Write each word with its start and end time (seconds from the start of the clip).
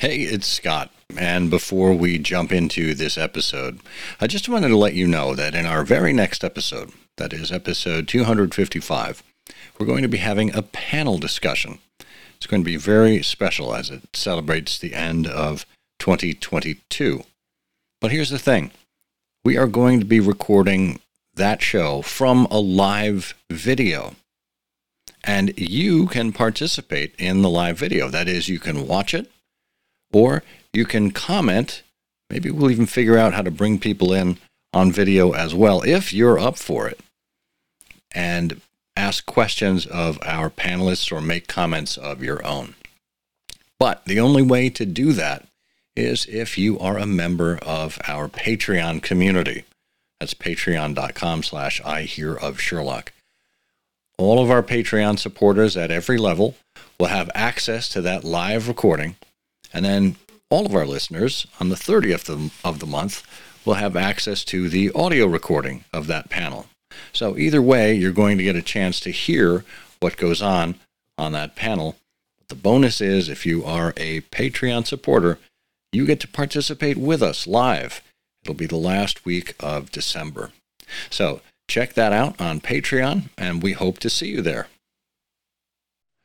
Hey, 0.00 0.20
it's 0.20 0.46
Scott. 0.46 0.90
And 1.18 1.50
before 1.50 1.92
we 1.92 2.16
jump 2.16 2.52
into 2.52 2.94
this 2.94 3.18
episode, 3.18 3.80
I 4.18 4.26
just 4.28 4.48
wanted 4.48 4.68
to 4.68 4.76
let 4.78 4.94
you 4.94 5.06
know 5.06 5.34
that 5.34 5.54
in 5.54 5.66
our 5.66 5.84
very 5.84 6.14
next 6.14 6.42
episode, 6.42 6.92
that 7.18 7.34
is 7.34 7.52
episode 7.52 8.08
255, 8.08 9.22
we're 9.78 9.84
going 9.84 10.00
to 10.00 10.08
be 10.08 10.16
having 10.16 10.54
a 10.54 10.62
panel 10.62 11.18
discussion. 11.18 11.80
It's 12.34 12.46
going 12.46 12.62
to 12.62 12.64
be 12.64 12.78
very 12.78 13.22
special 13.22 13.74
as 13.74 13.90
it 13.90 14.16
celebrates 14.16 14.78
the 14.78 14.94
end 14.94 15.26
of 15.26 15.66
2022. 15.98 17.24
But 18.00 18.10
here's 18.10 18.30
the 18.30 18.38
thing 18.38 18.70
we 19.44 19.58
are 19.58 19.66
going 19.66 20.00
to 20.00 20.06
be 20.06 20.18
recording 20.18 21.00
that 21.34 21.60
show 21.60 22.00
from 22.00 22.46
a 22.50 22.58
live 22.58 23.34
video. 23.50 24.16
And 25.22 25.52
you 25.58 26.06
can 26.06 26.32
participate 26.32 27.14
in 27.18 27.42
the 27.42 27.50
live 27.50 27.76
video. 27.76 28.08
That 28.08 28.28
is, 28.28 28.48
you 28.48 28.58
can 28.58 28.88
watch 28.88 29.12
it 29.12 29.30
or 30.12 30.42
you 30.72 30.84
can 30.84 31.10
comment. 31.10 31.82
Maybe 32.28 32.50
we'll 32.50 32.70
even 32.70 32.86
figure 32.86 33.18
out 33.18 33.34
how 33.34 33.42
to 33.42 33.50
bring 33.50 33.78
people 33.78 34.12
in 34.12 34.38
on 34.72 34.92
video 34.92 35.32
as 35.32 35.54
well 35.54 35.82
if 35.82 36.12
you're 36.12 36.38
up 36.38 36.56
for 36.56 36.88
it. 36.88 37.00
And 38.12 38.60
ask 38.96 39.24
questions 39.26 39.86
of 39.86 40.18
our 40.22 40.50
panelists 40.50 41.10
or 41.12 41.20
make 41.20 41.46
comments 41.46 41.96
of 41.96 42.22
your 42.22 42.44
own. 42.44 42.74
But 43.78 44.04
the 44.04 44.20
only 44.20 44.42
way 44.42 44.68
to 44.70 44.84
do 44.84 45.12
that 45.12 45.46
is 45.96 46.26
if 46.26 46.58
you 46.58 46.78
are 46.78 46.98
a 46.98 47.06
member 47.06 47.58
of 47.62 47.98
our 48.06 48.28
Patreon 48.28 49.02
community. 49.02 49.64
That's 50.18 50.34
patreon.com 50.34 51.42
slash 51.42 51.80
I 51.82 52.02
hear 52.02 52.34
of 52.34 52.60
Sherlock. 52.60 53.12
All 54.18 54.42
of 54.42 54.50
our 54.50 54.62
Patreon 54.62 55.18
supporters 55.18 55.76
at 55.76 55.90
every 55.90 56.18
level 56.18 56.56
will 56.98 57.06
have 57.06 57.30
access 57.34 57.88
to 57.90 58.02
that 58.02 58.22
live 58.22 58.68
recording 58.68 59.16
and 59.72 59.84
then 59.84 60.16
all 60.50 60.66
of 60.66 60.74
our 60.74 60.86
listeners 60.86 61.46
on 61.60 61.68
the 61.68 61.76
30th 61.76 62.28
of 62.64 62.78
the 62.80 62.86
month 62.86 63.22
will 63.64 63.74
have 63.74 63.96
access 63.96 64.44
to 64.44 64.68
the 64.68 64.90
audio 64.92 65.26
recording 65.26 65.84
of 65.92 66.06
that 66.08 66.30
panel. 66.30 66.66
So 67.12 67.36
either 67.36 67.62
way, 67.62 67.94
you're 67.94 68.12
going 68.12 68.38
to 68.38 68.44
get 68.44 68.56
a 68.56 68.62
chance 68.62 69.00
to 69.00 69.10
hear 69.10 69.64
what 70.00 70.16
goes 70.16 70.42
on 70.42 70.76
on 71.16 71.32
that 71.32 71.54
panel. 71.54 71.96
The 72.48 72.54
bonus 72.54 73.00
is 73.00 73.28
if 73.28 73.46
you 73.46 73.64
are 73.64 73.92
a 73.96 74.22
Patreon 74.22 74.86
supporter, 74.86 75.38
you 75.92 76.06
get 76.06 76.20
to 76.20 76.28
participate 76.28 76.96
with 76.96 77.22
us 77.22 77.46
live. 77.46 78.02
It'll 78.42 78.54
be 78.54 78.66
the 78.66 78.76
last 78.76 79.24
week 79.24 79.54
of 79.60 79.92
December. 79.92 80.50
So 81.10 81.42
check 81.68 81.94
that 81.94 82.12
out 82.12 82.40
on 82.40 82.60
Patreon, 82.60 83.28
and 83.38 83.62
we 83.62 83.72
hope 83.72 83.98
to 83.98 84.10
see 84.10 84.28
you 84.28 84.42
there. 84.42 84.68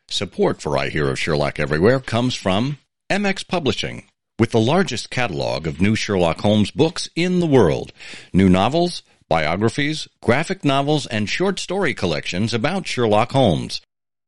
Support 0.07 0.61
for 0.61 0.77
I 0.77 0.89
Hear 0.89 1.09
of 1.09 1.19
Sherlock 1.19 1.59
Everywhere 1.59 1.99
comes 1.99 2.33
from 2.35 2.77
MX 3.09 3.47
Publishing, 3.47 4.05
with 4.39 4.51
the 4.51 4.59
largest 4.59 5.11
catalog 5.11 5.67
of 5.67 5.79
new 5.79 5.93
Sherlock 5.95 6.41
Holmes 6.41 6.71
books 6.71 7.07
in 7.15 7.39
the 7.39 7.45
world. 7.45 7.93
New 8.33 8.49
novels, 8.49 9.03
biographies, 9.29 10.07
graphic 10.23 10.65
novels, 10.65 11.05
and 11.05 11.29
short 11.29 11.59
story 11.59 11.93
collections 11.93 12.51
about 12.51 12.87
Sherlock 12.87 13.31
Holmes. 13.31 13.81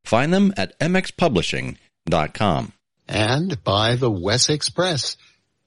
Find 0.04 0.32
them 0.32 0.54
at 0.56 0.78
mxpublishing.com. 0.78 2.72
And 3.08 3.64
by 3.64 3.96
the 3.96 4.10
Wessex 4.10 4.70
Press, 4.70 5.16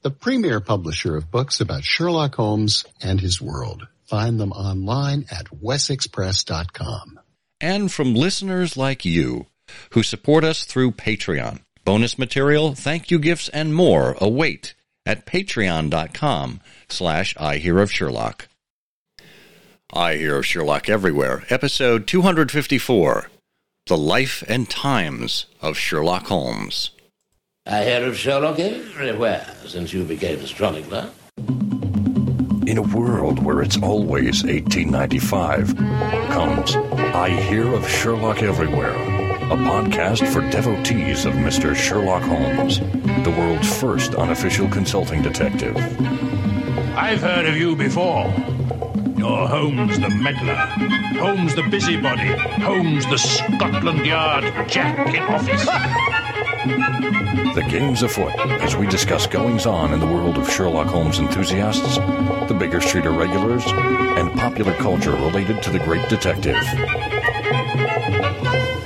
the 0.04 0.12
premier 0.12 0.62
publisher 0.62 1.18
of 1.18 1.30
books 1.30 1.60
about 1.60 1.84
Sherlock 1.84 2.36
Holmes 2.36 2.86
and 3.02 3.20
his 3.20 3.42
world. 3.42 3.88
Find 4.06 4.40
them 4.40 4.54
online 4.54 5.26
at 5.30 5.48
wessexpress.com. 5.48 7.20
And 7.60 7.92
from 7.92 8.16
listeners 8.16 8.78
like 8.78 9.04
you 9.04 9.48
who 9.92 10.02
support 10.02 10.44
us 10.46 10.64
through 10.64 10.94
Patreon. 10.94 11.60
Bonus 11.84 12.20
material, 12.20 12.76
thank 12.76 13.10
you 13.10 13.18
gifts, 13.18 13.50
and 13.50 13.74
more 13.74 14.16
await 14.20 14.76
at 15.04 15.26
patreon.com 15.26 16.62
slash 16.88 17.36
I 17.38 17.58
Hear 17.58 17.80
of 17.80 17.92
Sherlock. 17.92 18.48
I 19.92 20.16
Hear 20.16 20.38
of 20.38 20.46
Sherlock 20.46 20.90
Everywhere, 20.90 21.44
episode 21.50 22.06
254, 22.06 23.32
The 23.88 23.98
Life 23.98 24.44
and 24.48 24.70
Times 24.70 25.48
of 25.60 25.76
Sherlock 25.76 26.28
Holmes. 26.28 26.92
I 27.66 27.84
hear 27.84 28.06
of 28.06 28.18
Sherlock 28.18 28.60
everywhere 28.60 29.56
since 29.66 29.94
you 29.94 30.04
became 30.04 30.44
a 30.44 30.48
chronicler. 30.48 31.10
In 32.68 32.78
a 32.78 32.82
world 32.82 33.44
where 33.44 33.62
it's 33.62 33.78
always 33.78 34.44
1895, 34.44 35.76
comes 36.30 36.76
I 36.76 37.30
Hear 37.30 37.74
of 37.74 37.88
Sherlock 37.90 38.42
Everywhere 38.44 39.21
a 39.52 39.56
podcast 39.56 40.26
for 40.32 40.50
devotees 40.50 41.26
of 41.26 41.34
Mr. 41.34 41.76
Sherlock 41.76 42.24
Holmes, 42.24 42.80
the 42.80 43.36
world's 43.38 43.82
first 43.82 44.16
unofficial 44.16 44.70
consulting 44.70 45.22
detective. 45.22 45.76
I've 46.96 47.20
heard 47.20 47.46
of 47.46 47.58
you 47.58 47.76
before. 47.76 48.34
You're 49.18 49.50
Holmes 49.50 50.00
the 50.00 50.10
meddler, 50.10 50.56
Holmes 51.20 51.54
the 51.54 51.64
busybody, 51.64 52.28
Holmes 52.62 53.06
the 53.08 53.18
Scotland 53.18 54.06
Yard 54.06 54.70
Jack 54.70 55.14
in 55.14 55.22
office. 55.24 55.66
the 57.56 57.68
game's 57.70 58.04
afoot 58.04 58.34
as 58.62 58.78
we 58.78 58.88
discuss 58.88 59.28
goings 59.28 59.66
on 59.66 59.94
in 59.94 60.00
the 60.00 60.06
world 60.06 60.38
of 60.38 60.50
Sherlock 60.50 60.88
Holmes 60.88 61.20
enthusiasts, 61.20 61.98
the 62.48 62.56
Baker 62.58 62.80
Street 62.80 63.04
irregulars, 63.04 63.66
and 63.68 64.32
popular 64.40 64.74
culture 64.76 65.12
related 65.12 65.62
to 65.64 65.72
the 65.72 65.80
great 65.80 66.08
detective. 66.08 66.56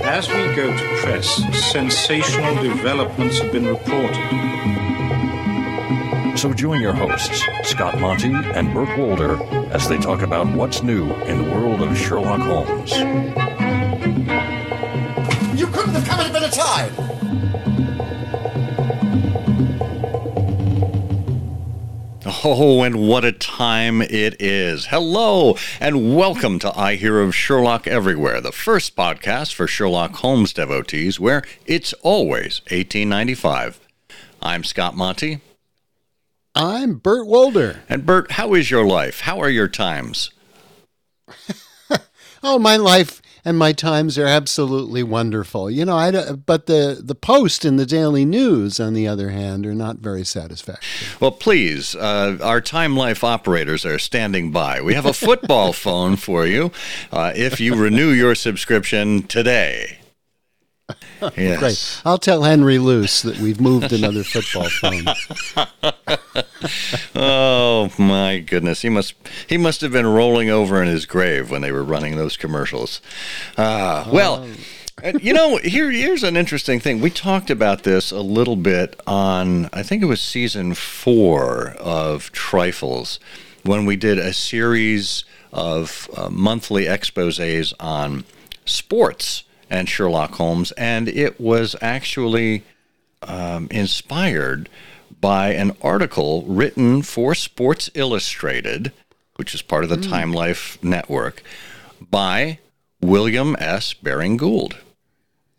As 0.08 0.30
we 0.30 0.36
go 0.56 0.72
to 0.72 0.98
press, 1.02 1.28
sensational 1.72 2.62
developments 2.62 3.40
have 3.40 3.52
been 3.52 3.66
reported. 3.66 4.16
So 6.38 6.54
join 6.54 6.80
your 6.80 6.94
hosts, 6.94 7.44
Scott 7.64 8.00
Monty 8.00 8.32
and 8.32 8.72
Burt 8.72 8.96
Wolder, 8.98 9.42
as 9.74 9.90
they 9.90 9.98
talk 9.98 10.22
about 10.22 10.48
what's 10.56 10.84
new 10.84 11.12
in 11.24 11.44
the 11.44 11.52
world 11.52 11.82
of 11.82 11.98
Sherlock 11.98 12.42
Holmes. 12.42 12.92
You 15.60 15.68
couldn't 15.68 15.96
have 15.96 16.08
come 16.08 16.20
at 16.20 16.30
a 16.30 16.34
better 16.34 16.56
time! 16.56 17.55
Oh, 22.48 22.84
and 22.84 23.08
what 23.08 23.26
a 23.26 23.32
time 23.32 24.04
it 24.04 24.40
is. 24.40 24.86
Hello, 24.86 25.58
and 25.80 26.16
welcome 26.16 26.60
to 26.60 26.72
I 26.80 26.94
Hear 26.94 27.20
of 27.20 27.34
Sherlock 27.34 27.88
Everywhere, 27.88 28.40
the 28.40 28.52
first 28.52 28.96
podcast 28.96 29.52
for 29.56 29.66
Sherlock 29.66 30.18
Holmes 30.18 30.54
devotees 30.54 31.20
where 31.20 31.42
it's 31.66 31.94
always 32.04 32.62
1895. 32.70 33.80
I'm 34.44 34.64
Scott 34.64 34.96
Monty. 34.96 35.42
I'm 36.54 37.00
Burt 37.00 37.26
Wolder. 37.26 37.82
And 37.90 38.06
Burt, 38.06 38.34
how 38.34 38.54
is 38.54 38.70
your 38.70 38.86
life? 38.86 39.22
How 39.22 39.40
are 39.40 39.50
your 39.50 39.68
times? 39.68 40.30
oh, 42.44 42.60
my 42.60 42.78
life 42.78 43.24
and 43.46 43.58
my 43.58 43.72
times 43.72 44.18
are 44.18 44.26
absolutely 44.26 45.04
wonderful. 45.04 45.70
You 45.70 45.86
know, 45.86 45.96
I 45.96 46.34
but 46.34 46.66
the 46.66 47.00
the 47.02 47.16
Post 47.16 47.64
and 47.64 47.80
the 47.80 47.86
Daily 47.86 48.26
News, 48.26 48.80
on 48.80 48.94
the 48.94 49.08
other 49.08 49.30
hand, 49.30 49.66
are 49.66 49.76
not 49.76 49.98
very 49.98 50.26
satisfactory. 50.26 50.90
Well, 51.20 51.32
please, 51.32 51.96
uh, 51.96 52.38
our 52.42 52.60
Time 52.60 52.98
Life 52.98 53.24
operators 53.24 53.86
are 53.86 54.00
standing 54.00 54.52
by. 54.52 54.82
We 54.82 54.96
have 54.96 55.06
a 55.06 55.14
football 55.14 55.72
phone 55.86 56.16
for 56.16 56.46
you 56.46 56.72
uh, 57.12 57.34
if 57.36 57.60
you 57.60 57.76
renew 57.76 58.10
your 58.10 58.34
subscription 58.34 59.24
today. 59.24 60.00
Yes. 61.35 61.59
Great. 61.59 62.01
I'll 62.06 62.18
tell 62.19 62.44
Henry 62.44 62.78
Luce 62.78 63.23
that 63.23 63.40
we've 63.40 63.59
moved 63.59 63.91
another 63.91 64.23
football 64.23 64.69
phone. 64.69 65.06
oh 67.16 67.91
my 67.97 68.40
goodness, 68.40 68.81
he 68.81 68.90
must 68.90 69.16
he 69.47 69.57
must 69.57 69.81
have 69.81 69.91
been 69.91 70.06
rolling 70.06 70.50
over 70.50 70.81
in 70.81 70.88
his 70.88 71.06
grave 71.06 71.50
when 71.50 71.62
they 71.62 71.72
were 71.72 71.84
running 71.84 72.18
those 72.18 72.38
commercials. 72.38 73.01
Uh, 73.57 74.07
well. 74.12 74.47
you 75.19 75.34
know, 75.34 75.57
here 75.57 75.90
here's 75.90 76.23
an 76.23 76.38
interesting 76.38 76.79
thing. 76.79 77.02
We 77.02 77.09
talked 77.09 77.50
about 77.50 77.84
this 77.84 78.12
a 78.12 78.22
little 78.22 78.56
bit 78.56 79.00
on 79.07 79.69
I 79.73 79.81
think 79.81 80.03
it 80.03 80.07
was 80.07 80.22
season 80.22 80.73
4 80.76 81.76
of 81.79 82.31
Trifles 82.31 83.20
when 83.64 83.85
we 83.85 83.96
did 83.96 84.20
a 84.20 84.34
series 84.34 85.26
of 85.52 86.09
uh, 86.16 86.29
monthly 86.29 86.85
exposés 86.85 87.73
on 87.79 88.26
sports 88.66 89.45
and 89.76 89.90
Sherlock 89.90 90.36
Holmes, 90.36 90.72
and 90.74 91.08
it 91.08 91.40
was 91.40 91.76
actually 91.82 92.64
um, 93.24 93.68
inspired 93.70 94.70
by 95.20 95.50
an 95.50 95.76
article 95.82 96.44
written 96.44 97.02
for 97.02 97.36
Sports 97.36 97.90
Illustrated, 97.94 98.92
which 99.36 99.54
is 99.54 99.62
part 99.62 99.84
of 99.84 99.90
the 99.90 99.98
mm. 99.98 100.10
Time 100.10 100.32
Life 100.32 100.78
network, 100.84 101.44
by 102.00 102.60
William 103.02 103.56
S. 103.60 103.94
Baring 103.94 104.38
Gould. 104.38 104.78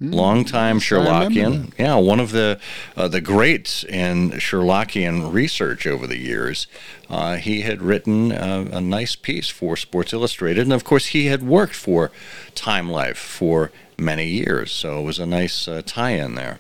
Mm, 0.00 0.14
Longtime 0.14 0.78
Sherlockian, 0.78 1.72
yeah, 1.78 1.94
one 1.96 2.20
of 2.20 2.30
the 2.30 2.60
uh, 2.98 3.08
the 3.08 3.22
greats 3.22 3.82
in 3.82 4.32
Sherlockian 4.32 5.32
research 5.32 5.86
over 5.86 6.06
the 6.06 6.18
years. 6.18 6.66
Uh, 7.08 7.36
he 7.36 7.62
had 7.62 7.80
written 7.80 8.30
uh, 8.30 8.68
a 8.72 8.80
nice 8.80 9.16
piece 9.16 9.48
for 9.48 9.74
Sports 9.74 10.12
Illustrated, 10.12 10.64
and 10.64 10.72
of 10.74 10.84
course, 10.84 11.06
he 11.06 11.26
had 11.26 11.42
worked 11.42 11.74
for 11.74 12.10
Time 12.54 12.90
Life 12.90 13.16
for 13.16 13.72
many 13.98 14.26
years. 14.26 14.72
So 14.72 15.00
it 15.00 15.04
was 15.04 15.18
a 15.18 15.26
nice 15.26 15.68
uh, 15.68 15.82
tie 15.84 16.12
in 16.12 16.34
there. 16.34 16.58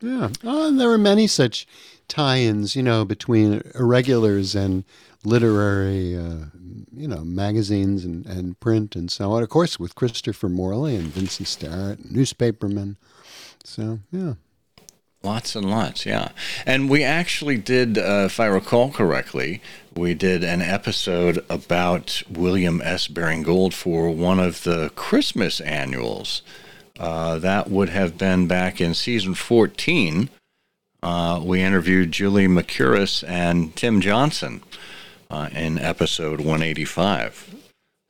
Yeah. 0.00 0.30
Oh, 0.42 0.70
there 0.72 0.88
were 0.88 0.98
many 0.98 1.26
such 1.26 1.66
tie-ins, 2.08 2.74
you 2.74 2.82
know, 2.82 3.04
between 3.04 3.62
irregulars 3.74 4.54
and 4.54 4.84
literary, 5.24 6.16
uh, 6.16 6.46
you 6.92 7.06
know, 7.06 7.24
magazines 7.24 8.04
and, 8.04 8.26
and 8.26 8.58
print 8.58 8.96
and 8.96 9.10
so 9.10 9.32
on. 9.32 9.42
Of 9.42 9.48
course, 9.48 9.78
with 9.78 9.94
Christopher 9.94 10.48
Morley 10.48 10.96
and 10.96 11.06
Vincent 11.06 11.46
Starrett, 11.46 12.10
newspapermen. 12.10 12.96
So, 13.64 14.00
yeah. 14.10 14.34
Lots 15.24 15.54
and 15.54 15.70
lots, 15.70 16.04
yeah. 16.04 16.30
And 16.66 16.90
we 16.90 17.04
actually 17.04 17.56
did, 17.56 17.96
uh, 17.96 18.24
if 18.26 18.40
I 18.40 18.46
recall 18.46 18.90
correctly, 18.90 19.62
we 19.94 20.14
did 20.14 20.42
an 20.42 20.60
episode 20.60 21.44
about 21.48 22.24
William 22.28 22.82
S. 22.82 23.06
Baring 23.06 23.44
Gould 23.44 23.72
for 23.72 24.10
one 24.10 24.40
of 24.40 24.64
the 24.64 24.90
Christmas 24.96 25.60
annuals. 25.60 26.42
Uh, 26.98 27.38
that 27.38 27.70
would 27.70 27.90
have 27.90 28.18
been 28.18 28.48
back 28.48 28.80
in 28.80 28.94
season 28.94 29.34
14. 29.34 30.28
Uh, 31.04 31.40
we 31.42 31.62
interviewed 31.62 32.10
Julie 32.10 32.48
McKuras 32.48 33.22
and 33.26 33.74
Tim 33.76 34.00
Johnson 34.00 34.62
uh, 35.30 35.48
in 35.52 35.78
episode 35.78 36.40
185. 36.40 37.54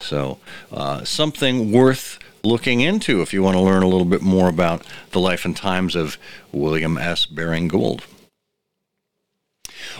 So, 0.00 0.38
uh, 0.72 1.04
something 1.04 1.72
worth 1.72 2.18
looking 2.44 2.80
into 2.80 3.22
if 3.22 3.32
you 3.32 3.42
want 3.42 3.56
to 3.56 3.60
learn 3.60 3.82
a 3.82 3.88
little 3.88 4.04
bit 4.04 4.22
more 4.22 4.48
about 4.48 4.84
the 5.12 5.20
life 5.20 5.44
and 5.44 5.56
times 5.56 5.94
of 5.94 6.18
William 6.50 6.98
S. 6.98 7.26
Baring 7.26 7.68
Gould. 7.68 8.04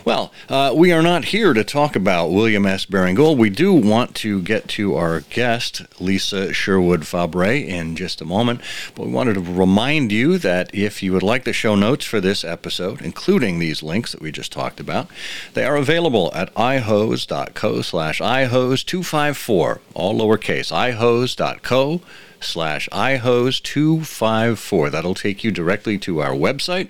Well, 0.05 0.32
uh, 0.49 0.73
we 0.75 0.93
are 0.93 1.02
not 1.02 1.26
here 1.26 1.52
to 1.52 1.64
talk 1.64 1.96
about 1.96 2.31
William 2.31 2.67
S. 2.67 2.87
Baring 2.87 3.14
Gould. 3.14 3.38
We 3.38 3.50
do 3.50 3.73
want 3.73 4.14
to 4.17 4.43
get 4.43 4.69
to 4.69 4.94
our 4.94 5.20
guest, 5.20 5.82
Liese 6.00 6.55
Sherwood 6.55 7.06
Fabre, 7.06 7.52
in 7.52 7.96
just 7.96 8.20
a 8.20 8.25
moment. 8.25 8.61
But 8.94 9.06
we 9.06 9.12
wanted 9.12 9.34
to 9.34 9.40
remind 9.40 10.12
you 10.12 10.38
that 10.38 10.75
if 10.75 11.02
you 11.02 11.12
would 11.12 11.23
like 11.23 11.44
the 11.44 11.52
show 11.52 11.75
notes 11.75 12.05
for 12.05 12.20
this 12.20 12.44
episode, 12.44 13.00
including 13.00 13.58
these 13.58 13.82
links 13.82 14.12
that 14.12 14.20
we 14.20 14.32
just 14.32 14.52
talked 14.52 14.81
about, 14.81 15.08
they 15.55 15.64
are 15.64 15.76
available 15.76 16.31
at 16.34 16.55
ihose.co 16.55 17.82
slash 17.82 18.20
ihose254, 18.20 19.79
all 19.94 20.19
lowercase, 20.19 20.73
ihose.co 20.73 22.00
slash 22.40 22.88
ihose254. 22.90 24.90
That'll 24.90 25.14
take 25.14 25.44
you 25.44 25.50
directly 25.50 25.99
to 25.99 26.20
our 26.20 26.32
website 26.32 26.88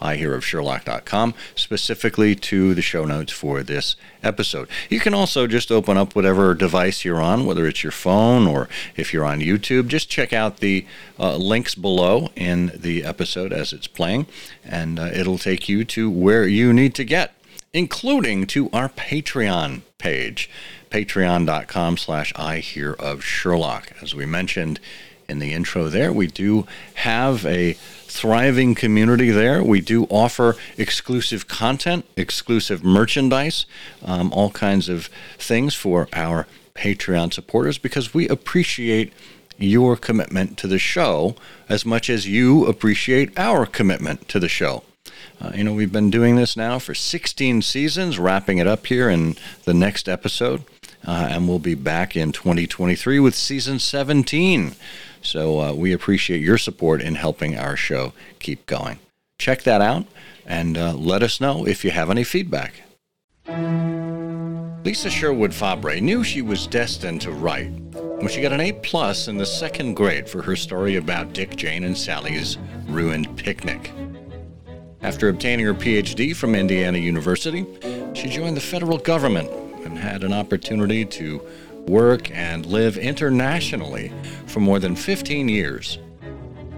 ihearofsherlock.com, 0.00 1.34
specifically 1.54 2.34
to 2.34 2.74
the 2.74 2.82
show 2.82 3.04
notes 3.04 3.32
for 3.32 3.62
this 3.62 3.96
episode. 4.22 4.68
You 4.90 5.00
can 5.00 5.14
also 5.14 5.46
just 5.46 5.70
open 5.70 5.96
up 5.96 6.14
whatever 6.14 6.54
device 6.54 7.04
you're 7.04 7.20
on, 7.20 7.46
whether 7.46 7.66
it's 7.66 7.82
your 7.82 7.92
phone 7.92 8.46
or 8.46 8.68
if 8.96 9.12
you're 9.12 9.24
on 9.24 9.40
YouTube. 9.40 9.88
Just 9.88 10.08
check 10.08 10.32
out 10.32 10.58
the 10.58 10.86
uh, 11.18 11.36
links 11.36 11.74
below 11.74 12.30
in 12.36 12.72
the 12.74 13.04
episode 13.04 13.52
as 13.52 13.72
it's 13.72 13.86
playing, 13.86 14.26
and 14.64 14.98
uh, 14.98 15.10
it'll 15.12 15.38
take 15.38 15.68
you 15.68 15.84
to 15.86 16.10
where 16.10 16.46
you 16.46 16.72
need 16.72 16.94
to 16.94 17.04
get, 17.04 17.34
including 17.72 18.46
to 18.46 18.70
our 18.72 18.88
Patreon 18.88 19.82
page, 19.98 20.50
patreon.com 20.90 21.96
slash 21.96 22.32
I 22.36 22.58
hear 22.58 22.92
of 22.92 23.24
Sherlock. 23.24 23.92
As 24.00 24.14
we 24.14 24.26
mentioned 24.26 24.80
in 25.28 25.38
the 25.38 25.52
intro 25.52 25.88
there, 25.88 26.12
we 26.12 26.26
do 26.26 26.66
have 26.94 27.44
a 27.46 27.76
thriving 28.16 28.74
community 28.74 29.30
there. 29.30 29.62
We 29.62 29.80
do 29.80 30.04
offer 30.04 30.56
exclusive 30.78 31.46
content, 31.46 32.06
exclusive 32.16 32.82
merchandise, 32.82 33.66
um, 34.04 34.32
all 34.32 34.50
kinds 34.50 34.88
of 34.88 35.10
things 35.38 35.74
for 35.74 36.08
our 36.12 36.46
Patreon 36.74 37.32
supporters 37.32 37.78
because 37.78 38.14
we 38.14 38.28
appreciate 38.28 39.12
your 39.58 39.96
commitment 39.96 40.58
to 40.58 40.66
the 40.66 40.78
show 40.78 41.36
as 41.68 41.84
much 41.84 42.10
as 42.10 42.26
you 42.26 42.66
appreciate 42.66 43.38
our 43.38 43.66
commitment 43.66 44.28
to 44.28 44.38
the 44.38 44.48
show. 44.48 44.82
Uh, 45.40 45.52
you 45.54 45.64
know, 45.64 45.72
we've 45.72 45.92
been 45.92 46.10
doing 46.10 46.36
this 46.36 46.56
now 46.56 46.78
for 46.78 46.94
16 46.94 47.62
seasons, 47.62 48.18
wrapping 48.18 48.58
it 48.58 48.66
up 48.66 48.86
here 48.86 49.10
in 49.10 49.36
the 49.64 49.74
next 49.74 50.08
episode. 50.08 50.64
Uh, 51.06 51.28
and 51.30 51.48
we'll 51.48 51.58
be 51.58 51.74
back 51.74 52.16
in 52.16 52.32
2023 52.32 53.20
with 53.20 53.34
season 53.34 53.78
17. 53.78 54.74
So 55.26 55.60
uh, 55.60 55.72
we 55.74 55.92
appreciate 55.92 56.40
your 56.40 56.56
support 56.56 57.02
in 57.02 57.16
helping 57.16 57.58
our 57.58 57.76
show 57.76 58.12
keep 58.38 58.64
going. 58.66 59.00
Check 59.38 59.62
that 59.64 59.80
out 59.80 60.06
and 60.46 60.78
uh, 60.78 60.94
let 60.94 61.22
us 61.22 61.40
know 61.40 61.66
if 61.66 61.84
you 61.84 61.90
have 61.90 62.10
any 62.10 62.22
feedback. 62.22 62.82
Liese 63.48 65.10
Sherwood 65.10 65.52
Fabre 65.52 66.00
knew 66.00 66.22
she 66.22 66.42
was 66.42 66.68
destined 66.68 67.20
to 67.22 67.32
write 67.32 67.70
when 67.90 68.28
she 68.28 68.40
got 68.40 68.52
an 68.52 68.60
A 68.60 68.72
plus 68.72 69.26
in 69.26 69.36
the 69.36 69.44
second 69.44 69.94
grade 69.94 70.28
for 70.28 70.42
her 70.42 70.54
story 70.54 70.94
about 70.94 71.32
Dick, 71.32 71.56
Jane, 71.56 71.82
and 71.82 71.98
Sally's 71.98 72.56
ruined 72.86 73.36
picnic. 73.36 73.90
After 75.02 75.28
obtaining 75.28 75.66
her 75.66 75.74
PhD 75.74 76.36
from 76.36 76.54
Indiana 76.54 76.98
University, 76.98 77.66
she 78.14 78.28
joined 78.28 78.56
the 78.56 78.60
federal 78.60 78.98
government 78.98 79.50
and 79.84 79.98
had 79.98 80.22
an 80.22 80.32
opportunity 80.32 81.04
to 81.04 81.42
work, 81.88 82.30
and 82.30 82.66
live 82.66 82.96
internationally 82.96 84.12
for 84.46 84.60
more 84.60 84.78
than 84.78 84.96
15 84.96 85.48
years. 85.48 85.98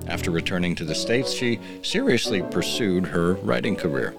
After 0.07 0.31
returning 0.31 0.75
to 0.77 0.85
the 0.85 0.95
States, 0.95 1.33
she 1.33 1.61
seriously 1.83 2.43
pursued 2.43 3.07
her 3.07 3.35
writing 3.35 3.77
career. 3.77 4.15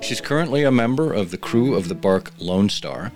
She's 0.00 0.20
currently 0.20 0.64
a 0.64 0.70
member 0.70 1.12
of 1.12 1.30
the 1.30 1.38
crew 1.38 1.74
of 1.74 1.88
the 1.88 1.94
Barque 1.94 2.32
Lone 2.38 2.68
Star 2.68 3.12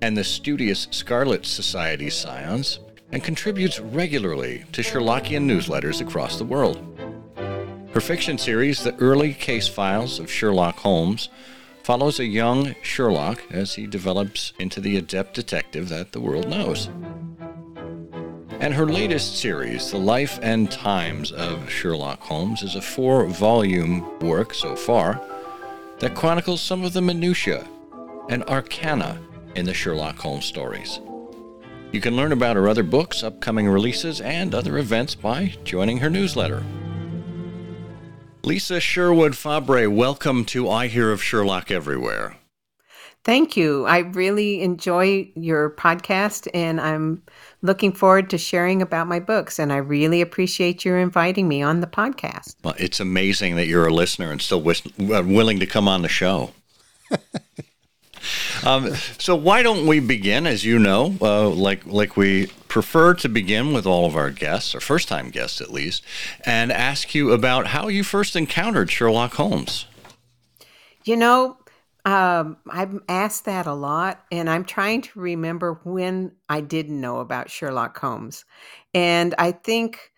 and 0.00 0.16
the 0.16 0.24
studious 0.24 0.88
Scarlet 0.90 1.46
Society 1.46 2.10
Scions, 2.10 2.80
and 3.12 3.22
contributes 3.22 3.78
regularly 3.78 4.64
to 4.72 4.82
Sherlockian 4.82 5.46
newsletters 5.46 6.00
across 6.00 6.38
the 6.38 6.44
world. 6.44 6.78
Her 7.92 8.00
fiction 8.00 8.38
series, 8.38 8.82
The 8.82 8.96
Early 8.96 9.34
Case 9.34 9.68
Files 9.68 10.18
of 10.18 10.30
Sherlock 10.30 10.78
Holmes, 10.78 11.28
follows 11.82 12.20
a 12.20 12.24
young 12.24 12.74
Sherlock 12.82 13.42
as 13.50 13.74
he 13.74 13.86
develops 13.86 14.52
into 14.58 14.80
the 14.80 14.96
adept 14.96 15.34
detective 15.34 15.88
that 15.88 16.12
the 16.12 16.20
world 16.20 16.48
knows. 16.48 16.88
And 18.60 18.74
her 18.74 18.86
latest 18.86 19.38
series, 19.38 19.90
The 19.90 19.98
Life 19.98 20.38
and 20.40 20.70
Times 20.70 21.32
of 21.32 21.68
Sherlock 21.68 22.20
Holmes, 22.20 22.62
is 22.62 22.76
a 22.76 22.82
four 22.82 23.26
volume 23.26 24.18
work 24.20 24.54
so 24.54 24.76
far 24.76 25.20
that 25.98 26.14
chronicles 26.14 26.60
some 26.60 26.84
of 26.84 26.92
the 26.92 27.02
minutiae 27.02 27.66
and 28.28 28.44
arcana 28.44 29.20
in 29.56 29.66
the 29.66 29.74
Sherlock 29.74 30.16
Holmes 30.18 30.44
stories. 30.44 31.00
You 31.90 32.00
can 32.00 32.16
learn 32.16 32.32
about 32.32 32.56
her 32.56 32.68
other 32.68 32.82
books, 32.82 33.22
upcoming 33.22 33.68
releases, 33.68 34.20
and 34.20 34.54
other 34.54 34.78
events 34.78 35.14
by 35.14 35.54
joining 35.64 35.98
her 35.98 36.08
newsletter. 36.08 36.62
Liese 38.44 38.80
Sherwood 38.80 39.36
Fabre, 39.36 39.88
welcome 39.88 40.44
to 40.46 40.68
I 40.68 40.88
Hear 40.88 41.12
of 41.12 41.22
Sherlock 41.22 41.70
Everywhere. 41.70 42.36
Thank 43.22 43.56
you. 43.56 43.86
I 43.86 43.98
really 43.98 44.62
enjoy 44.62 45.30
your 45.36 45.70
podcast 45.70 46.48
and 46.52 46.80
I'm 46.80 47.22
looking 47.60 47.92
forward 47.92 48.30
to 48.30 48.38
sharing 48.38 48.82
about 48.82 49.06
my 49.06 49.20
books. 49.20 49.60
And 49.60 49.72
I 49.72 49.76
really 49.76 50.20
appreciate 50.20 50.84
you 50.84 50.96
inviting 50.96 51.46
me 51.46 51.62
on 51.62 51.78
the 51.78 51.86
podcast. 51.86 52.56
Well, 52.64 52.74
it's 52.78 52.98
amazing 52.98 53.54
that 53.56 53.68
you're 53.68 53.86
a 53.86 53.94
listener 53.94 54.32
and 54.32 54.42
still 54.42 54.60
wish, 54.60 54.84
uh, 54.86 55.22
willing 55.24 55.60
to 55.60 55.66
come 55.66 55.86
on 55.86 56.02
the 56.02 56.08
show. 56.08 56.50
Um, 58.64 58.94
so 59.18 59.34
why 59.34 59.64
don't 59.64 59.88
we 59.88 59.98
begin, 59.98 60.46
as 60.46 60.64
you 60.64 60.78
know, 60.78 61.16
uh, 61.20 61.48
like 61.48 61.84
like 61.84 62.16
we 62.16 62.46
prefer 62.68 63.12
to 63.14 63.28
begin 63.28 63.72
with 63.72 63.86
all 63.86 64.06
of 64.06 64.14
our 64.14 64.30
guests, 64.30 64.72
or 64.72 64.80
first 64.80 65.08
time 65.08 65.30
guests 65.30 65.60
at 65.60 65.72
least, 65.72 66.04
and 66.46 66.70
ask 66.70 67.12
you 67.12 67.32
about 67.32 67.68
how 67.68 67.88
you 67.88 68.04
first 68.04 68.36
encountered 68.36 68.88
Sherlock 68.88 69.34
Holmes. 69.34 69.86
You 71.04 71.16
know, 71.16 71.56
um, 72.04 72.56
I'm 72.70 73.02
asked 73.08 73.46
that 73.46 73.66
a 73.66 73.74
lot, 73.74 74.24
and 74.30 74.48
I'm 74.48 74.64
trying 74.64 75.02
to 75.02 75.20
remember 75.20 75.80
when 75.82 76.32
I 76.48 76.60
didn't 76.60 77.00
know 77.00 77.18
about 77.18 77.50
Sherlock 77.50 77.98
Holmes, 77.98 78.44
and 78.94 79.34
I 79.38 79.50
think 79.50 80.11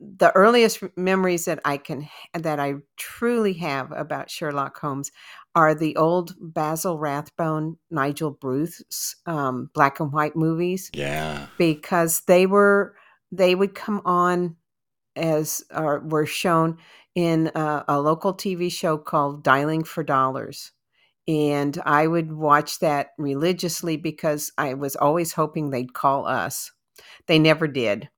the 0.00 0.30
earliest 0.36 0.82
memories 0.96 1.44
that 1.46 1.60
I 1.64 1.76
can 1.76 2.08
that 2.32 2.60
I 2.60 2.74
truly 2.96 3.54
have 3.54 3.90
about 3.92 4.30
Sherlock 4.30 4.78
Holmes 4.78 5.10
are 5.54 5.74
the 5.74 5.96
old 5.96 6.34
Basil 6.40 6.98
Rathbone, 6.98 7.78
Nigel 7.90 8.30
Bruce 8.30 9.16
um, 9.26 9.70
black 9.74 9.98
and 9.98 10.12
white 10.12 10.36
movies. 10.36 10.90
Yeah, 10.94 11.46
because 11.56 12.22
they 12.26 12.46
were 12.46 12.94
they 13.32 13.54
would 13.54 13.74
come 13.74 14.00
on 14.04 14.56
as 15.16 15.64
or 15.74 16.00
were 16.00 16.26
shown 16.26 16.78
in 17.14 17.50
a, 17.54 17.84
a 17.88 18.00
local 18.00 18.32
TV 18.34 18.70
show 18.70 18.96
called 18.96 19.42
Dialing 19.42 19.84
for 19.84 20.04
Dollars. 20.04 20.70
And 21.26 21.78
I 21.84 22.06
would 22.06 22.32
watch 22.32 22.78
that 22.78 23.08
religiously 23.18 23.96
because 23.96 24.52
I 24.56 24.74
was 24.74 24.96
always 24.96 25.32
hoping 25.32 25.70
they'd 25.70 25.92
call 25.92 26.26
us. 26.26 26.72
They 27.26 27.38
never 27.38 27.66
did 27.68 28.08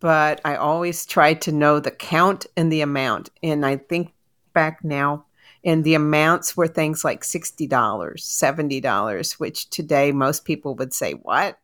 but 0.00 0.40
I 0.44 0.56
always 0.56 1.06
tried 1.06 1.40
to 1.42 1.52
know 1.52 1.80
the 1.80 1.90
count 1.90 2.46
and 2.56 2.70
the 2.70 2.80
amount. 2.80 3.30
And 3.42 3.64
I 3.64 3.76
think 3.76 4.12
back 4.52 4.84
now, 4.84 5.24
and 5.64 5.84
the 5.84 5.94
amounts 5.94 6.56
were 6.56 6.68
things 6.68 7.04
like 7.04 7.22
$60, 7.22 7.68
$70, 7.68 9.32
which 9.40 9.68
today 9.70 10.12
most 10.12 10.44
people 10.44 10.74
would 10.76 10.94
say, 10.94 11.12
What? 11.12 11.58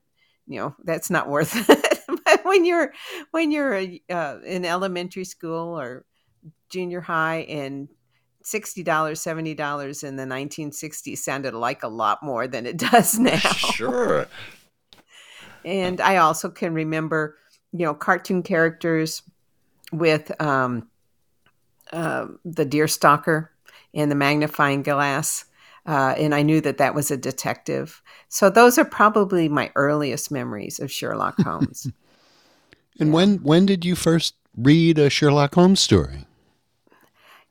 You 0.46 0.61
know, 0.61 0.76
that's 0.85 1.11
not 1.11 1.28
worth 1.28 1.54
it. 1.68 2.00
but 2.25 2.44
when 2.44 2.64
you're 2.64 2.92
when 3.30 3.50
you're 3.50 3.76
uh, 4.11 4.38
in 4.44 4.64
elementary 4.64 5.25
school 5.25 5.78
or 5.78 6.04
junior 6.68 7.00
high 7.00 7.46
and 7.49 7.88
$60, 8.46 8.85
$70 8.85 10.04
in 10.04 10.16
the 10.16 10.23
1960s 10.25 11.18
sounded 11.18 11.52
like 11.52 11.82
a 11.82 11.88
lot 11.88 12.23
more 12.23 12.46
than 12.46 12.64
it 12.64 12.76
does 12.90 13.18
now. 13.18 13.38
Sure. 13.38 14.26
and 15.64 16.00
I 16.00 16.18
also 16.18 16.49
can 16.49 16.73
remember, 16.73 17.37
you 17.73 17.85
know, 17.85 17.94
cartoon 17.94 18.42
characters 18.42 19.23
with 19.92 20.30
um, 20.40 20.88
uh, 21.92 22.26
the 22.44 22.64
deer 22.64 22.88
stalker 22.88 23.52
and 23.94 24.11
the 24.11 24.14
magnifying 24.14 24.82
glass. 24.82 25.44
Uh, 25.87 26.14
and 26.18 26.35
I 26.35 26.42
knew 26.42 26.61
that 26.62 26.78
that 26.78 26.94
was 26.94 27.11
a 27.11 27.16
detective. 27.16 28.02
So 28.28 28.50
those 28.50 28.76
are 28.76 28.85
probably 28.85 29.49
my 29.49 29.70
earliest 29.76 30.30
memories 30.30 30.80
of 30.80 30.90
Sherlock 30.90 31.40
Holmes. 31.40 31.88
and 33.00 33.12
when 33.12 33.37
when 33.37 33.66
did 33.66 33.85
you 33.85 33.94
first 33.94 34.35
read 34.56 34.99
a 34.99 35.08
Sherlock 35.08 35.54
Holmes 35.54 35.80
story? 35.80 36.26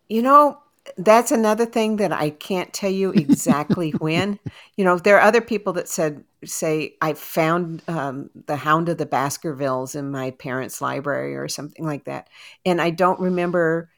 You 0.10 0.22
know, 0.22 0.60
that's 0.98 1.32
another 1.32 1.66
thing 1.66 1.98
that 1.98 2.12
I 2.12 2.30
can't 2.30 2.74
tell 2.74 2.92
you 2.92 3.12
exactly 3.12 3.92
when. 4.00 4.40
You 4.78 4.86
know, 4.86 4.98
there 4.98 5.18
are 5.18 5.22
other 5.22 5.42
people 5.42 5.74
that 5.74 5.88
said, 5.88 6.24
say, 6.44 6.96
I 7.02 7.14
found 7.14 7.82
um, 7.88 8.30
the 8.48 8.56
Hound 8.56 8.90
of 8.90 8.98
the 8.98 9.06
Baskervilles 9.06 9.96
in 9.96 10.12
my 10.12 10.32
parents' 10.32 10.82
library 10.82 11.36
or 11.36 11.48
something 11.48 11.86
like 11.86 12.06
that, 12.06 12.30
and 12.66 12.82
I 12.82 12.92
don't 12.92 13.20
remember 13.20 13.90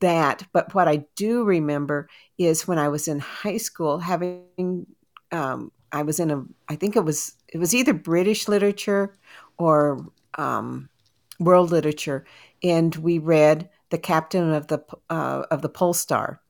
that. 0.00 0.46
But 0.52 0.74
what 0.74 0.88
I 0.88 1.04
do 1.16 1.44
remember 1.44 2.08
is 2.38 2.66
when 2.66 2.78
I 2.78 2.88
was 2.88 3.08
in 3.08 3.20
high 3.20 3.58
school, 3.58 3.98
having 3.98 4.86
um, 5.32 5.70
I 5.92 6.02
was 6.02 6.18
in 6.18 6.30
a, 6.30 6.44
I 6.68 6.76
think 6.76 6.96
it 6.96 7.04
was 7.04 7.34
it 7.48 7.58
was 7.58 7.74
either 7.74 7.94
British 7.94 8.48
literature 8.48 9.14
or 9.58 10.04
um, 10.36 10.88
world 11.38 11.70
literature, 11.70 12.24
and 12.62 12.94
we 12.96 13.18
read 13.18 13.68
the 13.94 13.98
captain 13.98 14.52
of 14.52 14.66
the 14.66 14.84
uh, 15.08 15.44
of 15.52 15.62
the 15.62 15.68
Pole 15.68 15.94
Star. 15.94 16.40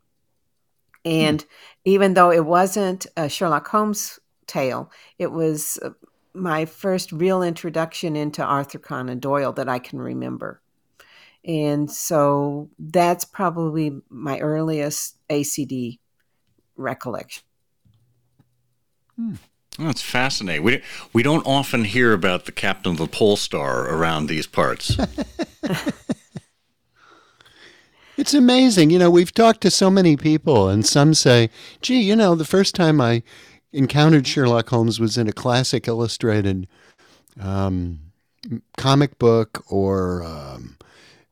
And 1.04 1.40
mm. 1.40 1.46
even 1.84 2.14
though 2.14 2.32
it 2.32 2.46
wasn't 2.46 3.06
a 3.18 3.28
Sherlock 3.28 3.68
Holmes 3.68 4.18
tale, 4.46 4.90
it 5.18 5.30
was 5.30 5.78
uh, 5.82 5.90
my 6.32 6.64
first 6.64 7.12
real 7.12 7.42
introduction 7.42 8.16
into 8.16 8.42
Arthur 8.42 8.78
Conan 8.78 9.18
Doyle 9.18 9.52
that 9.52 9.68
I 9.68 9.78
can 9.78 9.98
remember. 9.98 10.62
And 11.44 11.90
so 11.90 12.70
that's 12.78 13.26
probably 13.26 14.00
my 14.08 14.38
earliest 14.38 15.18
ACD 15.28 15.98
recollection. 16.76 17.42
Hmm. 19.16 19.34
That's 19.78 20.00
fascinating. 20.00 20.62
We 20.62 20.82
we 21.12 21.22
don't 21.22 21.46
often 21.46 21.84
hear 21.84 22.14
about 22.14 22.46
the 22.46 22.52
captain 22.52 22.92
of 22.92 22.98
the 22.98 23.06
pole 23.06 23.36
star 23.36 23.86
around 23.94 24.28
these 24.28 24.46
parts. 24.46 24.96
it's 28.16 28.34
amazing. 28.34 28.90
You 28.90 28.98
know, 28.98 29.10
we've 29.10 29.32
talked 29.32 29.60
to 29.62 29.70
so 29.70 29.90
many 29.90 30.16
people, 30.16 30.68
and 30.68 30.84
some 30.84 31.14
say, 31.14 31.50
"Gee, 31.80 32.00
you 32.00 32.16
know, 32.16 32.34
the 32.34 32.44
first 32.44 32.74
time 32.74 33.00
I 33.00 33.22
encountered 33.72 34.26
Sherlock 34.26 34.68
Holmes 34.68 35.00
was 35.00 35.18
in 35.18 35.28
a 35.28 35.32
classic 35.32 35.88
illustrated 35.88 36.66
um, 37.40 38.00
comic 38.76 39.18
book, 39.18 39.64
or 39.68 40.22
um, 40.22 40.76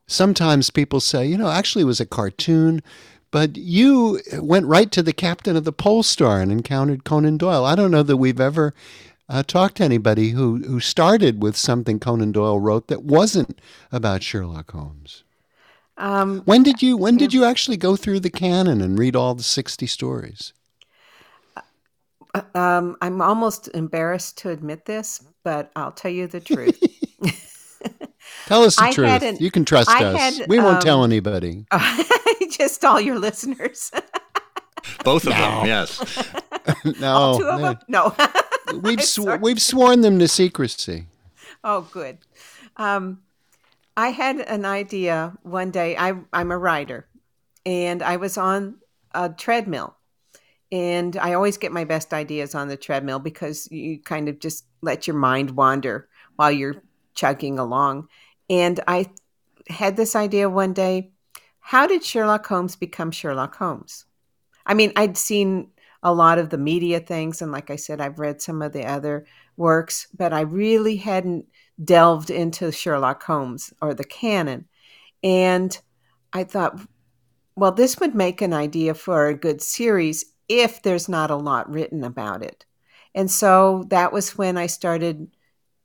sometimes 0.06 0.70
people 0.70 1.00
say, 1.00 1.26
you 1.26 1.38
know, 1.38 1.48
actually 1.48 1.82
it 1.82 1.86
was 1.86 2.00
a 2.00 2.06
cartoon." 2.06 2.82
But 3.30 3.56
you 3.56 4.20
went 4.34 4.66
right 4.66 4.92
to 4.92 5.02
the 5.02 5.14
captain 5.14 5.56
of 5.56 5.64
the 5.64 5.72
Pole 5.72 6.02
Star 6.02 6.42
and 6.42 6.52
encountered 6.52 7.04
Conan 7.04 7.38
Doyle. 7.38 7.64
I 7.64 7.74
don't 7.74 7.90
know 7.90 8.02
that 8.02 8.18
we've 8.18 8.38
ever 8.38 8.74
uh, 9.26 9.42
talked 9.42 9.78
to 9.78 9.84
anybody 9.84 10.30
who, 10.30 10.58
who 10.58 10.80
started 10.80 11.42
with 11.42 11.56
something 11.56 11.98
Conan 11.98 12.32
Doyle 12.32 12.60
wrote 12.60 12.88
that 12.88 13.04
wasn't 13.04 13.58
about 13.90 14.22
Sherlock 14.22 14.72
Holmes. 14.72 15.24
Um, 15.96 16.40
when 16.40 16.62
did 16.62 16.82
you 16.82 16.96
when 16.96 17.16
did 17.16 17.34
you 17.34 17.44
actually 17.44 17.76
go 17.76 17.96
through 17.96 18.20
the 18.20 18.30
canon 18.30 18.80
and 18.80 18.98
read 18.98 19.14
all 19.14 19.34
the 19.34 19.42
sixty 19.42 19.86
stories? 19.86 20.52
Uh, 22.34 22.40
um, 22.54 22.96
I'm 23.02 23.20
almost 23.20 23.68
embarrassed 23.74 24.38
to 24.38 24.50
admit 24.50 24.86
this, 24.86 25.22
but 25.44 25.70
I'll 25.76 25.92
tell 25.92 26.10
you 26.10 26.26
the 26.26 26.40
truth. 26.40 26.80
tell 28.46 28.62
us 28.62 28.76
the 28.76 28.84
I 28.84 28.92
truth. 28.92 29.22
An, 29.22 29.36
you 29.36 29.50
can 29.50 29.64
trust 29.64 29.90
I 29.90 30.04
us. 30.04 30.38
Had, 30.38 30.48
we 30.48 30.58
won't 30.58 30.76
um, 30.76 30.82
tell 30.82 31.04
anybody. 31.04 31.66
just 32.50 32.84
all 32.84 33.00
your 33.00 33.18
listeners. 33.18 33.90
Both 35.04 35.26
of 35.26 35.30
no. 35.30 35.38
them, 35.38 35.66
yes. 35.66 36.32
no, 37.00 37.12
all 37.12 37.38
two 37.38 37.46
of 37.46 37.60
no. 37.88 38.10
them. 38.16 38.28
No, 38.68 38.80
we've 38.80 39.02
sw- 39.02 39.40
we've 39.40 39.60
sworn 39.60 40.00
them 40.00 40.18
to 40.18 40.26
secrecy. 40.26 41.06
Oh, 41.62 41.82
good. 41.92 42.18
Um, 42.76 43.20
I 43.96 44.08
had 44.08 44.40
an 44.40 44.64
idea 44.64 45.36
one 45.42 45.70
day. 45.70 45.96
I, 45.96 46.14
I'm 46.32 46.50
a 46.50 46.58
writer, 46.58 47.06
and 47.66 48.02
I 48.02 48.16
was 48.16 48.38
on 48.38 48.76
a 49.12 49.28
treadmill. 49.28 49.96
And 50.70 51.16
I 51.18 51.34
always 51.34 51.58
get 51.58 51.70
my 51.70 51.84
best 51.84 52.14
ideas 52.14 52.54
on 52.54 52.68
the 52.68 52.78
treadmill 52.78 53.18
because 53.18 53.70
you 53.70 54.00
kind 54.00 54.28
of 54.28 54.40
just 54.40 54.64
let 54.80 55.06
your 55.06 55.16
mind 55.16 55.50
wander 55.50 56.08
while 56.36 56.50
you're 56.50 56.82
chugging 57.14 57.58
along. 57.58 58.08
And 58.48 58.80
I 58.88 59.10
had 59.68 59.96
this 59.96 60.16
idea 60.16 60.48
one 60.48 60.72
day 60.72 61.12
how 61.60 61.86
did 61.86 62.04
Sherlock 62.04 62.44
Holmes 62.46 62.74
become 62.74 63.12
Sherlock 63.12 63.54
Holmes? 63.54 64.04
I 64.66 64.74
mean, 64.74 64.92
I'd 64.96 65.16
seen 65.16 65.68
a 66.02 66.12
lot 66.12 66.38
of 66.38 66.50
the 66.50 66.58
media 66.58 66.98
things, 66.98 67.40
and 67.40 67.52
like 67.52 67.70
I 67.70 67.76
said, 67.76 68.00
I've 68.00 68.18
read 68.18 68.42
some 68.42 68.62
of 68.62 68.72
the 68.72 68.84
other 68.84 69.26
works, 69.56 70.08
but 70.16 70.32
I 70.32 70.40
really 70.40 70.96
hadn't 70.96 71.46
delved 71.82 72.30
into 72.30 72.72
Sherlock 72.72 73.22
Holmes 73.22 73.72
or 73.80 73.94
the 73.94 74.04
canon. 74.04 74.66
And 75.22 75.78
I 76.32 76.44
thought, 76.44 76.80
well, 77.54 77.72
this 77.72 77.98
would 78.00 78.14
make 78.14 78.40
an 78.40 78.52
idea 78.52 78.94
for 78.94 79.26
a 79.26 79.34
good 79.34 79.60
series 79.60 80.24
if 80.48 80.82
there's 80.82 81.08
not 81.08 81.30
a 81.30 81.36
lot 81.36 81.70
written 81.70 82.04
about 82.04 82.42
it. 82.42 82.64
And 83.14 83.30
so 83.30 83.84
that 83.88 84.12
was 84.12 84.36
when 84.36 84.56
I 84.56 84.66
started 84.66 85.28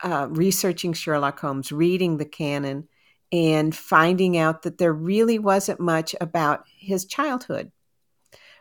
uh, 0.02 0.28
researching 0.30 0.94
Sherlock 0.94 1.40
Holmes, 1.40 1.72
reading 1.72 2.18
the 2.18 2.26
canon, 2.26 2.88
and 3.32 3.76
finding 3.76 4.38
out 4.38 4.62
that 4.62 4.78
there 4.78 4.94
really 4.94 5.40
wasn't 5.40 5.80
much 5.80 6.16
about 6.22 6.64
his 6.78 7.06
childhood. 7.06 7.72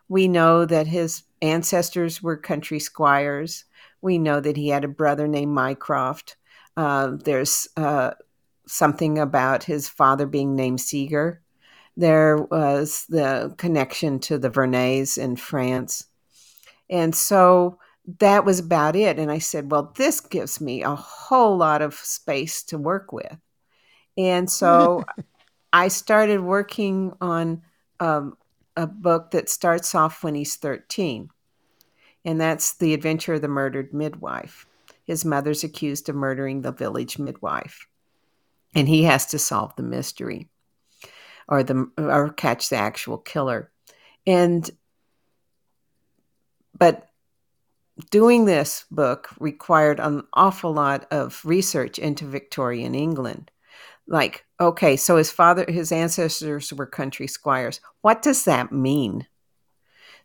We 0.09 0.28
know 0.28 0.64
that 0.64 0.87
his 0.87 1.23
ancestors 1.42 2.23
were 2.23 2.37
country 2.37 2.80
squires. 2.80 3.64
We 4.00 4.18
know 4.18 4.40
that 4.40 4.56
he 4.56 4.68
had 4.68 4.85
a 4.85 4.88
brother 4.88 5.28
named 5.28 5.52
Mycroft. 5.52 6.37
Uh, 6.76 7.12
there's 7.25 7.68
uh, 7.76 8.12
something 8.66 9.18
about 9.18 9.64
his 9.64 9.88
father 9.88 10.26
being 10.26 10.54
named 10.54 10.78
Siger. 10.78 11.38
There 11.97 12.37
was 12.37 13.06
the 13.09 13.54
connection 13.56 14.18
to 14.21 14.38
the 14.38 14.50
Vernets 14.50 15.16
in 15.16 15.37
France. 15.37 16.06
And 16.90 17.14
so 17.14 17.78
that 18.18 18.45
was 18.45 18.59
about 18.59 18.95
it. 18.95 19.18
And 19.18 19.30
I 19.30 19.38
said, 19.38 19.71
well, 19.71 19.92
this 19.97 20.21
gives 20.21 20.61
me 20.61 20.83
a 20.83 20.95
whole 20.95 21.56
lot 21.56 21.83
of 21.83 21.95
space 21.95 22.62
to 22.64 22.78
work 22.78 23.12
with. 23.12 23.38
And 24.16 24.50
so 24.50 25.04
I 25.73 25.88
started 25.88 26.40
working 26.40 27.12
on 27.21 27.62
um, 28.00 28.37
a 28.76 28.87
book 28.87 29.30
that 29.33 29.49
starts 29.49 29.95
off 29.95 30.23
when 30.23 30.35
he's 30.35 30.56
13. 30.56 31.30
And 32.25 32.40
that's 32.40 32.75
The 32.75 32.92
Adventure 32.95 33.35
of 33.35 33.42
the 33.42 33.49
Murdered 33.49 33.95
Midwife. 33.95 34.66
His 35.06 35.25
mother's 35.25 35.64
accused 35.64 36.08
of 36.08 36.16
murdering 36.16 36.62
the 36.62 36.72
village 36.72 37.18
midwife. 37.18 37.86
And 38.75 38.88
he 38.88 39.04
has 39.04 39.26
to 39.26 39.38
solve 39.38 39.75
the 39.76 39.82
mystery 39.82 40.48
or 41.48 41.62
the 41.62 41.88
or 41.96 42.30
catch 42.32 42.68
the 42.68 42.76
actual 42.76 43.18
killer. 43.18 43.70
And 44.26 44.68
but 46.76 47.08
doing 48.10 48.44
this 48.44 48.84
book 48.90 49.28
required 49.38 50.00
an 50.00 50.25
awful 50.34 50.72
lot 50.72 51.06
of 51.10 51.40
research 51.44 51.98
into 51.98 52.26
Victorian 52.26 52.94
England 52.94 53.50
like 54.06 54.44
okay 54.60 54.96
so 54.96 55.16
his 55.16 55.30
father 55.30 55.64
his 55.68 55.90
ancestors 55.90 56.72
were 56.72 56.86
country 56.86 57.26
squires 57.26 57.80
what 58.02 58.22
does 58.22 58.44
that 58.44 58.72
mean 58.72 59.26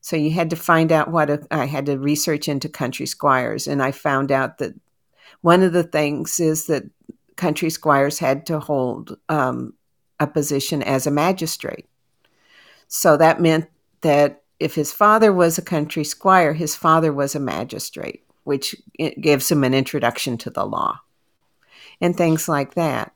so 0.01 0.15
you 0.15 0.31
had 0.31 0.49
to 0.49 0.55
find 0.55 0.91
out 0.91 1.11
what 1.11 1.29
a, 1.29 1.47
I 1.51 1.65
had 1.65 1.85
to 1.85 1.97
research 1.97 2.47
into 2.47 2.67
country 2.69 3.05
squires 3.05 3.67
and 3.67 3.81
i 3.81 3.91
found 3.91 4.31
out 4.31 4.57
that 4.57 4.73
one 5.41 5.63
of 5.63 5.73
the 5.73 5.83
things 5.83 6.39
is 6.39 6.67
that 6.67 6.83
country 7.35 7.69
squires 7.69 8.19
had 8.19 8.45
to 8.45 8.59
hold 8.59 9.17
um, 9.27 9.73
a 10.19 10.27
position 10.27 10.83
as 10.83 11.07
a 11.07 11.11
magistrate. 11.11 11.87
So 12.87 13.17
that 13.17 13.41
meant 13.41 13.67
that 14.01 14.43
if 14.59 14.75
his 14.75 14.93
father 14.93 15.33
was 15.33 15.57
a 15.57 15.63
country 15.63 16.03
squire 16.03 16.53
his 16.53 16.75
father 16.75 17.11
was 17.11 17.33
a 17.33 17.39
magistrate 17.39 18.23
which 18.43 18.75
gives 19.19 19.51
him 19.51 19.63
an 19.63 19.73
introduction 19.73 20.37
to 20.37 20.49
the 20.49 20.65
law 20.65 20.99
and 21.99 22.15
things 22.15 22.47
like 22.47 22.75
that. 22.75 23.13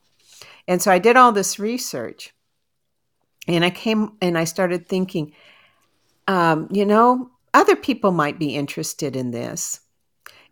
And 0.67 0.81
so 0.81 0.91
I 0.91 0.99
did 0.99 1.15
all 1.15 1.31
this 1.31 1.59
research 1.59 2.33
and 3.47 3.63
I 3.63 3.69
came 3.69 4.13
and 4.21 4.37
I 4.37 4.43
started 4.43 4.87
thinking, 4.87 5.33
um, 6.27 6.67
you 6.71 6.85
know, 6.85 7.31
other 7.53 7.75
people 7.75 8.11
might 8.11 8.39
be 8.39 8.55
interested 8.55 9.15
in 9.15 9.31
this. 9.31 9.79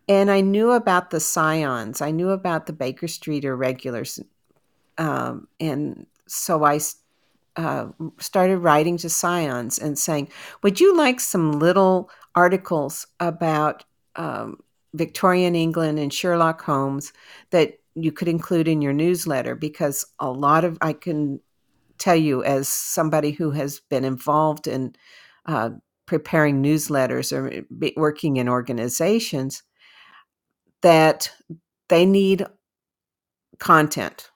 And 0.08 0.30
I 0.30 0.40
knew 0.40 0.72
about 0.72 1.10
the 1.10 1.20
scions, 1.20 2.00
I 2.00 2.10
knew 2.10 2.30
about 2.30 2.66
the 2.66 2.72
Baker 2.72 3.08
Street 3.08 3.44
irregulars. 3.44 4.20
Um, 4.98 5.48
and 5.58 6.06
so 6.26 6.64
I 6.64 6.78
uh, 7.56 7.88
started 8.18 8.58
writing 8.58 8.96
to 8.98 9.08
scions 9.08 9.78
and 9.78 9.98
saying, 9.98 10.28
Would 10.62 10.80
you 10.80 10.96
like 10.96 11.20
some 11.20 11.58
little 11.58 12.10
articles 12.34 13.06
about 13.20 13.84
um, 14.16 14.58
Victorian 14.92 15.54
England 15.54 15.98
and 15.98 16.12
Sherlock 16.12 16.62
Holmes 16.62 17.12
that 17.50 17.78
you 17.94 18.12
could 18.12 18.28
include 18.28 18.68
in 18.68 18.82
your 18.82 18.92
newsletter? 18.92 19.54
Because 19.54 20.04
a 20.18 20.30
lot 20.30 20.64
of, 20.64 20.76
I 20.80 20.92
can 20.92 21.40
tell 21.98 22.16
you, 22.16 22.44
as 22.44 22.68
somebody 22.68 23.30
who 23.30 23.52
has 23.52 23.80
been 23.80 24.04
involved 24.04 24.66
in 24.66 24.94
uh, 25.46 25.70
preparing 26.06 26.62
newsletters 26.62 27.32
or 27.32 27.64
working 27.96 28.36
in 28.36 28.48
organizations, 28.48 29.62
that 30.82 31.30
they 31.88 32.04
need 32.04 32.46
content 33.58 34.30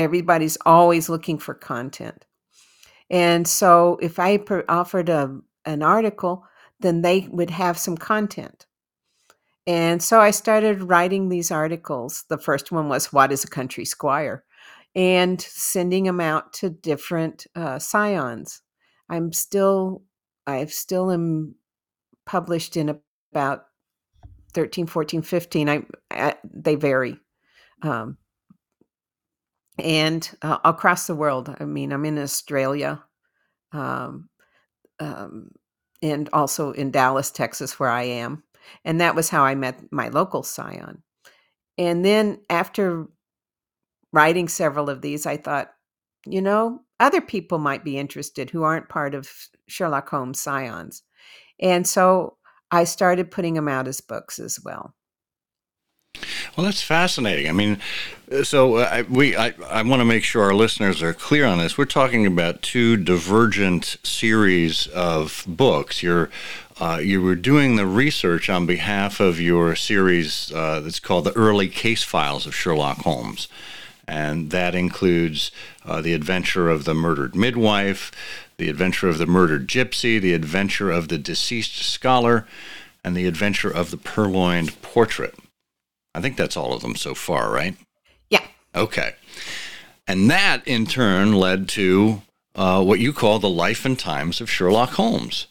everybody's 0.00 0.56
always 0.64 1.08
looking 1.08 1.38
for 1.38 1.54
content. 1.54 2.24
And 3.10 3.46
so 3.46 3.98
if 4.00 4.18
I 4.18 4.38
per- 4.38 4.64
offered 4.68 5.08
a, 5.08 5.38
an 5.64 5.82
article, 5.82 6.44
then 6.80 7.02
they 7.02 7.28
would 7.30 7.50
have 7.50 7.78
some 7.78 7.96
content. 7.96 8.66
And 9.66 10.02
so 10.02 10.20
I 10.20 10.30
started 10.30 10.84
writing 10.84 11.28
these 11.28 11.50
articles. 11.50 12.24
The 12.28 12.38
first 12.38 12.72
one 12.72 12.88
was 12.88 13.12
What 13.12 13.30
is 13.30 13.44
a 13.44 13.48
Country 13.48 13.84
Squire? 13.84 14.44
And 14.94 15.40
sending 15.40 16.04
them 16.04 16.20
out 16.20 16.54
to 16.54 16.70
different 16.70 17.46
uh, 17.54 17.78
scions. 17.78 18.62
I'm 19.08 19.32
still, 19.32 20.02
I've 20.50 20.72
still 20.72 21.10
am 21.10 21.54
published 22.26 22.76
in 22.76 23.00
about 23.32 23.66
13, 24.52 24.86
14, 24.86 25.22
15. 25.22 25.68
I, 25.68 25.82
I 26.10 26.34
they 26.44 26.74
vary. 26.74 27.18
Um, 27.82 28.18
and 29.78 30.30
uh, 30.42 30.58
across 30.64 31.06
the 31.06 31.14
world. 31.14 31.54
I 31.58 31.64
mean, 31.64 31.92
I'm 31.92 32.04
in 32.04 32.18
Australia, 32.18 33.02
um, 33.72 34.28
um, 34.98 35.50
and 36.02 36.28
also 36.32 36.72
in 36.72 36.90
Dallas, 36.90 37.30
Texas, 37.30 37.78
where 37.78 37.88
I 37.88 38.02
am. 38.02 38.42
And 38.84 39.00
that 39.00 39.14
was 39.14 39.30
how 39.30 39.44
I 39.44 39.54
met 39.54 39.80
my 39.90 40.08
local 40.08 40.42
scion. 40.42 41.02
And 41.78 42.04
then 42.04 42.40
after 42.50 43.06
writing 44.12 44.48
several 44.48 44.90
of 44.90 45.02
these, 45.02 45.24
I 45.26 45.36
thought, 45.36 45.70
you 46.26 46.42
know, 46.42 46.80
other 46.98 47.20
people 47.20 47.58
might 47.58 47.84
be 47.84 47.96
interested 47.96 48.50
who 48.50 48.62
aren't 48.62 48.88
part 48.88 49.14
of 49.14 49.30
Sherlock 49.70 50.08
Holmes 50.08 50.40
scions. 50.40 51.02
And 51.60 51.86
so 51.86 52.36
I 52.70 52.84
started 52.84 53.30
putting 53.30 53.54
them 53.54 53.68
out 53.68 53.88
as 53.88 54.00
books 54.00 54.38
as 54.38 54.58
well. 54.64 54.94
Well, 56.56 56.64
that's 56.64 56.82
fascinating. 56.82 57.48
I 57.48 57.52
mean, 57.52 57.78
uh, 58.30 58.42
so 58.42 58.76
uh, 58.76 58.88
I, 58.90 59.02
we 59.02 59.36
I, 59.36 59.54
I 59.68 59.82
want 59.82 60.00
to 60.00 60.04
make 60.04 60.24
sure 60.24 60.42
our 60.42 60.54
listeners 60.54 61.02
are 61.02 61.14
clear 61.14 61.46
on 61.46 61.58
this. 61.58 61.78
We're 61.78 61.84
talking 61.84 62.26
about 62.26 62.62
two 62.62 62.96
divergent 62.96 63.96
series 64.02 64.86
of 64.88 65.44
books. 65.46 66.02
You're 66.02 66.30
uh, 66.80 67.00
you 67.02 67.22
were 67.22 67.36
doing 67.36 67.76
the 67.76 67.86
research 67.86 68.48
on 68.50 68.66
behalf 68.66 69.20
of 69.20 69.40
your 69.40 69.76
series 69.76 70.50
uh, 70.52 70.80
that's 70.80 71.00
called 71.00 71.24
the 71.24 71.36
Early 71.36 71.68
Case 71.68 72.02
Files 72.02 72.46
of 72.46 72.54
Sherlock 72.54 72.98
Holmes, 72.98 73.48
and 74.08 74.50
that 74.50 74.74
includes 74.74 75.52
uh, 75.84 76.00
the 76.00 76.14
adventure 76.14 76.68
of 76.68 76.84
the 76.84 76.94
murdered 76.94 77.36
midwife, 77.36 78.10
the 78.60 78.68
adventure 78.68 79.08
of 79.08 79.16
the 79.16 79.26
murdered 79.26 79.66
gypsy, 79.66 80.20
the 80.20 80.34
adventure 80.34 80.90
of 80.90 81.08
the 81.08 81.16
deceased 81.16 81.76
scholar, 81.76 82.46
and 83.02 83.16
the 83.16 83.26
adventure 83.26 83.70
of 83.70 83.90
the 83.90 83.96
purloined 83.96 84.80
portrait. 84.82 85.34
I 86.14 86.20
think 86.20 86.36
that's 86.36 86.58
all 86.58 86.74
of 86.74 86.82
them 86.82 86.94
so 86.94 87.14
far, 87.14 87.50
right? 87.50 87.74
Yeah. 88.28 88.46
Okay. 88.74 89.14
And 90.06 90.30
that 90.30 90.60
in 90.68 90.84
turn 90.84 91.32
led 91.32 91.68
to 91.70 92.20
uh, 92.54 92.84
what 92.84 93.00
you 93.00 93.14
call 93.14 93.38
the 93.38 93.48
life 93.48 93.86
and 93.86 93.98
times 93.98 94.42
of 94.42 94.50
Sherlock 94.50 94.90
Holmes. 94.90 95.46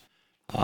Uh, 0.54 0.58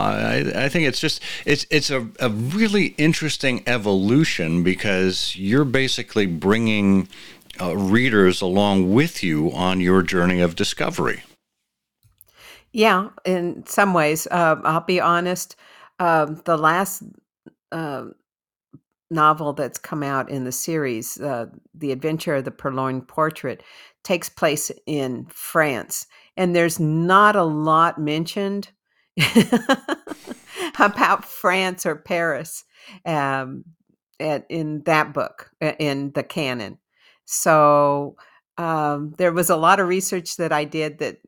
I, 0.56 0.66
I, 0.66 0.70
think 0.70 0.88
it's 0.88 1.00
just 1.00 1.22
it's 1.46 1.66
it's 1.70 1.92
a, 1.92 2.08
a 2.20 2.30
really 2.30 2.96
interesting 2.98 3.64
evolution 3.68 4.64
because 4.64 5.36
you're 5.36 5.66
basically 5.66 6.25
bringing 6.25 7.08
uh, 7.62 7.75
readers 7.75 8.42
along 8.42 8.94
with 8.94 9.24
you 9.24 9.51
on 9.51 9.79
your 9.79 10.01
journey 10.01 10.42
of 10.42 10.55
discovery. 10.55 11.24
Yeah, 12.75 13.07
in 13.24 13.66
some 13.66 13.94
ways, 13.94 14.27
uh, 14.31 14.57
I'll 14.66 14.81
be 14.81 15.00
honest. 15.00 15.55
Um, 15.98 16.42
the 16.44 16.57
last 16.57 17.03
uh, 17.72 18.07
novel 19.09 19.53
that's 19.53 19.77
come 19.77 20.03
out 20.03 20.29
in 20.29 20.44
the 20.44 20.51
series, 20.51 21.18
uh, 21.22 21.46
The 21.74 21.94
Adventure 21.94 22.35
of 22.35 22.44
the 22.44 22.51
Purloined 22.51 23.07
Portrait, 23.07 23.64
takes 24.03 24.27
place 24.27 24.72
in 24.85 25.25
France. 25.29 26.05
And 26.35 26.53
there's 26.53 26.77
not 26.77 27.38
a 27.38 27.46
lot 27.46 27.98
mentioned 27.98 28.72
about 30.77 31.24
France 31.24 31.85
or 31.85 31.96
Paris 31.96 32.66
um, 33.05 33.64
at, 34.20 34.46
in 34.50 34.83
that 34.83 35.14
book, 35.14 35.50
in 35.79 36.11
the 36.11 36.24
canon. 36.24 36.77
So 37.24 38.18
um, 38.57 39.14
there 39.18 39.31
was 39.31 39.50
a 39.50 39.55
lot 39.55 39.79
of 39.79 39.88
research 39.88 40.35
that 40.35 40.51
I 40.51 40.66
did 40.66 41.00
that 41.00 41.20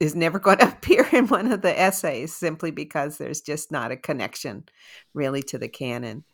is 0.00 0.14
never 0.14 0.38
going 0.38 0.58
to 0.58 0.68
appear 0.68 1.08
in 1.12 1.26
one 1.28 1.50
of 1.50 1.62
the 1.62 1.78
essays 1.78 2.34
simply 2.34 2.70
because 2.70 3.18
there's 3.18 3.40
just 3.40 3.70
not 3.70 3.92
a 3.92 3.96
connection 3.96 4.64
really 5.14 5.42
to 5.44 5.58
the 5.58 5.68
canon. 5.68 6.24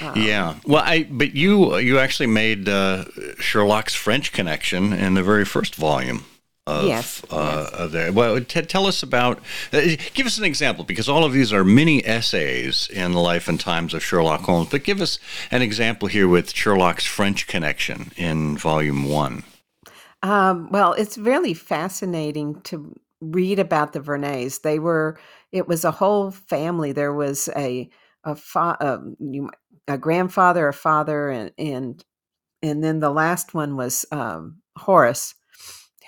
Um, 0.00 0.14
yeah, 0.16 0.56
well, 0.66 0.82
I 0.84 1.04
but 1.04 1.34
you 1.36 1.76
you 1.78 1.98
actually 1.98 2.26
made 2.26 2.68
uh, 2.68 3.04
Sherlock's 3.38 3.94
French 3.94 4.32
connection 4.32 4.92
in 4.92 5.14
the 5.14 5.22
very 5.22 5.44
first 5.44 5.76
volume. 5.76 6.24
Of, 6.66 6.86
yes, 6.86 7.22
uh, 7.30 7.68
yes. 7.70 7.80
Of 7.80 7.92
there. 7.92 8.12
Well, 8.12 8.40
t- 8.40 8.62
tell 8.62 8.86
us 8.86 9.04
about. 9.04 9.38
Uh, 9.72 9.94
give 10.14 10.26
us 10.26 10.38
an 10.38 10.44
example 10.44 10.84
because 10.84 11.08
all 11.08 11.24
of 11.24 11.32
these 11.32 11.52
are 11.52 11.62
mini 11.62 12.04
essays 12.04 12.88
in 12.88 13.12
the 13.12 13.20
life 13.20 13.46
and 13.46 13.60
times 13.60 13.94
of 13.94 14.02
Sherlock 14.02 14.40
Holmes. 14.40 14.70
But 14.70 14.82
give 14.82 15.00
us 15.00 15.20
an 15.52 15.62
example 15.62 16.08
here 16.08 16.26
with 16.26 16.52
Sherlock's 16.52 17.06
French 17.06 17.46
connection 17.46 18.10
in 18.16 18.58
Volume 18.58 19.04
One. 19.04 19.44
Um, 20.22 20.70
well, 20.70 20.92
it's 20.92 21.18
really 21.18 21.54
fascinating 21.54 22.60
to 22.62 22.94
read 23.20 23.58
about 23.58 23.92
the 23.92 24.00
Vernets. 24.00 24.62
They 24.62 24.78
were. 24.78 25.18
It 25.52 25.68
was 25.68 25.84
a 25.84 25.90
whole 25.90 26.30
family. 26.30 26.92
There 26.92 27.12
was 27.14 27.48
a 27.56 27.88
a 28.24 28.34
fa- 28.34 29.00
you 29.20 29.50
a 29.88 29.98
grandfather, 29.98 30.68
a 30.68 30.72
father, 30.72 31.28
and 31.30 31.52
and 31.58 32.04
and 32.62 32.84
then 32.84 33.00
the 33.00 33.10
last 33.10 33.54
one 33.54 33.76
was 33.76 34.06
um, 34.12 34.58
Horace, 34.78 35.34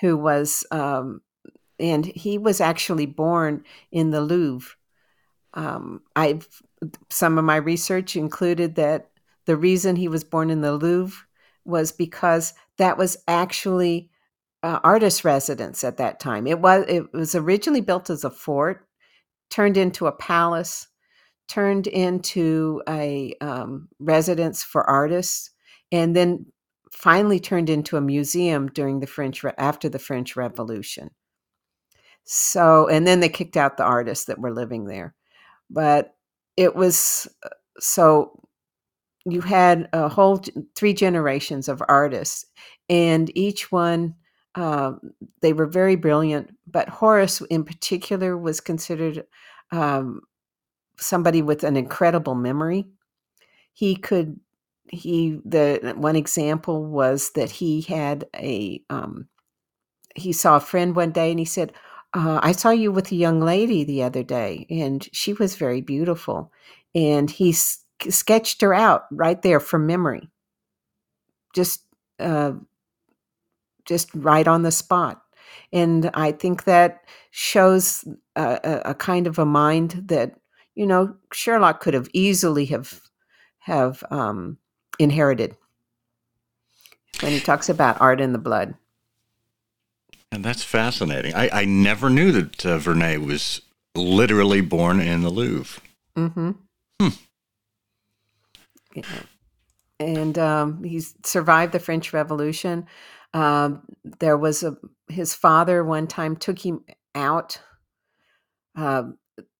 who 0.01 0.17
was 0.17 0.65
um, 0.71 1.21
and 1.79 2.05
he 2.05 2.37
was 2.37 2.61
actually 2.61 3.07
born 3.07 3.63
in 3.91 4.11
the 4.11 4.21
Louvre. 4.21 4.75
Um, 5.53 6.01
I've 6.15 6.47
some 7.09 7.37
of 7.37 7.45
my 7.45 7.57
research 7.57 8.15
included 8.15 8.75
that 8.75 9.09
the 9.45 9.57
reason 9.57 9.95
he 9.95 10.07
was 10.07 10.23
born 10.23 10.49
in 10.49 10.61
the 10.61 10.73
Louvre 10.73 11.25
was 11.65 11.91
because 11.91 12.53
that 12.77 12.97
was 12.97 13.17
actually 13.27 14.09
uh, 14.63 14.79
artist 14.83 15.23
residence 15.23 15.83
at 15.83 15.97
that 15.97 16.19
time. 16.19 16.47
It 16.47 16.59
was 16.59 16.85
it 16.87 17.13
was 17.13 17.35
originally 17.35 17.81
built 17.81 18.09
as 18.09 18.23
a 18.23 18.29
fort, 18.29 18.87
turned 19.49 19.77
into 19.77 20.07
a 20.07 20.11
palace, 20.11 20.87
turned 21.47 21.87
into 21.87 22.81
a 22.87 23.33
um, 23.41 23.87
residence 23.99 24.63
for 24.63 24.89
artists, 24.89 25.51
and 25.91 26.15
then 26.15 26.45
finally 26.91 27.39
turned 27.39 27.69
into 27.69 27.97
a 27.97 28.01
museum 28.01 28.67
during 28.67 28.99
the 28.99 29.07
French 29.07 29.43
after 29.57 29.89
the 29.89 29.99
French 29.99 30.35
Revolution. 30.35 31.11
So, 32.25 32.87
and 32.87 33.07
then 33.07 33.21
they 33.21 33.29
kicked 33.29 33.57
out 33.57 33.77
the 33.77 33.83
artists 33.83 34.25
that 34.25 34.39
were 34.39 34.53
living 34.53 34.85
there. 34.85 35.15
But 35.69 36.15
it 36.57 36.75
was 36.75 37.27
uh, 37.43 37.49
so 37.79 38.39
you 39.31 39.41
had 39.41 39.89
a 39.93 40.09
whole 40.09 40.43
three 40.75 40.93
generations 40.93 41.69
of 41.69 41.81
artists, 41.89 42.45
and 42.89 43.35
each 43.37 43.71
one 43.71 44.15
uh, 44.55 44.93
they 45.41 45.53
were 45.53 45.67
very 45.67 45.95
brilliant. 45.95 46.51
But 46.67 46.89
Horace, 46.89 47.41
in 47.49 47.63
particular, 47.63 48.37
was 48.37 48.59
considered 48.61 49.25
um, 49.71 50.21
somebody 50.99 51.41
with 51.41 51.63
an 51.63 51.77
incredible 51.77 52.35
memory. 52.35 52.87
He 53.73 53.95
could 53.95 54.39
he 54.89 55.39
the 55.45 55.93
one 55.97 56.15
example 56.17 56.85
was 56.85 57.31
that 57.35 57.51
he 57.51 57.81
had 57.81 58.25
a 58.35 58.83
um, 58.89 59.27
he 60.15 60.33
saw 60.33 60.57
a 60.57 60.61
friend 60.61 60.95
one 60.95 61.11
day 61.11 61.31
and 61.31 61.39
he 61.39 61.45
said 61.45 61.73
uh, 62.15 62.39
i 62.43 62.53
saw 62.53 62.71
you 62.71 62.91
with 62.93 63.11
a 63.11 63.15
young 63.17 63.41
lady 63.41 63.85
the 63.85 64.03
other 64.03 64.23
day 64.23 64.67
and 64.71 65.09
she 65.13 65.33
was 65.33 65.55
very 65.57 65.81
beautiful 65.81 66.53
and 66.95 67.31
he 67.31 67.51
s- 67.51 67.85
sketched 68.09 68.61
her 68.61 68.73
out 68.73 69.05
right 69.11 69.41
there 69.41 69.59
from 69.59 69.85
memory 69.85 70.29
just 71.53 71.83
uh, 72.19 72.53
just 73.85 74.09
right 74.13 74.47
on 74.47 74.63
the 74.63 74.71
spot 74.71 75.21
and 75.73 76.09
i 76.13 76.31
think 76.31 76.63
that 76.63 77.03
shows 77.31 78.07
a, 78.35 78.81
a 78.85 78.93
kind 78.93 79.27
of 79.27 79.39
a 79.39 79.45
mind 79.45 80.03
that 80.05 80.35
you 80.79 80.87
know, 80.87 81.13
Sherlock 81.33 81.81
could 81.81 81.93
have 81.93 82.07
easily 82.13 82.63
have 82.67 83.01
have 83.59 84.01
um, 84.09 84.57
inherited 84.97 85.57
when 87.19 87.33
he 87.33 87.41
talks 87.41 87.67
about 87.67 87.99
art 87.99 88.21
in 88.21 88.31
the 88.31 88.39
blood. 88.39 88.75
And 90.31 90.45
that's 90.45 90.63
fascinating. 90.63 91.33
I, 91.35 91.49
I 91.51 91.65
never 91.65 92.09
knew 92.09 92.31
that 92.31 92.65
uh, 92.65 92.77
Vernet 92.77 93.19
was 93.19 93.61
literally 93.93 94.61
born 94.61 95.01
in 95.01 95.21
the 95.21 95.29
Louvre. 95.29 95.81
Mm-hmm. 96.15 96.51
Hmm. 97.01 97.09
And 99.99 100.37
um, 100.37 100.83
he 100.83 101.01
survived 101.25 101.73
the 101.73 101.79
French 101.79 102.13
Revolution. 102.13 102.85
Um, 103.33 103.83
there 104.19 104.37
was 104.37 104.63
a 104.63 104.77
his 105.09 105.33
father 105.33 105.83
one 105.83 106.07
time 106.07 106.35
took 106.35 106.59
him 106.59 106.83
out. 107.13 107.61
Uh, 108.75 109.03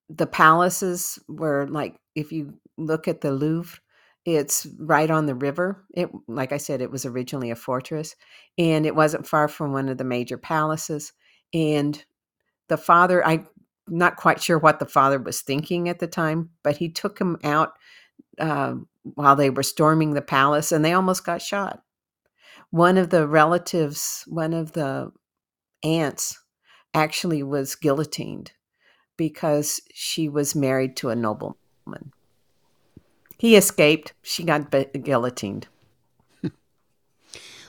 the 0.09 0.27
palaces 0.27 1.19
were 1.27 1.67
like 1.67 1.95
if 2.15 2.31
you 2.31 2.55
look 2.77 3.07
at 3.07 3.21
the 3.21 3.31
Louvre, 3.31 3.79
it's 4.25 4.65
right 4.79 5.09
on 5.09 5.25
the 5.25 5.35
river. 5.35 5.85
It, 5.93 6.09
like 6.27 6.51
I 6.51 6.57
said, 6.57 6.81
it 6.81 6.91
was 6.91 7.05
originally 7.05 7.51
a 7.51 7.55
fortress, 7.55 8.15
and 8.57 8.85
it 8.85 8.95
wasn't 8.95 9.27
far 9.27 9.47
from 9.47 9.73
one 9.73 9.89
of 9.89 9.97
the 9.97 10.03
major 10.03 10.37
palaces. 10.37 11.13
And 11.53 12.03
the 12.67 12.77
father, 12.77 13.25
I'm 13.25 13.47
not 13.87 14.17
quite 14.17 14.41
sure 14.41 14.59
what 14.59 14.79
the 14.79 14.85
father 14.85 15.19
was 15.19 15.41
thinking 15.41 15.89
at 15.89 15.99
the 15.99 16.07
time, 16.07 16.49
but 16.63 16.77
he 16.77 16.89
took 16.89 17.19
him 17.19 17.37
out 17.43 17.73
uh, 18.39 18.75
while 19.03 19.35
they 19.35 19.49
were 19.49 19.63
storming 19.63 20.13
the 20.13 20.21
palace, 20.21 20.71
and 20.71 20.83
they 20.83 20.93
almost 20.93 21.25
got 21.25 21.41
shot. 21.41 21.83
One 22.71 22.97
of 22.97 23.09
the 23.09 23.27
relatives, 23.27 24.23
one 24.27 24.53
of 24.53 24.73
the 24.73 25.11
aunts, 25.83 26.39
actually 26.93 27.43
was 27.43 27.75
guillotined 27.75 28.51
because 29.17 29.81
she 29.93 30.29
was 30.29 30.55
married 30.55 30.95
to 30.97 31.09
a 31.09 31.15
nobleman. 31.15 32.13
He 33.37 33.55
escaped. 33.55 34.13
She 34.21 34.43
got 34.43 34.69
guillotined. 34.71 35.67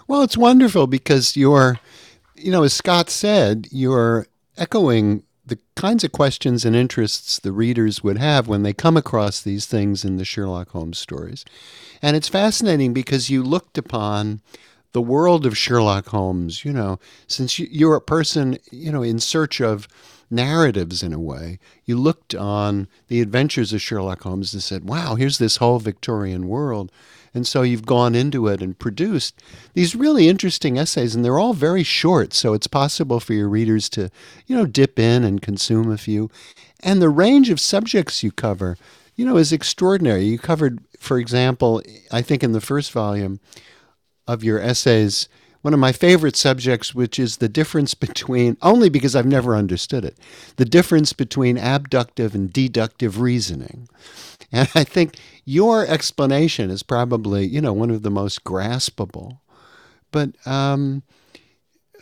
well, 0.09 0.22
it's 0.22 0.37
wonderful 0.37 0.87
because 0.87 1.37
you're, 1.37 1.78
you 2.35 2.50
know, 2.50 2.64
as 2.64 2.72
Scott 2.72 3.09
said, 3.09 3.68
you're 3.70 4.26
echoing 4.56 5.22
the 5.50 5.58
kinds 5.76 6.04
of 6.04 6.12
questions 6.12 6.64
and 6.64 6.74
interests 6.74 7.38
the 7.38 7.52
readers 7.52 8.02
would 8.02 8.16
have 8.16 8.48
when 8.48 8.62
they 8.62 8.72
come 8.72 8.96
across 8.96 9.42
these 9.42 9.66
things 9.66 10.04
in 10.04 10.16
the 10.16 10.24
Sherlock 10.24 10.70
Holmes 10.70 10.98
stories. 10.98 11.44
And 12.00 12.16
it's 12.16 12.28
fascinating 12.28 12.94
because 12.94 13.28
you 13.28 13.42
looked 13.42 13.76
upon 13.76 14.40
the 14.92 15.02
world 15.02 15.44
of 15.44 15.58
Sherlock 15.58 16.06
Holmes, 16.06 16.64
you 16.64 16.72
know, 16.72 16.98
since 17.26 17.58
you're 17.58 17.96
a 17.96 18.00
person, 18.00 18.58
you 18.70 18.90
know, 18.90 19.02
in 19.02 19.18
search 19.20 19.60
of 19.60 19.86
narratives 20.30 21.02
in 21.02 21.12
a 21.12 21.20
way. 21.20 21.58
You 21.84 21.98
looked 21.98 22.34
on 22.34 22.86
the 23.08 23.20
adventures 23.20 23.72
of 23.72 23.82
Sherlock 23.82 24.22
Holmes 24.22 24.54
and 24.54 24.62
said, 24.62 24.84
wow, 24.84 25.16
here's 25.16 25.38
this 25.38 25.56
whole 25.56 25.80
Victorian 25.80 26.46
world. 26.48 26.92
And 27.32 27.46
so 27.46 27.62
you've 27.62 27.86
gone 27.86 28.14
into 28.14 28.48
it 28.48 28.60
and 28.60 28.78
produced 28.78 29.40
these 29.74 29.94
really 29.94 30.28
interesting 30.28 30.78
essays, 30.78 31.14
and 31.14 31.24
they're 31.24 31.38
all 31.38 31.54
very 31.54 31.84
short. 31.84 32.32
So 32.34 32.54
it's 32.54 32.66
possible 32.66 33.20
for 33.20 33.34
your 33.34 33.48
readers 33.48 33.88
to, 33.90 34.10
you 34.46 34.56
know, 34.56 34.66
dip 34.66 34.98
in 34.98 35.22
and 35.22 35.40
consume 35.40 35.90
a 35.90 35.98
few. 35.98 36.30
And 36.80 37.00
the 37.00 37.08
range 37.08 37.50
of 37.50 37.60
subjects 37.60 38.22
you 38.22 38.32
cover, 38.32 38.76
you 39.14 39.24
know, 39.24 39.36
is 39.36 39.52
extraordinary. 39.52 40.24
You 40.24 40.38
covered, 40.38 40.80
for 40.98 41.18
example, 41.18 41.82
I 42.10 42.22
think 42.22 42.42
in 42.42 42.52
the 42.52 42.60
first 42.60 42.90
volume 42.90 43.38
of 44.26 44.42
your 44.42 44.58
essays, 44.58 45.28
one 45.62 45.74
of 45.74 45.80
my 45.80 45.92
favorite 45.92 46.36
subjects, 46.36 46.94
which 46.94 47.18
is 47.18 47.36
the 47.36 47.48
difference 47.48 47.94
between, 47.94 48.56
only 48.62 48.88
because 48.88 49.14
I've 49.14 49.26
never 49.26 49.54
understood 49.54 50.04
it, 50.04 50.16
the 50.56 50.64
difference 50.64 51.12
between 51.12 51.58
abductive 51.58 52.34
and 52.34 52.50
deductive 52.52 53.20
reasoning. 53.20 53.88
And 54.52 54.68
I 54.74 54.84
think 54.84 55.16
your 55.44 55.86
explanation 55.86 56.70
is 56.70 56.82
probably, 56.82 57.46
you 57.46 57.60
know, 57.60 57.72
one 57.72 57.90
of 57.90 58.02
the 58.02 58.10
most 58.10 58.44
graspable. 58.44 59.38
But, 60.10 60.30
um, 60.46 61.02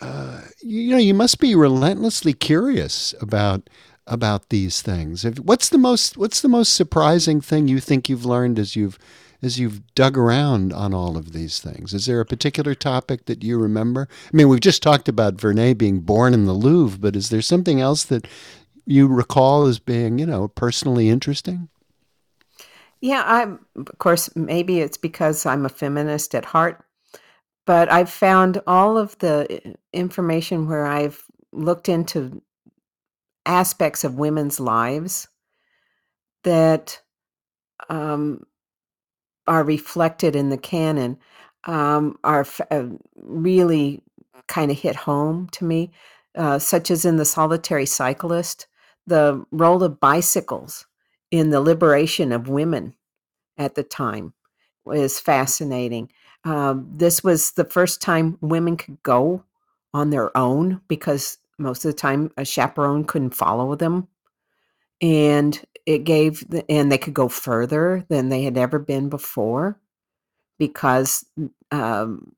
uh, 0.01 0.43
you 0.63 0.91
know, 0.91 0.99
you 0.99 1.15
must 1.15 1.41
be 1.41 1.55
relentlessly 1.55 2.33
curious 2.33 3.15
about 3.21 3.69
about 4.07 4.49
these 4.49 4.81
things. 4.81 5.25
What's 5.41 5.69
the 5.69 5.79
most 5.79 6.17
What's 6.17 6.41
the 6.41 6.49
most 6.49 6.75
surprising 6.75 7.41
thing 7.41 7.69
you 7.69 7.81
think 7.81 8.09
you've 8.09 8.25
learned 8.25 8.59
as 8.59 8.75
you've 8.77 8.99
as 9.43 9.59
you've 9.61 9.95
dug 9.95 10.17
around 10.17 10.73
on 10.73 10.95
all 10.95 11.17
of 11.17 11.33
these 11.33 11.61
things? 11.61 11.93
Is 11.93 12.07
there 12.07 12.21
a 12.21 12.27
particular 12.27 12.75
topic 12.75 13.27
that 13.27 13.45
you 13.45 13.59
remember? 13.59 14.09
I 14.11 14.37
mean, 14.37 14.49
we've 14.49 14.61
just 14.61 14.83
talked 14.83 15.09
about 15.09 15.41
Vernet 15.41 15.79
being 15.79 16.01
born 16.01 16.33
in 16.35 16.47
the 16.47 16.53
Louvre, 16.55 16.99
but 16.99 17.17
is 17.17 17.29
there 17.29 17.43
something 17.43 17.81
else 17.81 18.05
that 18.05 18.27
you 18.87 19.07
recall 19.07 19.67
as 19.67 19.79
being, 19.79 20.19
you 20.19 20.27
know, 20.27 20.49
personally 20.49 21.09
interesting? 21.11 21.69
Yeah, 23.01 23.23
I'm 23.25 23.65
of 23.77 23.99
course 23.99 24.35
maybe 24.35 24.81
it's 24.81 24.97
because 24.97 25.47
I'm 25.47 25.65
a 25.65 25.69
feminist 25.71 26.35
at 26.35 26.45
heart, 26.45 26.85
but 27.67 27.91
I've 27.91 28.11
found 28.11 28.61
all 28.67 28.99
of 28.99 29.17
the 29.19 29.77
information 29.93 30.69
where 30.69 30.87
I've 30.87 31.23
looked 31.53 31.89
into 31.89 32.43
aspects 33.47 34.05
of 34.05 34.17
women's 34.17 34.59
lives 34.61 35.29
that 36.45 37.01
um, 37.89 38.43
are 39.47 39.65
reflected 39.65 40.35
in 40.37 40.51
the 40.51 40.59
canon 40.59 41.19
um, 41.65 42.19
are 42.25 42.47
uh, 42.71 42.87
really 43.17 44.03
kind 44.49 44.71
of 44.71 44.79
hit 44.79 44.97
home 44.97 45.49
to 45.53 45.65
me, 45.65 45.91
uh, 46.37 46.59
such 46.59 46.91
as 46.91 47.05
in 47.05 47.17
The 47.17 47.25
Solitary 47.25 47.87
Cyclist, 47.87 48.67
the 49.07 49.45
role 49.51 49.83
of 49.83 50.01
bicycles 50.01 50.87
in 51.31 51.51
the 51.51 51.61
liberation 51.61 52.33
of 52.33 52.49
women 52.49 52.95
at 53.57 53.75
the 53.75 53.83
time 53.83 54.33
was 54.85 55.21
fascinating. 55.21 56.11
Um, 56.45 56.89
this 56.91 57.23
was 57.23 57.53
the 57.53 57.65
first 57.65 58.01
time 58.01 58.39
women 58.41 58.77
could 58.77 59.03
go 59.03 59.45
on 59.93 60.11
their 60.11 60.37
own 60.37 60.81
because 60.89 61.39
most 61.59 61.85
of 61.85 61.91
the 61.93 61.99
time 61.99 62.31
a 62.37 62.45
chaperone 62.45 63.05
couldn't 63.05 63.35
follow 63.35 63.75
them. 63.75 64.09
And 65.01 65.61
it 65.87 66.05
gave 66.05 66.49
the, 66.49 66.69
and 66.71 66.91
they 66.91 66.99
could 66.99 67.15
go 67.15 67.29
further 67.29 68.05
than 68.09 68.29
they 68.29 68.43
had 68.43 68.57
ever 68.57 68.79
been 68.79 69.09
before 69.09 69.79
because 70.59 71.25
um, 71.71 72.33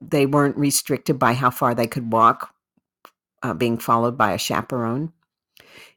they 0.00 0.26
weren't 0.26 0.56
restricted 0.56 1.18
by 1.18 1.32
how 1.32 1.50
far 1.50 1.74
they 1.74 1.86
could 1.86 2.12
walk 2.12 2.54
uh, 3.42 3.54
being 3.54 3.78
followed 3.78 4.18
by 4.18 4.32
a 4.32 4.38
chaperone 4.38 5.12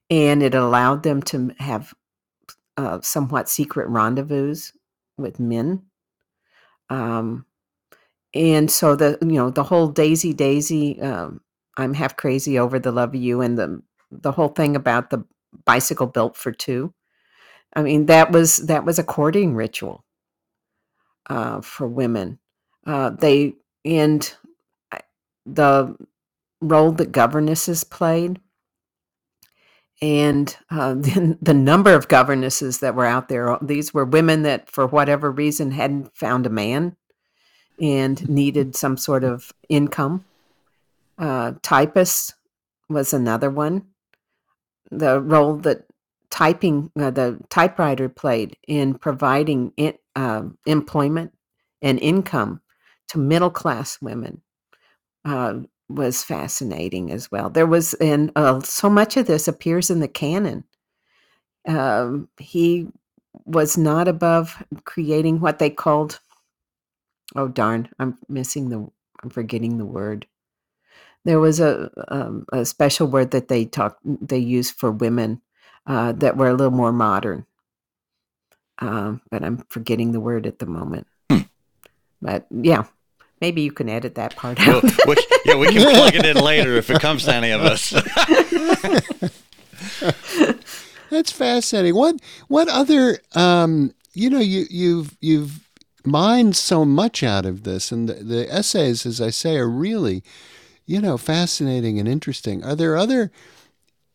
and 0.10 0.42
it 0.42 0.56
allowed 0.56 1.04
them 1.04 1.22
to 1.22 1.52
have 1.60 1.94
uh, 2.80 3.00
somewhat 3.02 3.50
secret 3.50 3.88
rendezvous 3.90 4.56
with 5.18 5.40
men 5.40 5.84
um, 6.90 7.46
and 8.34 8.70
so 8.72 8.96
the 8.96 9.18
you 9.22 9.34
know 9.34 9.50
the 9.50 9.64
whole 9.64 9.88
daisy 9.88 10.34
daisy 10.34 11.02
um, 11.02 11.42
i'm 11.78 11.94
half 11.94 12.16
crazy 12.16 12.58
over 12.58 12.80
the 12.80 12.92
love 12.92 13.10
of 13.10 13.22
you 13.22 13.42
and 13.42 13.58
the 13.58 13.82
the 14.12 14.32
whole 14.32 14.50
thing 14.50 14.76
about 14.76 15.10
the 15.10 15.24
bicycle 15.66 16.08
built 16.08 16.36
for 16.36 16.52
two. 16.52 16.94
I 17.76 17.84
mean, 17.84 18.08
that 18.08 18.32
was 18.32 18.58
that 18.68 18.86
was 18.86 19.00
a 19.00 19.04
courting 19.04 19.56
ritual 19.56 20.04
uh, 21.30 21.62
for 21.62 21.88
women. 21.88 22.40
Uh, 22.86 23.12
they 23.12 23.54
and 23.86 24.34
the 25.46 25.96
role 26.62 26.92
that 26.94 27.12
governesses 27.12 27.84
played, 27.84 28.40
and 30.02 30.56
uh, 30.70 30.94
the, 30.96 31.38
the 31.42 31.54
number 31.54 31.94
of 31.94 32.08
governesses 32.08 32.80
that 32.80 32.96
were 32.96 33.06
out 33.06 33.30
there. 33.30 33.58
These 33.62 33.94
were 33.94 34.06
women 34.06 34.44
that, 34.44 34.70
for 34.70 34.88
whatever 34.88 35.32
reason, 35.32 35.72
hadn't 35.72 36.16
found 36.16 36.46
a 36.46 36.50
man 36.50 36.96
and 37.82 38.28
needed 38.30 38.76
some 38.76 38.98
sort 38.98 39.24
of 39.24 39.52
income. 39.70 40.26
Uh, 41.18 41.54
typist 41.62 42.36
was 42.90 43.14
another 43.14 43.50
one 43.50 43.86
the 44.92 45.20
role 45.22 45.56
that 45.58 45.86
typing 46.30 46.92
uh, 47.00 47.12
the 47.12 47.40
typewriter 47.50 48.10
played 48.10 48.58
in 48.68 48.94
providing 48.96 49.74
in, 49.78 49.94
uh, 50.16 50.44
employment 50.66 51.34
and 51.82 52.00
income 52.00 52.62
to 53.08 53.18
middle 53.18 53.50
class 53.50 54.00
women 54.02 54.42
uh, 55.26 55.56
was 55.90 56.24
fascinating 56.24 57.12
as 57.12 57.32
well. 57.32 57.50
There 57.50 57.66
was, 57.66 57.94
and 57.96 58.32
uh, 58.36 58.62
so 58.62 58.90
much 58.90 59.18
of 59.18 59.28
this 59.28 59.48
appears 59.48 59.90
in 59.90 60.00
the 60.00 60.08
canon. 60.08 60.64
Um, 61.68 62.30
he 62.38 62.88
was 63.46 63.78
not 63.78 64.08
above 64.08 64.64
creating 64.86 65.40
what 65.40 65.60
they 65.60 65.70
called. 65.70 66.20
Oh 67.36 67.48
darn! 67.48 67.90
I'm 68.00 68.18
missing 68.28 68.70
the. 68.70 68.88
I'm 69.22 69.30
forgetting 69.30 69.78
the 69.78 69.86
word 69.86 70.26
there 71.26 71.40
was 71.40 71.60
a 71.60 71.92
um, 72.08 72.46
a 72.52 72.66
special 72.66 73.08
word 73.08 73.32
that 73.32 73.48
they 73.48 73.66
talk 73.66 73.98
they 74.04 74.38
used 74.38 74.76
for 74.76 74.92
women 74.92 75.42
uh, 75.86 76.12
that 76.14 76.38
were 76.38 76.50
a 76.50 76.54
little 76.54 76.72
more 76.72 76.94
modern, 76.94 77.46
um, 78.80 79.22
but 79.30 79.44
I'm 79.44 79.66
forgetting 79.70 80.12
the 80.12 80.20
word 80.20 80.46
at 80.48 80.60
the 80.60 80.66
moment. 80.66 81.08
Hmm. 81.30 81.42
But 82.22 82.48
yeah, 82.50 82.86
maybe 83.42 83.62
you 83.62 83.72
can 83.72 83.90
edit 83.90 84.16
that 84.16 84.36
part 84.36 84.60
out. 84.60 84.84
Well, 85.06 85.16
yeah, 85.46 85.56
we 85.56 85.68
can 85.68 85.90
plug 85.90 86.16
it 86.16 86.26
in 86.26 86.38
later 86.44 86.76
if 86.76 86.90
it 86.90 87.02
comes 87.02 87.26
to 87.26 87.34
any 87.34 87.52
of 87.52 87.62
us. 87.62 87.90
That's 91.10 91.32
fascinating. 91.32 91.96
What 91.96 92.18
what 92.48 92.68
other 92.68 93.20
um, 93.34 93.94
you 94.14 94.30
know 94.30 94.40
you 94.40 94.66
you've 94.70 95.18
you've 95.22 95.68
mined 96.06 96.56
so 96.56 96.86
much 96.86 97.24
out 97.24 97.46
of 97.46 97.64
this, 97.64 97.92
and 97.92 98.10
the, 98.10 98.16
the 98.16 98.54
essays, 98.54 99.06
as 99.06 99.22
I 99.22 99.30
say, 99.30 99.58
are 99.58 99.70
really 99.70 100.24
you 100.90 101.00
know, 101.00 101.18
fascinating 101.18 102.00
and 102.00 102.08
interesting. 102.08 102.64
Are 102.64 102.74
there 102.74 102.98
other 102.98 103.32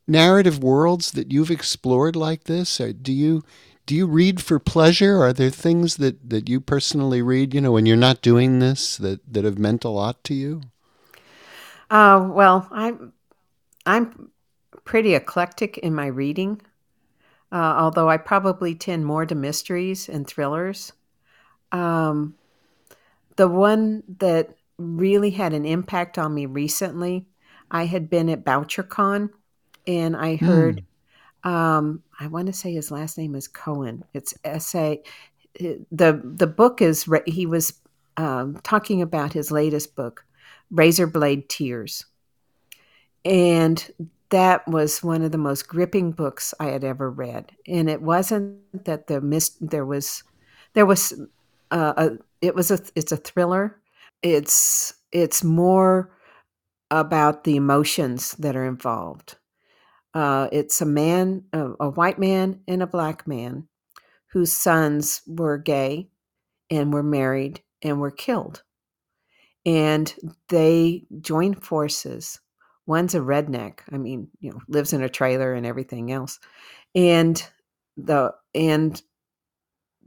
narrative 0.09 0.61
worlds 0.61 1.13
that 1.13 1.31
you've 1.31 1.53
explored 1.53 2.17
like 2.17 2.45
this? 2.45 2.81
Or 2.81 2.93
do 2.93 3.13
you 3.13 3.45
do 3.87 3.95
you 3.95 4.07
read 4.07 4.43
for 4.43 4.59
pleasure? 4.59 5.23
Are 5.23 5.33
there 5.33 5.51
things 5.51 5.97
that, 5.97 6.31
that 6.31 6.49
you 6.49 6.61
personally 6.61 7.21
read, 7.23 7.55
you 7.55 7.61
know, 7.61 7.73
when 7.73 7.87
you're 7.87 7.97
not 7.97 8.23
doing 8.23 8.59
this 8.59 8.97
that, 8.97 9.21
that 9.33 9.45
have 9.45 9.59
meant 9.59 9.85
a 9.85 9.89
lot 9.91 10.23
to 10.25 10.35
you? 10.35 10.63
Uh, 11.91 12.29
well, 12.33 12.67
I'm 12.71 13.13
I'm 13.87 14.31
pretty 14.85 15.15
eclectic 15.15 15.79
in 15.79 15.95
my 15.95 16.07
reading, 16.07 16.61
uh, 17.53 17.75
although 17.77 18.09
I 18.09 18.17
probably 18.17 18.75
tend 18.75 19.05
more 19.05 19.27
to 19.27 19.35
mysteries 19.35 20.09
and 20.09 20.27
thrillers. 20.27 20.93
Um, 21.73 22.35
the 23.37 23.49
one 23.49 24.03
that 24.19 24.57
really 24.79 25.31
had 25.31 25.53
an 25.53 25.67
impact 25.67 26.19
on 26.19 26.35
me 26.35 26.47
recently, 26.47 27.27
I 27.71 27.85
had 27.87 28.09
been 28.09 28.29
at 28.31 28.45
BoucherCon, 28.45 29.31
and 29.87 30.17
I 30.17 30.37
heard. 30.37 30.83
Um, 31.45 32.03
I 32.19 32.27
want 32.27 32.47
to 32.47 32.53
say 32.53 32.73
his 32.73 32.91
last 32.91 33.19
name 33.19 33.35
is 33.35 33.49
Cohen. 33.49 34.05
It's 34.15 34.35
S 34.45 34.75
A. 34.75 35.03
The 35.61 36.21
the 36.25 36.47
book 36.47 36.83
is 36.83 37.09
he 37.27 37.47
was 37.47 37.75
um, 38.17 38.59
talking 38.63 39.03
about 39.03 39.33
his 39.33 39.51
latest 39.53 39.95
book, 39.95 40.25
Razor 40.71 41.07
Blade 41.07 41.49
Tears, 41.49 42.07
and 43.25 43.91
that 44.31 44.67
was 44.67 45.03
one 45.03 45.23
of 45.23 45.33
the 45.33 45.39
most 45.39 45.69
gripping 45.69 46.13
books 46.13 46.55
I 46.59 46.67
had 46.67 46.83
ever 46.83 47.11
read. 47.11 47.53
And 47.69 47.89
it 47.89 48.03
wasn't 48.03 48.85
that 48.85 49.07
the 49.07 49.21
mist 49.21 49.57
there 49.61 49.87
was 49.87 50.25
there 50.73 50.87
was 50.87 51.13
uh, 51.71 51.93
a 51.97 52.11
it 52.41 52.55
was 52.55 52.71
a 52.71 52.81
it's 52.97 53.13
a 53.13 53.17
thriller. 53.17 53.81
It's 54.23 54.95
it's 55.13 55.45
more 55.45 56.11
about 56.91 57.45
the 57.45 57.57
emotions 57.57 58.33
that 58.33 58.57
are 58.57 58.65
involved 58.67 59.37
uh, 60.15 60.49
it's 60.53 60.81
a 60.81 60.87
man, 60.87 61.45
a, 61.53 61.71
a 61.81 61.91
white 61.91 62.19
man, 62.19 62.61
and 62.69 62.83
a 62.83 62.87
black 62.87 63.27
man 63.27 63.69
whose 64.29 64.53
sons 64.53 65.23
were 65.27 65.59
gay 65.59 66.09
and 66.71 66.93
were 66.93 67.03
married 67.03 67.63
and 67.83 68.01
were 68.01 68.11
killed. 68.11 68.63
And 69.67 70.15
they 70.49 71.05
joined 71.21 71.65
forces. 71.65 72.41
One's 72.87 73.15
a 73.15 73.21
redneck. 73.21 73.81
I 73.91 73.99
mean, 73.99 74.29
you 74.41 74.51
know, 74.51 74.61
lives 74.69 74.93
in 74.93 75.03
a 75.03 75.09
trailer 75.09 75.55
and 75.55 75.67
everything 75.67 76.13
else. 76.13 76.39
And 76.95 77.43
the 77.97 78.35
and 78.55 79.01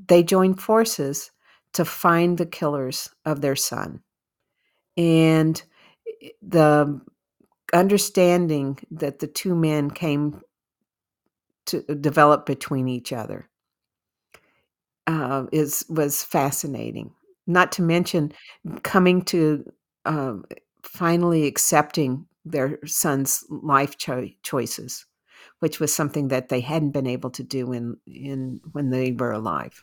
they 0.07 0.23
joined 0.23 0.61
forces 0.61 1.31
to 1.73 1.83
find 1.85 2.37
the 2.37 2.45
killers 2.45 3.09
of 3.25 3.41
their 3.41 3.55
son. 3.55 4.01
And 4.95 5.61
eh, 6.21 6.29
the 6.41 7.01
understanding 7.73 8.79
that 8.91 9.19
the 9.19 9.27
two 9.27 9.55
men 9.55 9.91
came 9.91 10.41
to 11.65 11.81
develop 11.81 12.45
between 12.45 12.87
each 12.87 13.11
other 13.11 13.49
uh, 15.07 15.45
is 15.51 15.85
was 15.89 16.23
fascinating. 16.23 17.11
Not 17.45 17.71
to 17.73 17.81
mention 17.81 18.33
coming 18.83 19.21
to 19.23 19.63
uh, 20.05 20.33
finally 20.83 21.45
accepting 21.45 22.25
their 22.45 22.79
son's 22.85 23.45
life 23.49 23.97
cho- 23.97 24.29
choices, 24.43 25.05
which 25.59 25.79
was 25.79 25.93
something 25.93 26.29
that 26.29 26.49
they 26.49 26.59
hadn't 26.59 26.91
been 26.91 27.07
able 27.07 27.29
to 27.31 27.43
do 27.43 27.73
in 27.73 27.97
in 28.05 28.59
when 28.71 28.89
they 28.89 29.11
were 29.11 29.31
alive. 29.31 29.81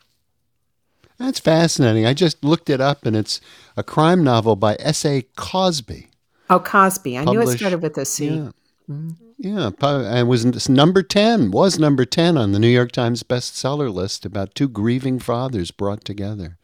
That's 1.17 1.39
fascinating. 1.39 2.05
I 2.05 2.13
just 2.13 2.43
looked 2.43 2.69
it 2.69 2.81
up, 2.81 3.05
and 3.05 3.15
it's 3.15 3.39
a 3.77 3.83
crime 3.83 4.23
novel 4.23 4.55
by 4.55 4.75
S. 4.79 5.05
A. 5.05 5.23
Cosby. 5.35 6.09
Oh, 6.49 6.59
Cosby. 6.59 7.17
I 7.17 7.25
knew 7.25 7.41
it 7.41 7.57
started 7.57 7.81
with 7.81 7.97
a 7.97 8.05
C. 8.05 8.27
Yeah. 8.27 8.51
Mm-hmm. 8.89 9.09
Yeah, 9.37 9.71
and 9.81 10.29
was 10.29 10.69
number 10.69 11.03
10, 11.03 11.51
was 11.51 11.77
number 11.77 12.05
10 12.05 12.37
on 12.37 12.51
the 12.53 12.59
New 12.59 12.69
York 12.69 12.91
Times 12.91 13.23
bestseller 13.23 13.93
list 13.93 14.25
about 14.25 14.55
two 14.55 14.69
grieving 14.69 15.19
fathers 15.19 15.71
brought 15.71 16.05
together. 16.05 16.57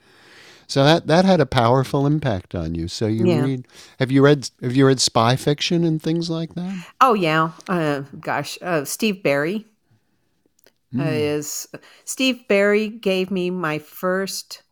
So 0.68 0.86
that 0.86 1.08
that 1.08 1.26
had 1.26 1.42
a 1.42 1.46
powerful 1.46 2.08
impact 2.08 2.56
on 2.56 2.76
you. 2.76 2.88
So 2.88 3.06
you 3.06 3.26
yeah. 3.28 3.42
read 3.42 3.68
have 4.00 4.10
you 4.10 4.24
read 4.24 4.50
have 4.62 4.74
you 4.74 4.88
read 4.88 5.02
spy 5.02 5.36
fiction 5.36 5.84
and 5.84 6.02
things 6.02 6.30
like 6.30 6.56
that? 6.56 6.86
Oh 7.02 7.14
yeah. 7.14 7.52
Uh, 7.68 8.04
gosh, 8.18 8.58
uh, 8.62 8.86
Steve 8.86 9.22
Berry 9.22 9.66
mm. 10.94 11.02
uh, 11.02 11.10
is 11.10 11.68
Steve 12.06 12.48
Berry 12.48 12.88
gave 12.88 13.32
me 13.32 13.50
my 13.50 13.80
first 13.80 14.64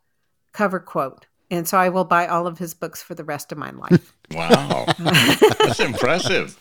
cover 0.53 0.79
quote 0.79 1.25
and 1.51 1.67
so 1.67 1.77
I 1.77 1.89
will 1.89 2.05
buy 2.05 2.27
all 2.27 2.47
of 2.47 2.59
his 2.59 2.73
books 2.73 3.01
for 3.01 3.13
the 3.13 3.25
rest 3.25 3.51
of 3.51 3.57
my 3.57 3.71
life. 3.71 4.13
Wow, 4.31 4.85
that's 4.99 5.79
impressive. 5.79 6.57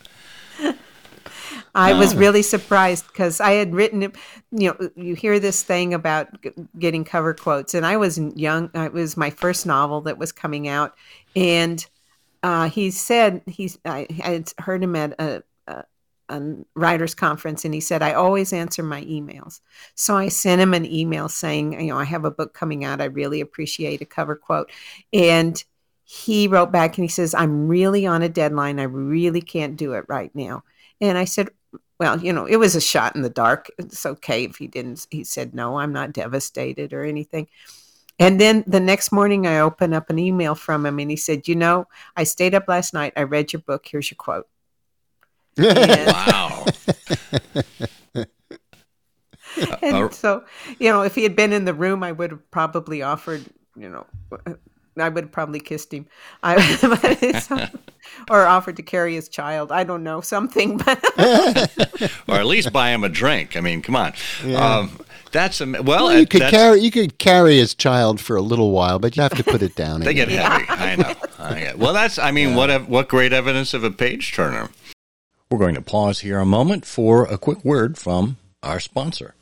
I 1.75 1.93
was 1.93 2.17
really 2.17 2.43
surprised 2.43 3.07
because 3.07 3.41
I 3.41 3.53
had 3.53 3.75
written 3.75 4.03
it. 4.03 4.17
You 4.51 4.71
know, 4.71 4.91
you 4.97 5.15
hear 5.15 5.39
this 5.39 5.63
thing 5.63 5.95
about 5.95 6.29
getting 6.79 7.05
cover 7.05 7.35
quotes, 7.35 7.75
and 7.75 7.87
I 7.87 7.97
was 7.97 8.19
young. 8.19 8.71
It 8.75 8.93
was 8.93 9.17
my 9.17 9.31
first 9.31 9.67
novel 9.67 10.01
that 10.03 10.19
was 10.19 10.33
coming 10.33 10.67
out, 10.67 10.95
and 11.37 11.85
uh, 12.43 12.69
he 12.69 12.91
said 12.91 13.43
he's. 13.47 13.79
I, 13.85 14.07
I 14.23 14.31
had 14.31 14.53
heard 14.59 14.83
him 14.83 14.97
at 14.97 15.15
a, 15.21 15.43
a 15.67 15.85
writers 16.75 17.15
conference 17.15 17.65
and 17.65 17.73
he 17.73 17.81
said 17.81 18.03
i 18.03 18.13
always 18.13 18.53
answer 18.53 18.83
my 18.83 19.03
emails 19.05 19.61
so 19.95 20.17
i 20.17 20.29
sent 20.29 20.61
him 20.61 20.75
an 20.75 20.85
email 20.85 21.29
saying 21.29 21.81
you 21.81 21.89
know 21.89 21.97
i 21.97 22.05
have 22.05 22.25
a 22.25 22.31
book 22.31 22.55
coming 22.55 22.85
out 22.85 23.01
i 23.01 23.05
really 23.05 23.41
appreciate 23.41 24.01
a 24.01 24.07
cover 24.07 24.37
quote 24.37 24.71
and 25.13 25.65
he 26.11 26.49
wrote 26.49 26.73
back 26.73 26.97
and 26.97 27.05
he 27.05 27.09
says 27.09 27.35
i'm 27.35 27.69
really 27.69 28.07
on 28.07 28.23
a 28.23 28.31
deadline. 28.31 28.81
I 28.81 28.85
really 28.85 29.43
can't 29.43 29.77
do 29.77 29.93
it 29.93 30.07
right 30.09 30.35
now. 30.35 30.65
And 31.03 31.19
i 31.19 31.27
said 31.27 31.51
well 32.01 32.19
you 32.19 32.33
know 32.33 32.47
it 32.47 32.57
was 32.57 32.75
a 32.75 32.81
shot 32.81 33.15
in 33.15 33.21
the 33.21 33.29
dark. 33.29 33.69
It's 33.79 34.07
okay 34.07 34.45
if 34.45 34.57
he 34.57 34.69
didn't 34.69 35.07
he 35.11 35.23
said 35.23 35.55
no 35.55 35.79
i'm 35.79 35.93
not 35.93 36.15
devastated 36.15 36.95
or 36.95 37.05
anything. 37.05 37.47
And 38.19 38.41
then 38.41 38.65
the 38.67 38.81
next 38.81 39.13
morning 39.13 39.47
i 39.47 39.59
opened 39.59 39.93
up 39.93 40.09
an 40.09 40.19
email 40.19 40.55
from 40.55 40.87
him 40.87 40.99
and 40.99 41.11
he 41.11 41.17
said 41.17 41.47
you 41.47 41.55
know 41.55 41.87
i 42.17 42.25
stayed 42.25 42.55
up 42.55 42.65
last 42.69 42.95
night. 42.95 43.13
I 43.15 43.25
read 43.25 43.53
your 43.53 43.61
book. 43.61 43.87
Here's 43.87 44.11
your 44.11 44.17
quote. 44.17 44.49
Wow. 45.59 46.65
and 49.83 49.97
uh, 49.97 50.11
so, 50.11 50.45
you 50.79 50.91
know, 50.91 51.03
if 51.03 51.15
he 51.15 51.23
had 51.23 51.37
been 51.37 51.53
in 51.53 51.65
the 51.65 51.75
room, 51.75 52.03
I 52.03 52.13
would 52.13 52.31
have 52.31 52.51
probably 52.51 53.03
offered, 53.03 53.45
you 53.77 53.89
know, 53.89 54.07
I 55.01 55.09
would 55.09 55.25
have 55.25 55.33
probably 55.33 55.61
kissed 55.61 55.93
him, 55.93 56.07
I, 56.43 57.69
or 58.31 58.47
offered 58.47 58.77
to 58.77 58.83
carry 58.83 59.15
his 59.15 59.29
child. 59.29 59.73
I 59.73 59.85
don't 59.85 60.03
know 60.03 60.21
something, 60.21 60.79
but 60.79 61.03
or 62.29 62.35
at 62.35 62.47
least 62.47 62.73
buy 62.73 62.91
him 62.91 63.05
a 63.05 63.09
drink. 63.09 63.57
I 63.57 63.61
mean, 63.61 63.83
come 63.83 63.97
on. 63.97 64.13
Yeah. 64.45 64.79
Um, 64.79 65.01
that's 65.33 65.61
a 65.61 65.67
well. 65.67 66.07
well 66.07 66.19
you 66.19 66.27
could 66.27 66.43
carry 66.43 66.81
you 66.81 66.91
could 66.91 67.19
carry 67.19 67.57
his 67.57 67.75
child 67.75 68.21
for 68.21 68.37
a 68.37 68.43
little 68.43 68.71
while, 68.71 68.99
but 68.99 69.17
you 69.17 69.23
have 69.23 69.35
to 69.35 69.45
put 69.45 69.63
it 69.63 69.75
down. 69.75 70.01
they 70.03 70.15
get 70.15 70.29
heavy. 70.29 70.65
I 70.69 70.97
know. 70.97 71.15
I 71.39 71.75
Well, 71.77 71.93
that's. 71.93 72.19
I 72.19 72.31
mean, 72.31 72.51
yeah. 72.51 72.57
what 72.57 72.89
what 72.89 73.09
great 73.09 73.33
evidence 73.33 73.75
of 73.75 73.85
a 73.85 73.91
page 73.91 74.33
turner. 74.33 74.71
We're 75.51 75.59
going 75.59 75.77
to 75.77 75.83
pause 75.83 76.21
here 76.21 76.39
a 76.39 76.47
moment 76.47 76.85
for 76.85 77.25
a 77.25 77.39
quick 77.39 77.65
word 77.65 77.97
from 77.97 78.37
our 78.63 78.81
sponsor. 78.81 79.35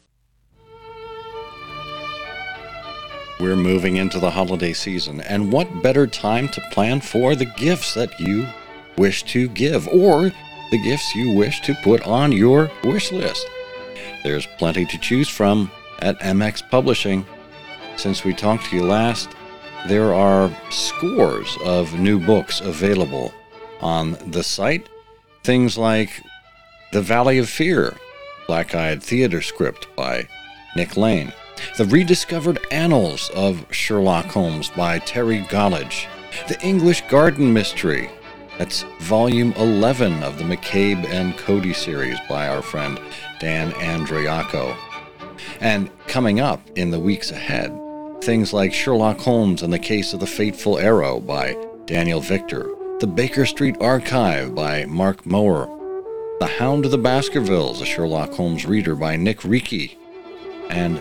We're 3.39 3.57
moving 3.57 3.97
into 3.97 4.19
the 4.19 4.31
holiday 4.31 4.73
season, 4.73 5.21
and 5.21 5.53
what 5.53 5.83
better 5.83 6.07
time 6.07 6.49
to 6.49 6.69
plan 6.71 7.01
for 7.01 7.35
the 7.35 7.45
gifts 7.45 7.95
that 7.95 8.19
you 8.19 8.47
wish 8.97 9.23
to 9.25 9.49
give 9.49 9.87
or 9.89 10.33
the 10.71 10.83
gifts 10.83 11.15
you 11.15 11.37
wish 11.37 11.61
to 11.63 11.75
put 11.85 12.03
on 12.07 12.33
your 12.33 12.71
wish 12.83 13.13
list? 13.13 13.47
There's 14.25 14.47
plenty 14.59 14.87
to 14.87 14.99
choose 14.99 15.29
from 15.29 15.71
at 16.01 16.19
MX 16.21 16.71
Publishing. 16.71 17.27
Since 17.97 18.25
we 18.25 18.33
talked 18.33 18.67
to 18.67 18.77
you 18.77 18.85
last, 18.85 19.29
there 19.87 20.15
are 20.15 20.51
scores 20.71 21.57
of 21.65 21.99
new 21.99 22.19
books 22.19 22.61
available 22.61 23.33
on 23.81 24.17
the 24.31 24.43
site 24.43 24.89
Things 25.47 25.79
like 25.79 26.25
The 26.91 27.01
Valley 27.01 27.39
of 27.39 27.49
Fear, 27.49 27.95
Black 28.49 28.75
Eyed 28.75 29.01
Theater 29.01 29.41
script 29.41 29.87
by 29.95 30.27
Nick 30.75 30.97
Lane. 30.97 31.33
The 31.77 31.85
Rediscovered 31.85 32.59
Annals 32.71 33.31
of 33.31 33.67
Sherlock 33.71 34.27
Holmes 34.27 34.71
by 34.71 34.99
Terry 35.01 35.41
Golledge. 35.43 36.07
The 36.49 36.61
English 36.61 37.03
Garden 37.09 37.53
Mystery. 37.53 38.11
That's 38.59 38.85
volume 39.01 39.53
11 39.55 40.23
of 40.23 40.39
the 40.39 40.45
McCabe 40.45 41.05
and 41.07 41.37
Cody 41.37 41.73
series 41.73 42.19
by 42.29 42.49
our 42.49 42.63
friend 42.63 42.99
Dan 43.39 43.73
Andriacco. 43.73 44.77
And 45.61 45.91
coming 46.07 46.41
up 46.41 46.61
in 46.77 46.91
the 46.91 47.01
weeks 47.01 47.31
ahead, 47.31 47.79
things 48.23 48.53
like 48.53 48.73
Sherlock 48.73 49.19
Holmes 49.19 49.63
and 49.63 49.73
the 49.73 49.79
Case 49.79 50.13
of 50.13 50.21
the 50.21 50.27
Fateful 50.27 50.79
Arrow 50.79 51.21
by 51.21 51.57
Daniel 51.85 52.21
Victor, 52.21 52.71
the 53.01 53.07
Baker 53.07 53.45
Street 53.45 53.77
Archive 53.81 54.55
by 54.55 54.87
Mark 54.87 55.27
Mower. 55.27 55.69
The 56.41 56.47
Hound 56.47 56.85
of 56.85 56.91
the 56.91 56.99
Baskervilles, 56.99 57.81
a 57.81 57.87
Sherlock 57.87 58.33
Holmes 58.33 58.67
reader 58.67 58.95
by 58.95 59.17
Nick 59.17 59.41
Reekie. 59.41 59.97
And 60.69 61.01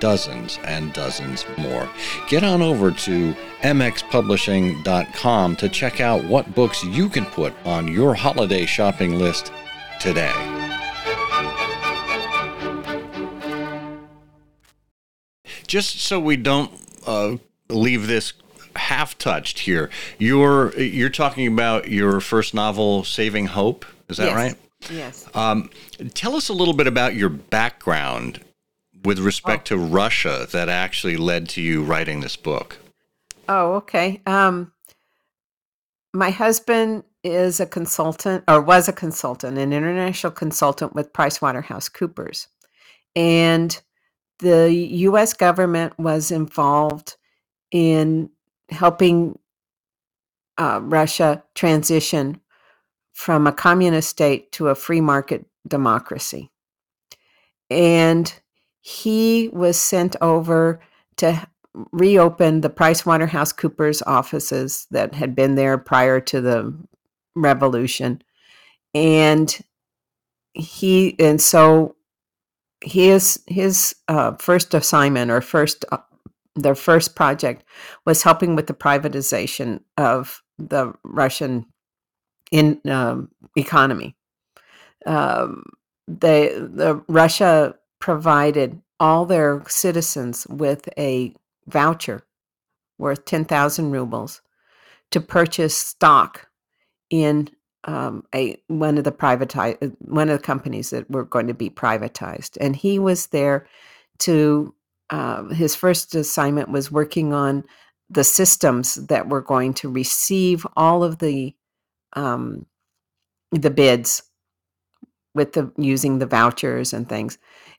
dozens 0.00 0.58
and 0.64 0.92
dozens 0.92 1.44
more. 1.58 1.88
Get 2.28 2.44
on 2.44 2.62
over 2.62 2.90
to 2.90 3.34
mxpublishing.com 3.62 5.56
to 5.56 5.68
check 5.68 6.00
out 6.00 6.24
what 6.24 6.54
books 6.54 6.84
you 6.84 7.08
can 7.08 7.24
put 7.26 7.52
on 7.64 7.88
your 7.88 8.14
holiday 8.14 8.66
shopping 8.66 9.18
list 9.18 9.52
today. 10.00 10.32
Just 15.66 16.00
so 16.00 16.18
we 16.18 16.36
don't 16.36 16.70
uh, 17.06 17.36
leave 17.68 18.06
this 18.06 18.32
half 18.76 19.18
touched 19.18 19.60
here, 19.60 19.90
you're 20.18 20.74
you're 20.78 21.10
talking 21.10 21.46
about 21.52 21.88
your 21.88 22.20
first 22.20 22.54
novel, 22.54 23.04
Saving 23.04 23.46
Hope. 23.46 23.84
Is 24.08 24.16
that 24.16 24.26
Yes. 24.28 24.34
right? 24.36 24.56
Yes. 24.90 25.26
Um, 25.34 25.70
tell 26.14 26.36
us 26.36 26.48
a 26.48 26.52
little 26.54 26.72
bit 26.74 26.86
about 26.86 27.14
your 27.14 27.28
background 27.28 28.40
with 29.04 29.18
respect 29.18 29.66
to 29.68 29.76
Russia 29.76 30.46
that 30.52 30.68
actually 30.68 31.16
led 31.16 31.48
to 31.50 31.62
you 31.62 31.82
writing 31.82 32.20
this 32.20 32.36
book. 32.36 32.78
Oh, 33.48 33.74
okay. 33.74 34.20
Um, 34.26 34.72
my 36.12 36.30
husband 36.30 37.04
is 37.24 37.60
a 37.60 37.66
consultant, 37.66 38.44
or 38.48 38.60
was 38.60 38.88
a 38.88 38.92
consultant, 38.92 39.58
an 39.58 39.72
international 39.72 40.32
consultant 40.32 40.94
with 40.94 41.12
PricewaterhouseCoopers, 41.12 42.46
and 43.16 43.80
the 44.38 44.72
U.S. 44.72 45.32
government 45.32 45.98
was 45.98 46.30
involved 46.30 47.16
in 47.70 48.30
helping 48.70 49.38
uh, 50.58 50.80
Russia 50.82 51.42
transition 51.54 52.40
from 53.12 53.46
a 53.46 53.52
communist 53.52 54.08
state 54.08 54.52
to 54.52 54.68
a 54.68 54.74
free 54.74 55.00
market 55.00 55.46
democracy. 55.66 56.50
And 57.70 58.32
he 58.88 59.50
was 59.52 59.78
sent 59.78 60.16
over 60.22 60.80
to 61.18 61.46
reopen 61.92 62.62
the 62.62 62.70
PricewaterhouseCoopers 62.70 64.00
offices 64.06 64.86
that 64.90 65.14
had 65.14 65.36
been 65.36 65.56
there 65.56 65.76
prior 65.76 66.20
to 66.20 66.40
the 66.40 66.74
revolution. 67.36 68.22
And 68.94 69.54
he, 70.54 71.16
and 71.18 71.38
so 71.38 71.96
his, 72.80 73.42
his 73.46 73.94
uh, 74.08 74.36
first 74.36 74.72
assignment 74.72 75.30
or 75.30 75.42
first, 75.42 75.84
uh, 75.92 75.98
their 76.54 76.74
first 76.74 77.14
project 77.14 77.64
was 78.06 78.22
helping 78.22 78.56
with 78.56 78.68
the 78.68 78.74
privatization 78.74 79.82
of 79.98 80.42
the 80.56 80.94
Russian 81.04 81.66
in 82.50 82.80
um, 82.86 83.28
economy. 83.54 84.16
Um, 85.04 85.64
they, 86.06 86.48
the 86.48 87.04
Russia 87.06 87.74
provided 88.00 88.80
all 89.00 89.24
their 89.26 89.62
citizens 89.68 90.46
with 90.48 90.88
a 90.98 91.34
voucher 91.66 92.24
worth 92.98 93.24
10,000 93.24 93.90
rubles 93.90 94.42
to 95.10 95.20
purchase 95.20 95.76
stock 95.76 96.48
in 97.10 97.48
um, 97.84 98.24
a 98.34 98.60
one 98.66 98.98
of 98.98 99.04
the 99.04 99.12
privatize 99.12 99.96
one 100.00 100.28
of 100.28 100.38
the 100.38 100.44
companies 100.44 100.90
that 100.90 101.10
were 101.10 101.24
going 101.24 101.46
to 101.46 101.54
be 101.54 101.70
privatized, 101.70 102.58
and 102.60 102.76
he 102.76 102.98
was 102.98 103.28
there 103.28 103.66
to. 104.20 104.74
Uh, 105.10 105.44
his 105.44 105.74
first 105.74 106.14
assignment 106.14 106.68
was 106.68 106.92
working 106.92 107.32
on 107.32 107.64
the 108.10 108.24
systems 108.24 108.96
that 108.96 109.30
were 109.30 109.40
going 109.40 109.72
to 109.72 109.88
receive 109.88 110.66
all 110.76 111.02
of 111.02 111.18
the 111.18 111.54
um, 112.14 112.66
the 113.52 113.70
bids 113.70 114.22
with 115.34 115.52
the 115.54 115.72
using 115.78 116.18
the 116.18 116.26
vouchers 116.26 116.92
and 116.92 117.08
things, 117.08 117.38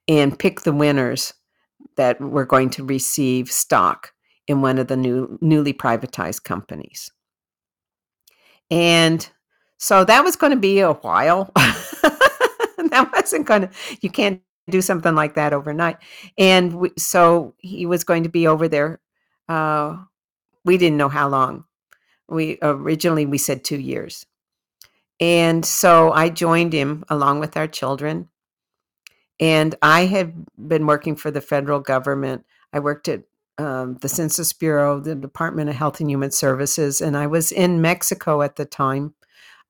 and 0.10 0.38
pick 0.38 0.62
the 0.62 0.74
winners 0.74 1.34
that 1.96 2.20
were 2.20 2.46
going 2.46 2.70
to 2.72 2.84
receive 2.84 3.50
stock 3.50 4.12
in 4.48 4.62
one 4.62 4.80
of 4.80 4.88
the 4.88 4.98
new 4.98 5.38
newly 5.40 5.72
privatized 5.72 6.44
companies. 6.44 7.12
And 8.72 9.30
so 9.78 10.04
that 10.04 10.24
was 10.24 10.36
going 10.36 10.52
to 10.52 10.60
be 10.60 10.80
a 10.80 10.94
while. 10.94 11.52
that 11.56 13.10
wasn't 13.14 13.46
going 13.46 13.62
to, 13.62 13.70
you 14.02 14.10
can't 14.10 14.42
do 14.70 14.82
something 14.82 15.16
like 15.16 15.36
that 15.36 15.54
overnight. 15.54 15.98
And 16.38 16.74
we, 16.74 16.92
so 16.98 17.54
he 17.60 17.86
was 17.86 18.04
going 18.04 18.24
to 18.24 18.30
be 18.30 18.48
over 18.48 18.68
there. 18.68 19.00
Uh, 19.48 19.98
we 20.66 20.78
didn't 20.78 20.98
know 20.98 21.10
how 21.10 21.30
long. 21.30 21.66
We 22.28 22.58
originally 22.62 23.26
we 23.26 23.38
said 23.38 23.64
two 23.64 23.80
years. 23.80 24.26
And 25.20 25.66
so 25.66 26.12
I 26.12 26.30
joined 26.30 26.74
him 26.74 27.04
along 27.10 27.40
with 27.40 27.58
our 27.58 27.68
children. 27.68 28.30
And 29.40 29.76
I 29.82 30.06
had 30.06 30.34
been 30.58 30.86
working 30.86 31.16
for 31.16 31.32
the 31.32 31.42
federal 31.42 31.80
government. 31.80 32.46
I 32.74 32.80
worked 32.80 33.08
at 33.08 33.24
um, 33.58 33.96
the 33.96 34.10
Census 34.10 34.54
Bureau, 34.54 35.00
the 35.00 35.16
Department 35.16 35.70
of 35.70 35.76
Health 35.76 36.00
and 36.00 36.10
Human 36.10 36.32
Services, 36.32 37.02
and 37.02 37.18
I 37.18 37.28
was 37.28 37.52
in 37.52 37.82
Mexico 37.82 38.42
at 38.42 38.56
the 38.56 38.66
time, 38.66 39.14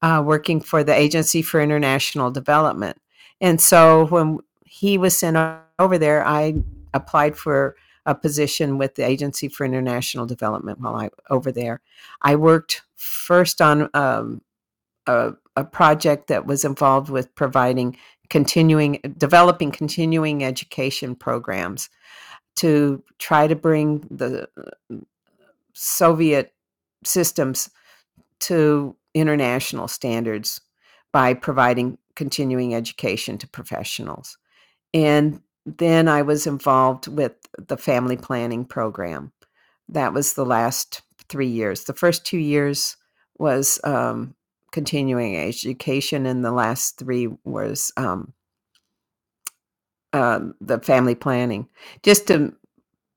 uh, 0.02 0.22
working 0.26 0.62
for 0.62 0.84
the 0.84 0.94
Agency 0.94 1.42
for 1.42 1.60
International 1.60 2.30
Development. 2.32 2.98
And 3.42 3.60
so 3.60 4.06
when 4.08 4.40
he 4.66 4.98
was 4.98 5.18
sent 5.18 5.38
over 5.80 5.98
there, 5.98 6.26
I 6.26 6.56
applied 6.94 7.38
for 7.38 7.76
a 8.06 8.16
position 8.16 8.78
with 8.78 8.96
the 8.96 9.06
Agency 9.06 9.48
for 9.48 9.66
International 9.66 10.26
Development 10.26 10.80
while 10.80 10.96
I 10.96 11.10
over 11.30 11.52
there. 11.52 11.82
I 12.22 12.36
worked 12.36 12.84
first 12.96 13.62
on 13.62 13.90
um, 13.94 14.42
a, 15.08 15.34
a 15.56 15.64
project 15.64 16.28
that 16.28 16.46
was 16.46 16.66
involved 16.66 17.10
with 17.10 17.34
providing 17.36 17.98
continuing 18.30 19.00
developing 19.18 19.72
continuing 19.72 20.44
education 20.44 21.16
programs 21.16 21.90
to 22.56 23.04
try 23.18 23.48
to 23.48 23.56
bring 23.56 24.00
the 24.12 24.48
Soviet 25.74 26.54
systems 27.04 27.70
to 28.40 28.96
international 29.14 29.88
standards 29.88 30.62
by 31.12 31.34
providing 31.34 31.98
continuing 32.16 32.76
education 32.76 33.38
to 33.38 33.48
professionals. 33.48 34.38
And 34.94 35.42
then 35.66 36.08
I 36.08 36.22
was 36.22 36.48
involved 36.48 37.08
with 37.08 37.34
the 37.58 37.78
family 37.78 38.18
planning 38.18 38.66
program. 38.66 39.32
That 39.88 40.14
was 40.14 40.34
the 40.34 40.46
last 40.46 41.02
three 41.30 41.48
years. 41.48 41.86
The 41.86 41.94
first 41.94 42.26
two 42.26 42.38
years 42.38 42.98
was 43.38 43.80
um, 43.84 44.36
continuing 44.72 45.38
education, 45.38 46.26
and 46.26 46.44
the 46.44 46.52
last 46.52 46.98
three 46.98 47.28
was 47.44 47.92
um, 47.98 48.34
uh, 50.14 50.40
the 50.62 50.80
family 50.80 51.16
planning. 51.16 51.68
Just 52.04 52.28
to 52.28 52.54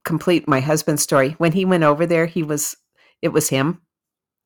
complete 0.04 0.48
my 0.48 0.60
husband's 0.60 1.02
story, 1.02 1.30
when 1.38 1.52
he 1.52 1.64
went 1.64 1.84
over 1.84 2.06
there, 2.06 2.26
he 2.26 2.42
was 2.42 2.76
it 3.20 3.28
was 3.28 3.48
him 3.48 3.80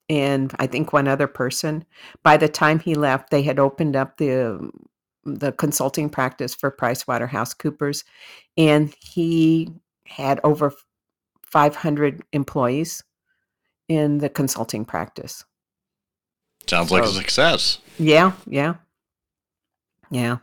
and 0.09 0.55
I 0.59 0.67
think 0.67 0.93
one 0.93 1.09
other 1.09 1.27
person. 1.27 1.85
By 2.23 2.37
the 2.37 2.49
time 2.49 2.79
he 2.79 2.95
left, 2.95 3.31
they 3.31 3.43
had 3.43 3.59
opened 3.59 3.97
up 3.97 4.17
the 4.19 4.71
the 5.25 5.51
consulting 5.53 6.09
practice 6.09 6.55
for 6.55 6.71
PricewaterhouseCoopers, 6.71 8.05
and 8.57 8.95
he 9.01 9.69
had 10.07 10.39
over 10.45 10.73
500 11.43 12.23
employees 12.33 13.03
in 13.89 14.19
the 14.19 14.29
consulting 14.29 14.85
practice. 14.85 15.45
Sounds 16.69 16.91
like 16.91 17.05
a 17.05 17.09
success. 17.09 17.79
Yeah, 17.99 18.33
yeah. 18.47 18.75
Yeah. 20.11 20.39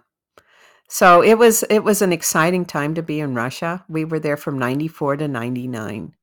So 0.88 1.22
it 1.24 1.38
was 1.38 1.64
it 1.70 1.84
was 1.84 2.02
an 2.02 2.14
exciting 2.14 2.66
time 2.66 2.94
to 2.96 3.04
be 3.04 3.20
in 3.20 3.36
Russia. 3.36 3.84
We 3.90 4.06
were 4.06 4.20
there 4.20 4.38
from 4.38 4.60
94 4.60 5.18
to 5.18 5.28
99. 5.28 6.14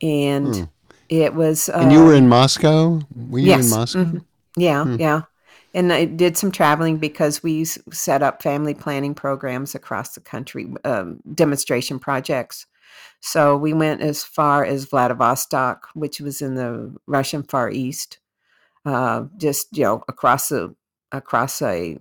And 0.00 0.54
Hmm. 0.56 0.64
it 1.08 1.34
was 1.34 1.68
And 1.68 1.92
you 1.92 2.04
were 2.04 2.14
uh, 2.14 2.16
in 2.16 2.28
Moscow? 2.28 3.00
Were 3.30 3.38
you 3.38 3.46
in 3.46 3.50
yes, 3.50 3.70
Moscow? 3.70 4.04
mhm. 4.04 4.24
Yeah, 4.56 4.84
Hmm. 4.84 4.96
yeah. 4.98 5.22
And 5.74 5.92
I 5.92 6.06
did 6.06 6.36
some 6.36 6.50
traveling 6.50 6.96
because 6.96 7.42
we 7.42 7.64
set 7.64 8.22
up 8.22 8.42
family 8.42 8.74
planning 8.74 9.14
programs 9.14 9.74
across 9.74 10.14
the 10.14 10.20
country, 10.20 10.72
um, 10.84 11.20
demonstration 11.34 11.98
projects. 11.98 12.66
So 13.20 13.56
we 13.56 13.74
went 13.74 14.00
as 14.00 14.24
far 14.24 14.64
as 14.64 14.86
Vladivostok, 14.86 15.88
which 15.94 16.20
was 16.20 16.40
in 16.40 16.54
the 16.54 16.96
Russian 17.06 17.42
Far 17.42 17.70
East, 17.70 18.18
uh, 18.88 19.24
just 19.36 19.76
you 19.76 19.84
know 19.84 20.02
across 20.08 20.48
the 20.48 20.74
across 21.12 21.60
a, 21.62 21.98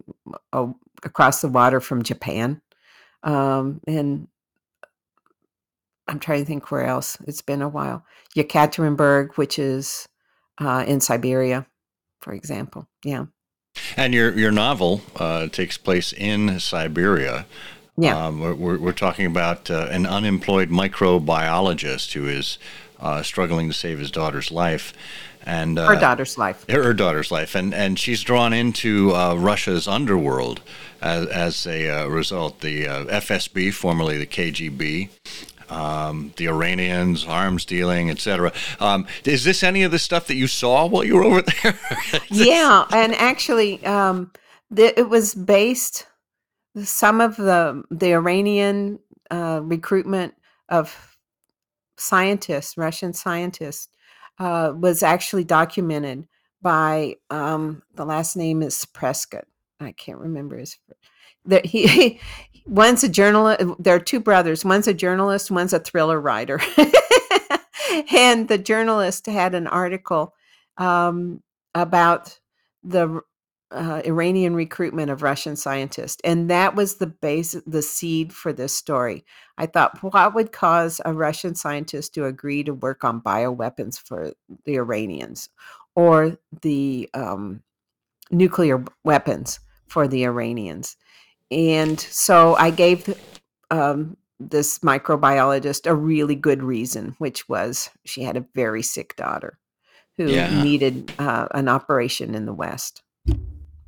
a 0.53 0.67
across 1.03 1.41
the 1.41 1.47
water 1.49 1.79
from 1.79 2.01
Japan, 2.03 2.61
um, 3.23 3.81
and 3.87 4.27
I'm 6.07 6.19
trying 6.19 6.39
to 6.41 6.45
think 6.45 6.71
where 6.71 6.85
else. 6.85 7.17
It's 7.27 7.41
been 7.41 7.61
a 7.61 7.69
while. 7.69 8.05
Yekaterinburg, 8.35 9.35
which 9.35 9.59
is 9.59 10.07
uh, 10.59 10.83
in 10.87 10.99
Siberia, 11.01 11.65
for 12.21 12.33
example. 12.33 12.87
Yeah, 13.03 13.25
And 13.97 14.13
your 14.13 14.31
your 14.37 14.51
novel 14.51 15.01
uh, 15.17 15.47
takes 15.47 15.77
place 15.77 16.13
in 16.13 16.59
Siberia. 16.59 17.45
yeah. 17.97 18.15
Um, 18.27 18.39
we're- 18.39 18.55
we're, 18.55 18.77
we're 18.79 18.91
talking 19.05 19.25
about 19.25 19.69
uh, 19.69 19.87
an 19.91 20.05
unemployed 20.05 20.69
microbiologist 20.69 22.13
who 22.13 22.27
is 22.27 22.57
uh, 22.99 23.21
struggling 23.23 23.67
to 23.67 23.73
save 23.73 23.99
his 23.99 24.11
daughter's 24.11 24.51
life. 24.51 24.93
And 25.45 25.79
uh, 25.79 25.87
Her 25.87 25.95
daughter's 25.95 26.37
life. 26.37 26.65
her 26.69 26.93
daughter's 26.93 27.31
life, 27.31 27.55
and 27.55 27.73
and 27.73 27.97
she's 27.97 28.21
drawn 28.21 28.51
into 28.51 29.15
uh, 29.15 29.35
Russia's 29.35 29.87
underworld 29.87 30.61
as, 31.01 31.27
as 31.27 31.65
a 31.67 31.89
uh, 31.89 32.07
result. 32.07 32.59
The 32.59 32.85
uh, 32.85 33.05
FSB, 33.05 33.73
formerly 33.73 34.17
the 34.17 34.25
KGB, 34.25 35.07
um, 35.69 36.33
the 36.35 36.49
Iranians, 36.49 37.23
arms 37.25 37.63
dealing, 37.63 38.09
etc. 38.09 38.51
Um, 38.81 39.07
is 39.23 39.45
this 39.45 39.63
any 39.63 39.83
of 39.83 39.91
the 39.91 39.99
stuff 39.99 40.27
that 40.27 40.35
you 40.35 40.47
saw 40.47 40.85
while 40.85 41.05
you 41.05 41.15
were 41.15 41.23
over 41.23 41.41
there? 41.43 41.79
yeah, 42.29 42.85
and 42.91 43.13
actually, 43.15 43.85
um, 43.85 44.31
the, 44.69 44.99
it 44.99 45.07
was 45.07 45.33
based. 45.33 46.07
Some 46.83 47.21
of 47.21 47.37
the 47.37 47.83
the 47.89 48.11
Iranian 48.13 48.99
uh, 49.31 49.61
recruitment 49.63 50.33
of 50.67 51.16
scientists, 51.97 52.77
Russian 52.77 53.13
scientists, 53.13 53.89
uh, 54.39 54.73
was 54.77 55.03
actually 55.03 55.43
documented 55.43 56.27
by 56.61 57.15
um, 57.29 57.81
the 57.95 58.05
last 58.05 58.35
name 58.35 58.61
is 58.61 58.85
Prescott. 58.85 59.45
I 59.79 59.91
can't 59.91 60.19
remember 60.19 60.57
his. 60.57 60.77
That 61.45 61.65
he, 61.67 62.19
one's 62.65 63.03
a 63.03 63.09
journalist. 63.09 63.63
There 63.79 63.95
are 63.95 63.99
two 63.99 64.19
brothers. 64.19 64.65
One's 64.65 64.87
a 64.87 64.93
journalist. 64.93 65.51
One's 65.51 65.73
a 65.73 65.79
thriller 65.79 66.19
writer. 66.19 66.59
and 68.11 68.47
the 68.47 68.57
journalist 68.57 69.25
had 69.25 69.55
an 69.55 69.67
article 69.67 70.33
um, 70.77 71.41
about 71.73 72.39
the 72.83 73.21
uh, 73.71 74.01
Iranian 74.05 74.55
recruitment 74.55 75.11
of 75.11 75.21
Russian 75.21 75.55
scientists, 75.55 76.21
and 76.23 76.49
that 76.49 76.75
was 76.75 76.95
the 76.95 77.07
base, 77.07 77.55
the 77.65 77.81
seed 77.81 78.31
for 78.31 78.53
this 78.53 78.75
story. 78.75 79.25
I 79.57 79.65
thought, 79.65 80.01
what 80.01 80.33
would 80.33 80.51
cause 80.51 81.01
a 81.03 81.13
Russian 81.13 81.55
scientist 81.55 82.13
to 82.13 82.25
agree 82.25 82.63
to 82.63 82.73
work 82.73 83.03
on 83.03 83.21
bioweapons 83.21 83.99
for 83.99 84.33
the 84.65 84.75
Iranians, 84.75 85.49
or 85.95 86.37
the 86.61 87.09
um, 87.13 87.61
nuclear 88.31 88.83
weapons 89.03 89.59
for 89.87 90.07
the 90.07 90.23
Iranians? 90.23 90.95
And 91.51 91.99
so 91.99 92.55
I 92.55 92.69
gave 92.69 93.17
um, 93.71 94.17
this 94.39 94.79
microbiologist 94.79 95.87
a 95.87 95.95
really 95.95 96.35
good 96.35 96.63
reason, 96.63 97.15
which 97.17 97.49
was 97.49 97.89
she 98.05 98.23
had 98.23 98.37
a 98.37 98.45
very 98.53 98.83
sick 98.83 99.15
daughter 99.15 99.57
who 100.17 100.31
Yeah. 100.31 100.63
needed 100.63 101.11
uh, 101.19 101.47
an 101.51 101.67
operation 101.67 102.33
in 102.33 102.45
the 102.45 102.53
West. 102.53 103.03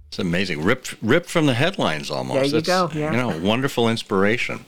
It's 0.09 0.19
amazing. 0.19 0.63
Ripped, 0.63 0.95
ripped 1.01 1.29
from 1.29 1.45
the 1.45 1.53
headlines 1.53 2.09
almost. 2.09 2.35
There 2.35 2.45
you 2.45 2.51
That's, 2.61 2.67
go, 2.67 2.89
yeah. 2.93 3.11
You 3.11 3.17
know, 3.17 3.47
wonderful 3.47 3.87
inspiration. 3.87 4.65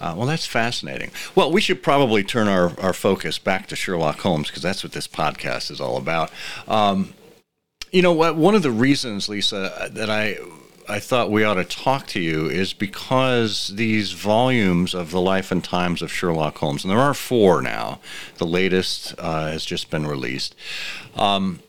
Uh, 0.00 0.14
well, 0.16 0.26
that's 0.26 0.46
fascinating. 0.46 1.12
Well, 1.36 1.50
we 1.50 1.60
should 1.60 1.82
probably 1.82 2.24
turn 2.24 2.48
our, 2.48 2.78
our 2.80 2.92
focus 2.92 3.38
back 3.38 3.68
to 3.68 3.76
Sherlock 3.76 4.18
Holmes 4.18 4.48
because 4.48 4.62
that's 4.62 4.82
what 4.82 4.92
this 4.92 5.06
podcast 5.06 5.70
is 5.70 5.80
all 5.80 5.96
about. 5.96 6.30
Um, 6.66 7.14
you 7.92 8.02
know 8.02 8.12
what? 8.12 8.34
One 8.34 8.56
of 8.56 8.64
the 8.64 8.72
reasons, 8.72 9.28
Liese, 9.28 9.50
that 9.94 10.10
I 10.10 10.36
I 10.88 10.98
thought 10.98 11.30
we 11.30 11.44
ought 11.44 11.54
to 11.54 11.64
talk 11.64 12.06
to 12.08 12.20
you 12.20 12.46
is 12.46 12.74
because 12.74 13.68
these 13.68 14.12
volumes 14.12 14.94
of 14.94 15.10
the 15.10 15.20
life 15.20 15.50
and 15.50 15.64
times 15.64 16.02
of 16.02 16.12
Sherlock 16.12 16.58
Holmes, 16.58 16.84
and 16.84 16.90
there 16.90 16.98
are 16.98 17.14
four 17.14 17.62
now. 17.62 18.00
The 18.36 18.46
latest 18.46 19.14
uh, 19.18 19.46
has 19.46 19.64
just 19.64 19.90
been 19.90 20.06
released. 20.06 20.54
Um, 21.16 21.60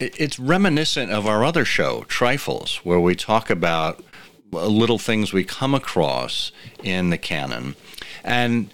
it's 0.00 0.38
reminiscent 0.38 1.10
of 1.10 1.26
our 1.26 1.44
other 1.44 1.64
show, 1.64 2.04
Trifles, 2.04 2.76
where 2.84 3.00
we 3.00 3.14
talk 3.16 3.50
about 3.50 4.04
little 4.52 4.98
things 4.98 5.32
we 5.32 5.44
come 5.44 5.74
across 5.74 6.52
in 6.82 7.10
the 7.10 7.18
canon. 7.18 7.74
And 8.22 8.70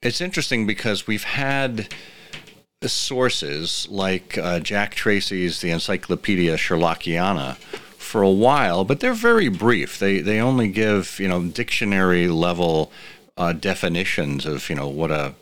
it's 0.00 0.20
interesting 0.20 0.66
because 0.66 1.06
we've 1.06 1.24
had 1.24 1.92
sources 2.84 3.86
like 3.90 4.38
uh, 4.38 4.60
Jack 4.60 4.94
Tracy's 4.94 5.60
The 5.60 5.70
Encyclopedia 5.70 6.56
Sherlockiana 6.56 7.56
for 7.56 8.22
a 8.22 8.30
while, 8.30 8.84
but 8.84 9.00
they're 9.00 9.12
very 9.12 9.48
brief. 9.48 9.98
They 9.98 10.20
they 10.20 10.40
only 10.40 10.68
give 10.68 11.20
you 11.20 11.28
know 11.28 11.44
dictionary 11.48 12.28
level 12.28 12.90
uh, 13.36 13.52
definitions 13.52 14.46
of 14.46 14.70
you 14.70 14.76
know 14.76 14.88
what 14.88 15.10
a 15.10 15.34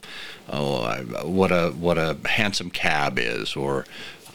oh, 0.48 0.96
what 1.24 1.52
a 1.52 1.70
what 1.70 1.98
a 1.98 2.16
hansom 2.26 2.70
cab 2.70 3.18
is, 3.18 3.54
or 3.54 3.84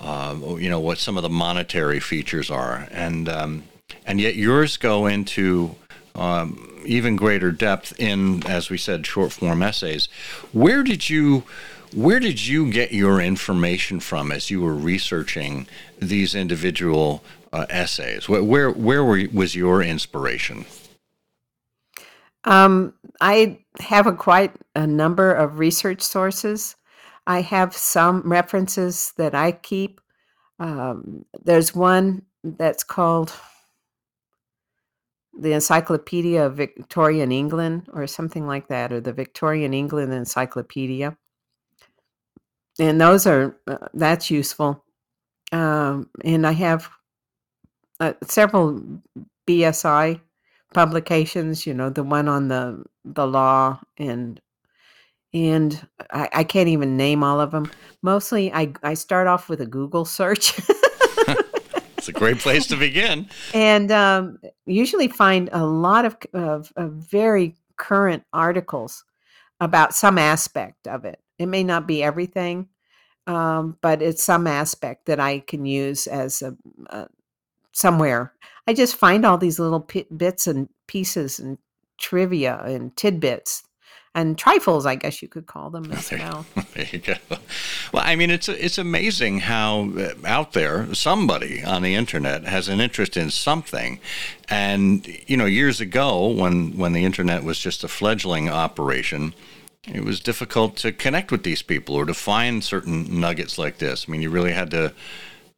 um, 0.04 0.60
you 0.60 0.70
know 0.70 0.80
what 0.80 0.98
some 0.98 1.18
of 1.18 1.24
the 1.24 1.30
monetary 1.30 2.00
features 2.00 2.52
are, 2.52 2.88
and 2.92 3.30
um, 3.30 3.64
and 4.06 4.20
yet 4.20 4.36
yours 4.36 4.78
go 4.78 5.06
into 5.06 5.76
um, 6.16 6.82
even 6.86 7.16
greater 7.16 7.52
depth 7.52 7.98
in, 8.00 8.46
as 8.46 8.70
we 8.70 8.78
said, 8.78 9.06
short 9.06 9.32
form 9.32 9.64
essays. 9.64 10.08
Where 10.52 10.84
did 10.84 11.10
you 11.10 11.44
where 11.94 12.20
did 12.20 12.46
you 12.46 12.72
get 12.72 12.92
your 12.92 13.22
information 13.22 14.00
from 14.00 14.32
as 14.32 14.50
you 14.50 14.62
were 14.62 14.74
researching 14.74 15.68
these 16.00 16.36
individual 16.36 17.24
uh, 17.52 17.66
essays? 17.70 18.28
Where 18.28 18.44
where, 18.44 18.72
where 18.72 19.04
were, 19.04 19.24
was 19.32 19.56
your 19.56 19.82
inspiration? 19.82 20.66
Um, 22.46 22.94
I 23.22 23.60
have 23.80 24.06
a 24.06 24.14
quite 24.14 24.52
a 24.76 24.86
number 24.86 25.34
of 25.34 25.60
research 25.60 26.02
sources. 26.02 26.76
I 27.26 27.42
have 27.42 27.76
some 27.76 28.22
references 28.30 29.14
that 29.18 29.34
I 29.34 29.54
keep. 29.54 30.02
Um, 30.60 31.26
there's 31.44 31.74
one 31.74 32.24
that's 32.44 32.84
called 32.84 33.34
the 35.38 35.54
Encyclopedia 35.54 36.46
of 36.46 36.58
Victorian 36.58 37.32
England 37.32 37.88
or 37.94 38.06
something 38.08 38.46
like 38.46 38.68
that, 38.68 38.92
or 38.92 39.02
the 39.02 39.14
Victorian 39.14 39.74
England 39.74 40.14
Encyclopedia. 40.14 41.18
And 42.80 43.00
those 43.00 43.26
are, 43.26 43.58
uh, 43.68 43.88
that's 43.94 44.30
useful. 44.30 44.84
Um, 45.52 46.10
and 46.24 46.46
I 46.46 46.52
have 46.52 46.90
uh, 48.00 48.14
several 48.24 48.82
BSI 49.48 50.20
publications, 50.74 51.66
you 51.66 51.74
know, 51.74 51.90
the 51.90 52.04
one 52.04 52.28
on 52.28 52.48
the 52.48 52.84
the 53.06 53.28
law 53.28 53.80
and 53.98 54.40
and 55.34 55.88
I, 56.12 56.30
I 56.34 56.44
can't 56.44 56.70
even 56.70 56.98
name 56.98 57.24
all 57.24 57.40
of 57.40 57.52
them. 57.52 57.72
Mostly 58.02 58.54
I 58.54 58.74
I 58.84 58.94
start 58.94 59.28
off 59.28 59.50
with 59.50 59.62
a 59.62 59.66
Google 59.66 60.06
search 60.06 60.60
It's 62.04 62.10
a 62.10 62.12
great 62.12 62.40
place 62.40 62.68
to 62.68 62.76
begin. 62.76 63.28
and 63.54 63.90
um, 63.90 64.38
usually 64.66 65.08
find 65.08 65.50
a 65.54 65.66
lot 65.66 66.04
of, 66.04 66.18
of 66.34 66.74
of 66.76 66.92
very 66.92 67.56
current 67.78 68.24
articles 68.34 69.06
about 69.62 69.96
some 69.96 70.18
aspect 70.18 70.86
of 70.86 71.06
it. 71.06 71.22
It 71.40 71.46
may 71.46 71.64
not 71.64 71.88
be 71.88 72.04
everything, 72.04 72.68
um, 73.26 73.78
but 73.82 74.02
it's 74.02 74.22
some 74.22 74.48
aspect 74.48 75.06
that 75.06 75.22
I 75.22 75.40
can 75.40 75.66
use 75.66 76.06
as 76.08 76.42
a, 76.42 76.58
uh, 76.90 77.06
somewhere. 77.72 78.34
I 78.68 78.74
just 78.74 78.98
find 78.98 79.26
all 79.26 79.38
these 79.38 79.58
little 79.58 79.80
pi 79.80 80.06
bits 80.16 80.46
and 80.46 80.68
pieces 80.88 81.40
and 81.40 81.58
trivia 81.98 82.62
and 82.66 82.94
tidbits 82.98 83.64
and 84.16 84.38
trifles, 84.38 84.86
I 84.86 84.96
guess 84.96 85.22
you 85.22 85.28
could 85.28 85.48
call 85.48 85.70
them 85.70 85.92
as 85.92 86.10
There- 86.10 86.20
well. 86.20 86.46
There 86.74 86.88
you 86.92 87.00
go. 87.00 87.14
Well, 87.94 88.04
I 88.04 88.16
mean, 88.16 88.32
it's 88.32 88.50
it's 88.50 88.78
amazing 88.80 89.40
how 89.42 89.90
uh, 89.98 90.14
out 90.26 90.54
there 90.54 90.92
somebody 90.96 91.64
on 91.64 91.84
the 91.84 91.94
internet 91.94 92.46
has 92.46 92.68
an 92.68 92.82
interest 92.82 93.16
in 93.16 93.30
something, 93.30 94.00
and 94.50 95.08
you 95.28 95.38
know, 95.38 95.46
years 95.46 95.80
ago 95.80 96.28
when 96.28 96.76
when 96.78 96.94
the 96.94 97.06
internet 97.06 97.44
was 97.44 97.60
just 97.60 97.84
a 97.84 97.88
fledgling 97.88 98.50
operation, 98.50 99.36
it 99.88 100.04
was 100.04 100.20
difficult 100.20 100.76
to 100.78 100.92
connect 100.92 101.32
with 101.32 101.44
these 101.44 101.62
people 101.62 101.96
or 101.96 102.06
to 102.06 102.14
find 102.16 102.64
certain 102.64 103.20
nuggets 103.20 103.60
like 103.60 103.78
this. 103.78 104.06
I 104.08 104.12
mean, 104.12 104.22
you 104.22 104.30
really 104.32 104.54
had 104.54 104.72
to. 104.72 104.94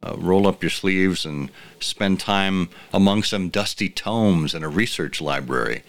Uh, 0.02 0.14
roll 0.18 0.46
up 0.46 0.62
your 0.62 0.70
sleeves 0.70 1.24
and 1.24 1.50
spend 1.80 2.20
time 2.20 2.68
among 2.92 3.22
some 3.22 3.48
dusty 3.48 3.88
tomes 3.88 4.54
in 4.54 4.62
a 4.62 4.68
research 4.68 5.22
library. 5.22 5.82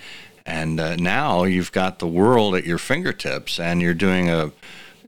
And 0.47 0.79
uh, 0.79 0.95
now 0.95 1.43
you've 1.43 1.73
got 1.73 1.99
the 1.99 2.07
world 2.07 2.55
at 2.55 2.65
your 2.65 2.77
fingertips, 2.77 3.59
and 3.59 3.81
you're 3.81 3.93
doing 3.93 4.29
a 4.29 4.51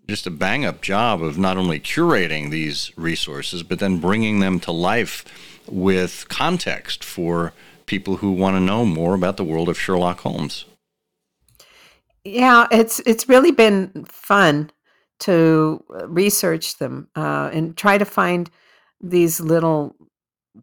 just 0.06 0.28
a 0.28 0.32
bang 0.32 0.66
up 0.66 0.82
job 0.82 1.24
of 1.24 1.38
not 1.38 1.56
only 1.56 1.80
curating 1.80 2.50
these 2.50 2.92
resources, 2.98 3.64
but 3.64 3.80
then 3.80 4.00
bringing 4.00 4.40
them 4.40 4.60
to 4.60 4.72
life 4.72 5.24
with 5.68 6.26
context 6.30 7.04
for 7.04 7.54
people 7.86 8.18
who 8.18 8.32
want 8.32 8.56
to 8.56 8.60
know 8.60 8.86
more 8.86 9.14
about 9.14 9.38
the 9.38 9.44
world 9.44 9.70
of 9.70 9.80
Sherlock 9.80 10.20
Holmes. 10.20 10.66
Yeah, 12.26 12.68
it's 12.70 13.00
it's 13.06 13.30
really 13.30 13.52
been 13.52 14.06
fun 14.10 14.72
to 15.20 15.84
uh, 15.94 16.08
research 16.08 16.78
them 16.80 17.08
uh, 17.16 17.50
and 17.54 17.78
try 17.78 17.98
to 17.98 18.06
find 18.06 18.50
these 19.00 19.40
little 19.40 19.96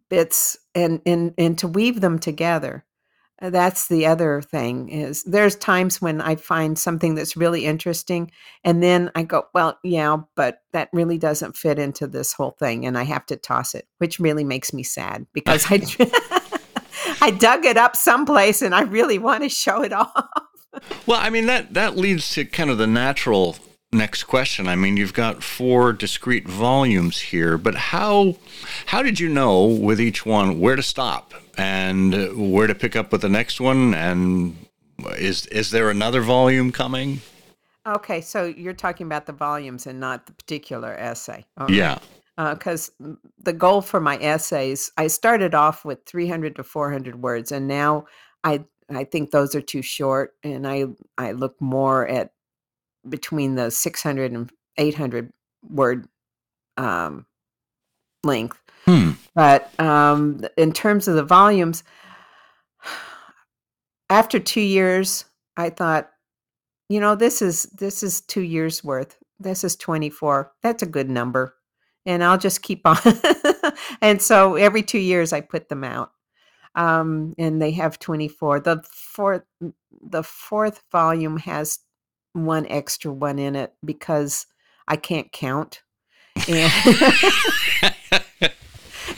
bits 0.09 0.57
and 0.75 1.01
and 1.05 1.33
and 1.37 1.57
to 1.57 1.67
weave 1.67 2.01
them 2.01 2.19
together. 2.19 2.83
Uh, 3.39 3.49
That's 3.49 3.87
the 3.87 4.05
other 4.07 4.41
thing 4.41 4.89
is 4.89 5.23
there's 5.23 5.55
times 5.55 6.01
when 6.01 6.21
I 6.21 6.35
find 6.35 6.77
something 6.77 7.15
that's 7.15 7.37
really 7.37 7.65
interesting 7.65 8.31
and 8.63 8.81
then 8.81 9.11
I 9.13 9.23
go, 9.23 9.45
well, 9.53 9.77
yeah, 9.83 10.17
but 10.35 10.61
that 10.73 10.89
really 10.91 11.17
doesn't 11.17 11.55
fit 11.55 11.77
into 11.77 12.07
this 12.07 12.33
whole 12.33 12.55
thing 12.59 12.85
and 12.85 12.97
I 12.97 13.03
have 13.03 13.25
to 13.27 13.35
toss 13.35 13.75
it, 13.75 13.87
which 13.99 14.19
really 14.19 14.43
makes 14.43 14.73
me 14.73 14.83
sad 14.83 15.27
because 15.33 15.65
I 15.69 15.81
I 17.21 17.31
dug 17.31 17.65
it 17.65 17.77
up 17.77 17.95
someplace 17.95 18.61
and 18.61 18.73
I 18.73 18.81
really 18.81 19.19
want 19.19 19.43
to 19.43 19.49
show 19.49 19.83
it 19.83 19.93
off. 19.93 20.29
Well, 21.05 21.19
I 21.21 21.29
mean 21.29 21.45
that 21.45 21.75
that 21.75 21.95
leads 21.95 22.31
to 22.33 22.45
kind 22.45 22.69
of 22.69 22.79
the 22.79 22.87
natural 22.87 23.57
next 23.91 24.23
question. 24.23 24.67
I 24.67 24.75
mean, 24.75 24.97
you've 24.97 25.13
got 25.13 25.43
four 25.43 25.93
discrete 25.93 26.47
volumes 26.47 27.19
here, 27.19 27.57
but 27.57 27.75
how 27.75 28.35
how 28.87 29.03
did 29.03 29.19
you 29.19 29.29
know 29.29 29.65
with 29.65 30.01
each 30.01 30.25
one 30.25 30.59
where 30.59 30.75
to 30.75 30.83
stop 30.83 31.33
and 31.57 32.53
where 32.53 32.67
to 32.67 32.75
pick 32.75 32.95
up 32.95 33.11
with 33.11 33.21
the 33.21 33.29
next 33.29 33.59
one? 33.59 33.93
And 33.93 34.55
is 35.17 35.45
is 35.47 35.71
there 35.71 35.89
another 35.89 36.21
volume 36.21 36.71
coming? 36.71 37.21
Okay, 37.85 38.19
so 38.19 38.45
you're 38.45 38.73
talking 38.73 39.07
about 39.07 39.25
the 39.25 39.33
volumes 39.33 39.87
and 39.87 39.99
not 39.99 40.25
the 40.25 40.33
particular 40.33 40.93
essay. 40.93 41.45
Yeah. 41.69 41.99
because 42.37 42.91
the 43.41 43.53
goal 43.53 43.81
for 43.81 44.01
my 44.01 44.17
essays, 44.17 44.91
I 44.97 45.07
started 45.07 45.55
off 45.55 45.85
with 45.85 46.05
300 46.05 46.57
to 46.57 46.63
400 46.63 47.21
words, 47.21 47.51
and 47.51 47.67
now 47.67 48.05
I 48.43 48.65
I 48.93 49.03
think 49.03 49.31
those 49.31 49.55
are 49.55 49.61
too 49.61 49.81
short, 49.81 50.33
and 50.43 50.67
I 50.67 50.85
I 51.17 51.31
look 51.31 51.59
more 51.61 52.07
at 52.07 52.31
between 53.07 53.55
the 53.55 53.71
600 53.71 54.31
and 54.31 54.51
800 54.77 55.31
word 55.69 56.07
um, 56.77 57.25
length. 58.23 58.61
Hmm. 58.87 59.11
But 59.35 59.77
um, 59.79 60.41
in 60.57 60.71
terms 60.71 61.07
of 61.07 61.15
the 61.15 61.23
volumes, 61.23 61.83
after 64.09 64.39
two 64.39 64.61
years, 64.61 65.25
I 65.57 65.69
thought, 65.69 66.09
you 66.89 66.99
know, 66.99 67.15
this 67.15 67.41
is 67.41 67.63
this 67.63 68.01
is 68.01 68.21
two 68.21 68.41
years 68.41 68.83
worth. 68.83 69.17
This 69.39 69.63
is 69.63 69.75
24. 69.75 70.51
That's 70.63 70.83
a 70.83 70.87
good 70.87 71.09
number. 71.09 71.55
And 72.05 72.23
I'll 72.23 72.37
just 72.37 72.61
keep 72.61 72.81
on. 72.85 72.97
and 74.01 74.21
so 74.21 74.55
every 74.55 74.81
two 74.81 74.99
years 74.99 75.33
I 75.33 75.41
put 75.41 75.67
them 75.67 75.83
out. 75.83 76.11
Um, 76.75 77.33
and 77.37 77.61
they 77.61 77.71
have 77.71 77.99
24. 77.99 78.61
The 78.61 78.83
fourth 78.89 79.43
the 80.01 80.23
fourth 80.23 80.83
volume 80.91 81.37
has 81.39 81.79
one 82.33 82.67
extra 82.67 83.11
one 83.11 83.39
in 83.39 83.55
it 83.55 83.73
because 83.83 84.45
I 84.87 84.95
can't 84.95 85.31
count. 85.31 85.81
And 86.47 86.71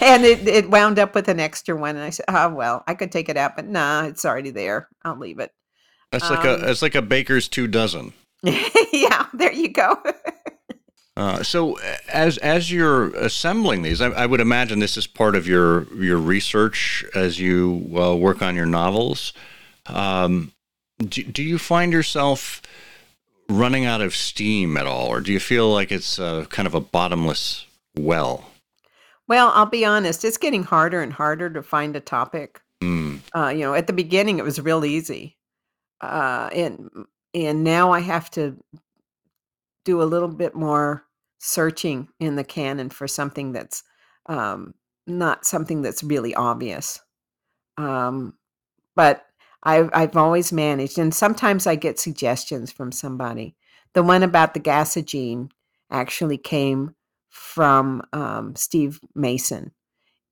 and 0.02 0.26
it, 0.26 0.48
it 0.48 0.70
wound 0.70 1.00
up 1.00 1.16
with 1.16 1.28
an 1.28 1.40
extra 1.40 1.76
one. 1.76 1.96
And 1.96 2.04
I 2.04 2.10
said, 2.10 2.26
oh, 2.28 2.50
well, 2.50 2.84
I 2.88 2.94
could 2.94 3.12
take 3.12 3.30
it 3.30 3.38
out, 3.38 3.56
but 3.56 3.66
nah, 3.68 4.06
it's 4.06 4.26
already 4.26 4.52
there. 4.52 4.88
I'll 5.04 5.18
leave 5.18 5.40
it. 5.40 5.52
That's 6.12 6.30
like 6.30 6.46
Um, 6.46 6.64
a 6.64 6.70
it's 6.72 6.82
like 6.82 6.96
a 6.96 7.02
baker's 7.02 7.48
two 7.48 7.68
dozen. 7.68 8.14
yeah, 8.44 9.28
there 9.34 9.52
you 9.54 9.70
go. 9.70 9.98
Uh, 11.18 11.44
so 11.44 11.78
as 12.12 12.38
as 12.38 12.72
you're 12.72 13.14
assembling 13.16 13.82
these, 13.82 14.00
I, 14.00 14.08
I 14.08 14.26
would 14.26 14.40
imagine 14.40 14.80
this 14.80 14.96
is 14.96 15.06
part 15.06 15.36
of 15.36 15.48
your 15.48 15.84
your 15.94 16.18
research 16.18 17.04
as 17.14 17.40
you 17.40 17.92
uh, 17.96 18.16
work 18.16 18.42
on 18.42 18.56
your 18.56 18.66
novels. 18.66 19.34
Um, 19.88 20.54
do, 20.98 21.24
do 21.24 21.44
you 21.44 21.58
find 21.58 21.92
yourself 21.92 22.62
running 23.50 23.86
out 23.86 24.00
of 24.02 24.16
steam 24.16 24.78
at 24.78 24.88
all, 24.88 25.08
or 25.08 25.20
do 25.20 25.34
you 25.34 25.40
feel 25.42 25.72
like 25.72 25.92
it's 25.92 26.20
uh, 26.20 26.46
kind 26.50 26.68
of 26.68 26.74
a 26.74 26.80
bottomless 26.80 27.66
well? 27.98 28.49
Well, 29.30 29.52
I'll 29.54 29.68
be 29.68 29.86
honest, 29.86 30.26
it's 30.26 30.38
getting 30.38 30.64
harder 30.64 31.02
and 31.02 31.14
harder 31.14 31.50
to 31.52 31.64
find 31.64 31.96
a 31.96 32.02
topic. 32.02 32.62
Mm, 32.82 33.22
Uh, 33.34 33.50
you 33.50 33.60
know, 33.60 33.76
at 33.76 33.88
the 33.88 33.94
beginning, 33.94 34.40
it 34.40 34.44
was 34.44 34.60
real 34.60 34.84
easy. 34.84 35.38
Uh, 36.02 36.50
and 36.52 36.90
and 37.34 37.64
now 37.64 37.92
I 37.92 38.00
have 38.00 38.32
to 38.32 38.58
do 39.86 40.02
a 40.02 40.04
little 40.04 40.28
bit 40.30 40.56
more 40.56 41.06
searching 41.38 42.10
in 42.20 42.36
the 42.36 42.44
canon 42.44 42.90
for 42.90 43.08
something 43.08 43.52
that's 43.52 43.84
um, 44.26 44.74
not 45.06 45.46
something 45.46 45.82
that's 45.82 46.04
really 46.04 46.34
obvious. 46.34 47.00
Um, 47.78 48.34
but 48.96 49.26
I've 49.62 49.90
I've 49.94 50.18
always 50.18 50.52
managed, 50.52 50.98
and 50.98 51.14
sometimes 51.14 51.68
I 51.68 51.76
get 51.76 52.00
suggestions 52.00 52.72
from 52.72 52.92
somebody. 52.92 53.56
The 53.94 54.04
one 54.04 54.24
about 54.24 54.54
the 54.54 54.60
gasogene 54.60 55.52
actually 55.92 56.38
came 56.38 56.96
from 57.30 58.02
um, 58.14 58.56
Steve 58.56 59.00
Mason, 59.16 59.72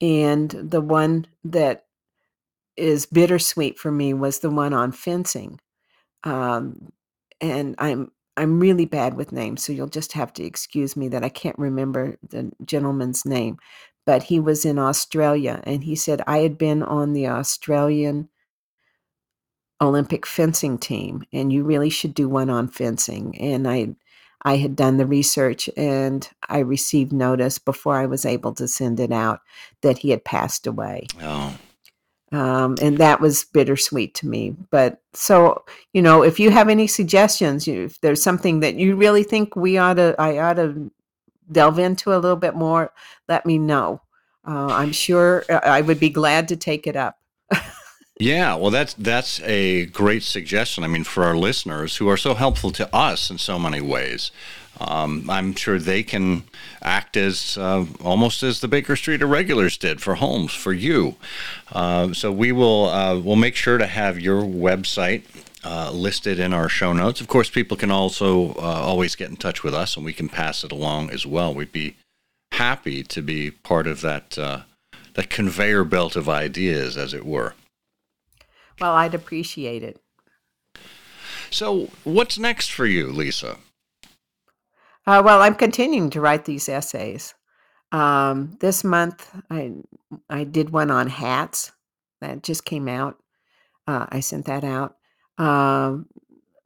and 0.01 0.49
the 0.51 0.81
one 0.81 1.25
that 1.43 1.85
is 2.75 3.05
bittersweet 3.07 3.79
for 3.79 3.91
me 3.91 4.13
was 4.13 4.39
the 4.39 4.51
one 4.51 4.73
on 4.73 4.91
fencing. 4.91 5.59
Um, 6.23 6.91
and 7.41 7.75
I'm 7.79 8.11
I'm 8.37 8.59
really 8.59 8.85
bad 8.85 9.15
with 9.15 9.31
names, 9.31 9.63
so 9.63 9.73
you'll 9.73 9.87
just 9.87 10.13
have 10.13 10.31
to 10.33 10.43
excuse 10.43 10.95
me 10.95 11.07
that 11.09 11.23
I 11.23 11.29
can't 11.29 11.57
remember 11.57 12.17
the 12.29 12.51
gentleman's 12.65 13.25
name. 13.25 13.57
But 14.05 14.23
he 14.23 14.39
was 14.39 14.63
in 14.65 14.79
Australia, 14.79 15.61
and 15.65 15.83
he 15.83 15.95
said 15.95 16.21
I 16.27 16.39
had 16.39 16.57
been 16.57 16.83
on 16.83 17.13
the 17.13 17.27
Australian 17.27 18.29
Olympic 19.81 20.25
fencing 20.25 20.77
team, 20.77 21.23
and 21.33 21.51
you 21.51 21.63
really 21.63 21.89
should 21.89 22.13
do 22.13 22.29
one 22.29 22.49
on 22.49 22.67
fencing. 22.67 23.37
And 23.39 23.67
I 23.67 23.95
I 24.43 24.57
had 24.57 24.75
done 24.75 24.97
the 24.97 25.05
research, 25.05 25.69
and 25.75 26.27
I 26.47 26.59
received 26.59 27.11
notice 27.11 27.57
before 27.57 27.95
I 27.95 28.05
was 28.05 28.25
able 28.25 28.53
to 28.55 28.67
send 28.67 28.99
it 28.99 29.11
out 29.11 29.41
that 29.81 29.99
he 29.99 30.11
had 30.11 30.23
passed 30.23 30.67
away 30.67 31.07
oh, 31.21 31.57
um, 32.31 32.75
and 32.81 32.97
that 32.97 33.21
was 33.21 33.45
bittersweet 33.45 34.13
to 34.15 34.27
me. 34.27 34.55
But 34.69 35.01
so 35.13 35.63
you 35.93 36.01
know, 36.01 36.23
if 36.23 36.39
you 36.39 36.51
have 36.51 36.69
any 36.69 36.87
suggestions, 36.87 37.67
you, 37.67 37.85
if 37.85 38.01
there's 38.01 38.21
something 38.21 38.59
that 38.59 38.75
you 38.75 38.95
really 38.95 39.23
think 39.23 39.55
we 39.55 39.77
ought 39.77 39.95
to, 39.95 40.15
I 40.19 40.37
ought 40.39 40.55
to 40.55 40.91
delve 41.51 41.79
into 41.79 42.13
a 42.13 42.19
little 42.19 42.37
bit 42.37 42.55
more, 42.55 42.91
let 43.27 43.45
me 43.45 43.57
know. 43.57 44.01
Uh, 44.45 44.67
I'm 44.67 44.91
sure 44.91 45.43
uh, 45.49 45.59
I 45.63 45.81
would 45.81 45.99
be 45.99 46.09
glad 46.09 46.47
to 46.49 46.55
take 46.55 46.87
it 46.87 46.95
up. 46.95 47.17
Yeah, 48.19 48.55
well, 48.55 48.71
that's 48.71 48.95
that's 48.95 49.39
a 49.41 49.85
great 49.85 50.23
suggestion. 50.23 50.83
I 50.83 50.87
mean, 50.87 51.03
for 51.03 51.23
our 51.23 51.37
listeners 51.37 51.97
who 51.97 52.09
are 52.09 52.17
so 52.17 52.33
helpful 52.33 52.71
to 52.71 52.93
us 52.95 53.29
in 53.29 53.37
so 53.37 53.59
many 53.59 53.79
ways, 53.79 54.31
um, 54.79 55.29
I'm 55.29 55.53
sure 55.53 55.77
they 55.77 56.01
can 56.01 56.43
act 56.81 57.15
as 57.15 57.57
uh, 57.59 57.85
almost 58.03 58.41
as 58.41 58.59
the 58.59 58.67
Baker 58.67 58.95
Street 58.95 59.21
Irregulars 59.21 59.77
did 59.77 60.01
for 60.01 60.15
Holmes 60.15 60.53
for 60.53 60.73
you. 60.73 61.15
Uh, 61.71 62.11
so 62.13 62.31
we 62.31 62.51
will 62.51 62.85
uh, 62.87 63.19
we'll 63.19 63.35
make 63.35 63.55
sure 63.55 63.77
to 63.77 63.87
have 63.87 64.19
your 64.19 64.41
website. 64.41 65.23
Uh, 65.63 65.91
listed 65.91 66.39
in 66.39 66.53
our 66.53 66.69
show 66.69 66.93
notes. 66.93 67.19
Of 67.19 67.27
course, 67.27 67.49
people 67.49 67.75
can 67.75 67.91
also 67.91 68.51
uh, 68.53 68.61
always 68.61 69.15
get 69.15 69.29
in 69.29 69.35
touch 69.35 69.63
with 69.63 69.73
us, 69.73 69.97
and 69.97 70.05
we 70.05 70.13
can 70.13 70.29
pass 70.29 70.63
it 70.63 70.71
along 70.71 71.09
as 71.09 71.25
well. 71.25 71.53
We'd 71.53 71.73
be 71.73 71.97
happy 72.53 73.03
to 73.03 73.21
be 73.21 73.51
part 73.51 73.85
of 73.85 73.99
that 73.99 74.37
uh, 74.37 74.61
that 75.15 75.29
conveyor 75.29 75.83
belt 75.83 76.15
of 76.15 76.29
ideas, 76.29 76.95
as 76.95 77.13
it 77.13 77.25
were. 77.25 77.53
Well, 78.79 78.93
I'd 78.93 79.15
appreciate 79.15 79.83
it. 79.83 79.99
So, 81.49 81.89
what's 82.03 82.37
next 82.37 82.71
for 82.71 82.85
you, 82.85 83.07
Liese? 83.07 83.57
Uh, 85.05 85.21
well, 85.23 85.41
I'm 85.41 85.55
continuing 85.55 86.09
to 86.11 86.21
write 86.21 86.45
these 86.45 86.67
essays. 86.67 87.33
Um, 87.91 88.57
this 88.59 88.83
month, 88.83 89.33
I 89.49 89.71
I 90.29 90.43
did 90.43 90.71
one 90.71 90.91
on 90.91 91.07
hats 91.07 91.71
that 92.19 92.43
just 92.43 92.65
came 92.65 92.87
out. 92.87 93.17
Uh, 93.87 94.05
I 94.09 94.19
sent 94.19 94.45
that 94.45 94.63
out. 94.65 94.97
Um, 95.37 96.07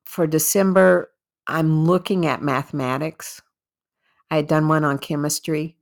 for 0.06 0.26
December, 0.26 1.12
I'm 1.48 1.86
looking 1.86 2.26
at 2.26 2.42
mathematics. 2.42 3.42
I 4.32 4.38
had 4.38 4.48
done 4.48 4.68
one 4.68 4.84
on 4.84 4.98
chemistry, 4.98 5.78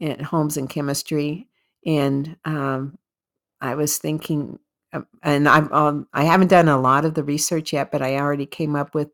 at 0.00 0.20
Holmes 0.20 0.56
and 0.56 0.68
chemistry, 0.68 1.48
and 1.84 2.36
um, 2.44 2.98
I 3.60 3.74
was 3.74 3.98
thinking, 3.98 4.58
and 5.22 5.48
I'm 5.48 5.72
um, 5.72 6.08
I 6.12 6.24
haven't 6.24 6.48
done 6.48 6.68
a 6.68 6.80
lot 6.80 7.04
of 7.04 7.14
the 7.14 7.24
research 7.24 7.72
yet, 7.72 7.90
but 7.90 8.02
I 8.02 8.16
already 8.16 8.46
came 8.46 8.76
up 8.76 8.94
with 8.94 9.10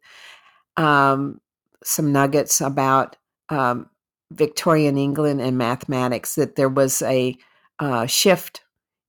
um, 0.77 1.41
some 1.83 2.13
nuggets 2.13 2.61
about 2.61 3.17
um, 3.49 3.89
Victorian 4.31 4.99
England 4.99 5.41
and 5.41 5.59
mathematics. 5.59 6.35
That 6.35 6.57
there 6.57 6.69
was 6.69 7.03
a 7.03 7.37
uh, 7.79 8.07
shift 8.07 8.63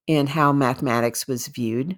in 0.07 0.27
how 0.27 0.51
mathematics 0.51 1.27
was 1.27 1.47
viewed, 1.47 1.97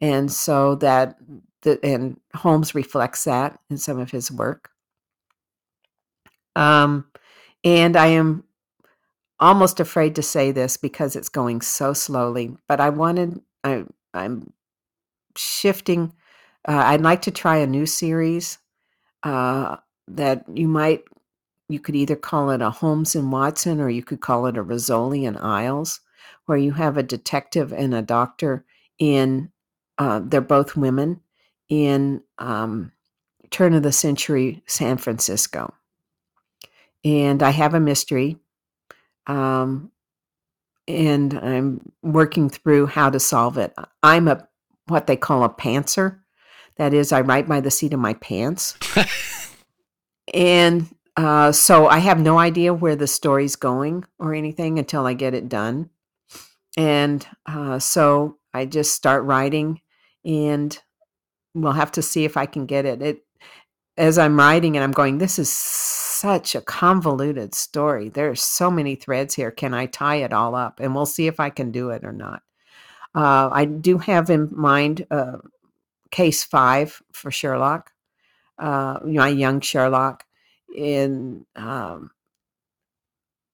and 0.00 0.30
so 0.30 0.74
that 0.76 1.16
the, 1.62 1.78
and 1.84 2.20
Holmes 2.34 2.74
reflects 2.74 3.24
that 3.24 3.58
in 3.70 3.78
some 3.78 3.98
of 3.98 4.10
his 4.10 4.30
work. 4.30 4.70
Um, 6.56 7.06
and 7.64 7.96
I 7.96 8.08
am 8.08 8.44
almost 9.40 9.80
afraid 9.80 10.16
to 10.16 10.22
say 10.22 10.50
this 10.50 10.76
because 10.76 11.14
it's 11.16 11.28
going 11.28 11.60
so 11.60 11.92
slowly, 11.92 12.56
but 12.66 12.80
I 12.80 12.90
wanted 12.90 13.40
I 13.68 13.84
I'm 14.14 14.52
shifting. 15.36 16.12
Uh, 16.66 16.82
I'd 16.86 17.00
like 17.00 17.22
to 17.22 17.30
try 17.30 17.58
a 17.58 17.66
new 17.66 17.86
series 17.86 18.58
uh, 19.22 19.76
that 20.08 20.44
you 20.52 20.68
might 20.68 21.04
you 21.68 21.78
could 21.78 21.96
either 21.96 22.16
call 22.16 22.50
it 22.50 22.62
a 22.62 22.70
Holmes 22.70 23.14
and 23.14 23.30
Watson 23.30 23.80
or 23.80 23.90
you 23.90 24.02
could 24.02 24.20
call 24.20 24.46
it 24.46 24.56
a 24.56 24.64
Rizzoli 24.64 25.28
and 25.28 25.36
Isles, 25.36 26.00
where 26.46 26.58
you 26.58 26.72
have 26.72 26.96
a 26.96 27.02
detective 27.02 27.72
and 27.72 27.94
a 27.94 28.02
doctor 28.02 28.64
in 28.98 29.50
uh, 29.98 30.20
they're 30.24 30.40
both 30.40 30.76
women 30.76 31.20
in 31.68 32.22
um, 32.38 32.92
turn 33.50 33.74
of 33.74 33.82
the 33.82 33.92
century 33.92 34.62
San 34.66 34.96
Francisco, 34.96 35.74
and 37.04 37.42
I 37.42 37.50
have 37.50 37.74
a 37.74 37.80
mystery. 37.80 38.38
Um, 39.26 39.90
and 40.88 41.34
I'm 41.34 41.92
working 42.02 42.48
through 42.48 42.86
how 42.86 43.10
to 43.10 43.20
solve 43.20 43.58
it. 43.58 43.74
I'm 44.02 44.26
a 44.26 44.48
what 44.86 45.06
they 45.06 45.16
call 45.16 45.44
a 45.44 45.50
pantser. 45.50 46.20
That 46.76 46.94
is, 46.94 47.12
I 47.12 47.20
write 47.20 47.46
by 47.46 47.60
the 47.60 47.70
seat 47.70 47.92
of 47.92 48.00
my 48.00 48.14
pants. 48.14 48.76
and 50.34 50.88
uh, 51.16 51.52
so 51.52 51.88
I 51.88 51.98
have 51.98 52.20
no 52.20 52.38
idea 52.38 52.72
where 52.72 52.96
the 52.96 53.06
story's 53.06 53.56
going 53.56 54.04
or 54.18 54.32
anything 54.32 54.78
until 54.78 55.04
I 55.04 55.12
get 55.12 55.34
it 55.34 55.48
done. 55.48 55.90
And 56.76 57.26
uh, 57.44 57.80
so 57.80 58.38
I 58.54 58.64
just 58.64 58.94
start 58.94 59.24
writing, 59.24 59.80
and 60.24 60.78
we'll 61.54 61.72
have 61.72 61.92
to 61.92 62.02
see 62.02 62.24
if 62.24 62.36
I 62.36 62.46
can 62.46 62.66
get 62.66 62.86
it. 62.86 63.02
It 63.02 63.24
as 63.98 64.16
I'm 64.16 64.38
writing 64.38 64.76
and 64.76 64.84
I'm 64.84 64.92
going, 64.92 65.18
this 65.18 65.38
is 65.38 65.50
such 66.20 66.54
a 66.54 66.60
convoluted 66.60 67.54
story. 67.54 68.08
There's 68.08 68.42
so 68.42 68.70
many 68.70 68.94
threads 68.94 69.34
here. 69.34 69.50
Can 69.50 69.74
I 69.74 69.86
tie 69.86 70.16
it 70.16 70.32
all 70.32 70.54
up? 70.54 70.80
And 70.80 70.94
we'll 70.94 71.06
see 71.06 71.26
if 71.26 71.38
I 71.40 71.50
can 71.50 71.70
do 71.70 71.90
it 71.90 72.04
or 72.04 72.12
not. 72.12 72.42
Uh, 73.14 73.48
I 73.52 73.64
do 73.64 73.98
have 73.98 74.28
in 74.30 74.48
mind 74.52 75.06
uh, 75.10 75.38
case 76.10 76.44
five 76.44 77.00
for 77.12 77.30
Sherlock, 77.30 77.92
uh, 78.58 78.98
my 79.04 79.28
young 79.28 79.60
Sherlock. 79.60 80.24
In 80.74 81.46
um, 81.56 82.10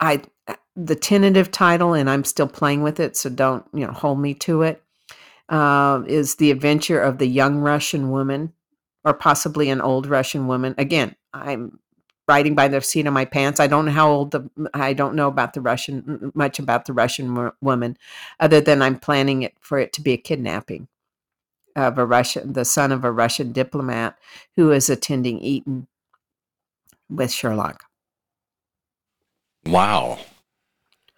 I 0.00 0.22
the 0.74 0.96
tentative 0.96 1.52
title, 1.52 1.94
and 1.94 2.10
I'm 2.10 2.24
still 2.24 2.48
playing 2.48 2.82
with 2.82 2.98
it, 2.98 3.16
so 3.16 3.30
don't 3.30 3.64
you 3.72 3.86
know 3.86 3.92
hold 3.92 4.18
me 4.18 4.34
to 4.34 4.62
it. 4.62 4.82
Uh, 5.48 6.02
is 6.08 6.34
the 6.36 6.50
adventure 6.50 7.00
of 7.00 7.18
the 7.18 7.26
young 7.28 7.58
Russian 7.58 8.10
woman, 8.10 8.52
or 9.04 9.14
possibly 9.14 9.70
an 9.70 9.80
old 9.80 10.06
Russian 10.06 10.48
woman? 10.48 10.74
Again, 10.76 11.14
I'm 11.32 11.78
writing 12.26 12.54
by 12.54 12.68
the 12.68 12.80
seat 12.80 13.06
of 13.06 13.12
my 13.12 13.24
pants. 13.24 13.60
I 13.60 13.66
don't 13.66 13.86
know 13.86 13.92
how 13.92 14.10
old 14.10 14.30
the 14.30 14.48
I 14.72 14.92
don't 14.92 15.14
know 15.14 15.28
about 15.28 15.54
the 15.54 15.60
Russian 15.60 16.32
much 16.34 16.58
about 16.58 16.86
the 16.86 16.92
Russian 16.92 17.52
woman, 17.60 17.96
other 18.40 18.60
than 18.60 18.82
I'm 18.82 18.98
planning 18.98 19.42
it 19.42 19.54
for 19.60 19.78
it 19.78 19.92
to 19.94 20.00
be 20.00 20.12
a 20.12 20.16
kidnapping 20.16 20.88
of 21.76 21.98
a 21.98 22.06
Russian, 22.06 22.52
the 22.52 22.64
son 22.64 22.92
of 22.92 23.04
a 23.04 23.12
Russian 23.12 23.52
diplomat 23.52 24.18
who 24.56 24.70
is 24.70 24.88
attending 24.88 25.40
Eton 25.40 25.86
with 27.10 27.32
Sherlock. 27.32 27.84
Wow. 29.66 30.18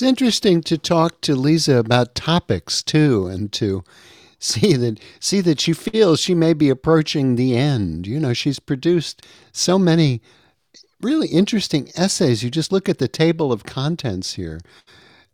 It's 0.00 0.08
interesting 0.08 0.62
to 0.62 0.78
talk 0.78 1.20
to 1.20 1.36
Liese 1.36 1.78
about 1.78 2.14
topics 2.14 2.82
too, 2.82 3.26
and 3.26 3.52
to 3.52 3.84
see 4.38 4.72
that 4.72 4.98
see 5.20 5.42
that 5.42 5.60
she 5.60 5.74
feels 5.74 6.20
she 6.20 6.34
may 6.34 6.54
be 6.54 6.70
approaching 6.70 7.36
the 7.36 7.54
end. 7.54 8.06
You 8.06 8.18
know, 8.18 8.32
she's 8.32 8.58
produced 8.58 9.26
so 9.52 9.78
many 9.78 10.22
really 11.02 11.28
interesting 11.28 11.90
essays. 11.96 12.42
You 12.42 12.48
just 12.48 12.72
look 12.72 12.88
at 12.88 12.96
the 12.96 13.08
table 13.08 13.52
of 13.52 13.64
contents 13.64 14.36
here. 14.36 14.60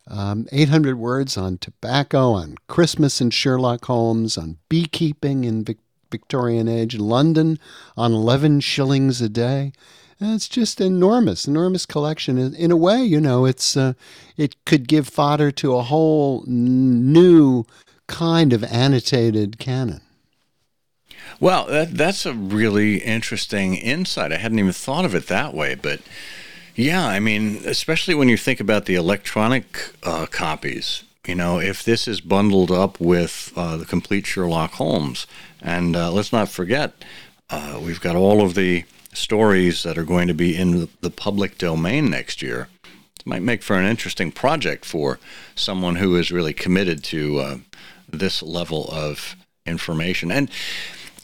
Um, 0.09 0.49
800 0.51 0.99
words 0.99 1.37
on 1.37 1.59
tobacco, 1.59 2.33
on 2.33 2.57
Christmas 2.67 3.21
and 3.21 3.33
Sherlock 3.33 3.85
Holmes, 3.85 4.37
on 4.37 4.59
beekeeping 4.69 5.45
in 5.45 5.63
Vic- 5.63 5.79
Victorian 6.11 6.67
age, 6.67 6.99
London 6.99 7.61
on 7.97 8.13
11 8.13 8.59
shillings 8.59 9.21
a 9.23 9.29
day. 9.29 9.71
It's 10.21 10.49
just 10.49 10.81
enormous, 10.81 11.47
enormous 11.47 11.85
collection. 11.85 12.39
In 12.39 12.71
a 12.71 12.77
way, 12.77 13.03
you 13.03 13.21
know, 13.21 13.45
it's 13.45 13.77
uh, 13.77 13.93
it 14.37 14.57
could 14.65 14.89
give 14.89 15.09
fodder 15.09 15.51
to 15.53 15.77
a 15.77 15.83
whole 15.83 16.43
new 16.47 17.65
kind 18.07 18.53
of 18.53 18.65
annotated 18.65 19.59
canon. 19.59 20.01
Well, 21.39 21.67
that, 21.67 21.95
that's 21.95 22.25
a 22.25 22.33
really 22.33 22.99
interesting 22.99 23.75
insight. 23.75 24.33
I 24.33 24.37
hadn't 24.37 24.59
even 24.59 24.73
thought 24.73 25.05
of 25.05 25.15
it 25.15 25.27
that 25.27 25.53
way, 25.53 25.75
but 25.75 26.01
yeah, 26.75 27.07
I 27.07 27.21
mean, 27.21 27.61
especially 27.67 28.15
when 28.15 28.29
you 28.29 28.37
think 28.37 28.61
about 28.61 28.87
the 28.87 28.95
electronic 28.95 29.91
uh, 30.03 30.27
copies. 30.27 31.03
You 31.27 31.35
know, 31.35 31.59
if 31.59 31.83
this 31.83 32.07
is 32.07 32.21
bundled 32.21 32.71
up 32.71 33.01
with 33.01 33.53
uh, 33.57 33.77
the 33.77 33.85
complete 33.85 34.27
Sherlock 34.27 34.73
Holmes, 34.73 35.27
and 35.61 35.97
uh, 35.97 36.13
let's 36.13 36.33
not 36.33 36.49
forget, 36.49 37.05
uh, 37.51 37.81
we've 37.83 38.01
got 38.01 38.15
all 38.15 38.43
of 38.43 38.55
the 38.55 38.85
stories 39.17 39.83
that 39.83 39.99
are 39.99 40.05
going 40.05 40.29
to 40.29 40.35
be 40.35 40.57
in 40.57 40.89
the 41.01 41.11
public 41.11 41.59
domain 41.59 42.11
next 42.11 42.43
year. 42.43 42.69
Might 43.25 43.43
make 43.43 43.63
for 43.63 43.75
an 43.75 43.87
interesting 43.87 44.31
project 44.31 44.85
for 44.85 45.19
someone 45.57 45.97
who 45.97 46.15
is 46.17 46.31
really 46.31 46.53
committed 46.53 47.03
to 47.05 47.39
uh, 47.39 47.57
this 48.09 48.41
level 48.41 48.89
of 48.93 49.35
information. 49.67 50.31
And, 50.31 50.49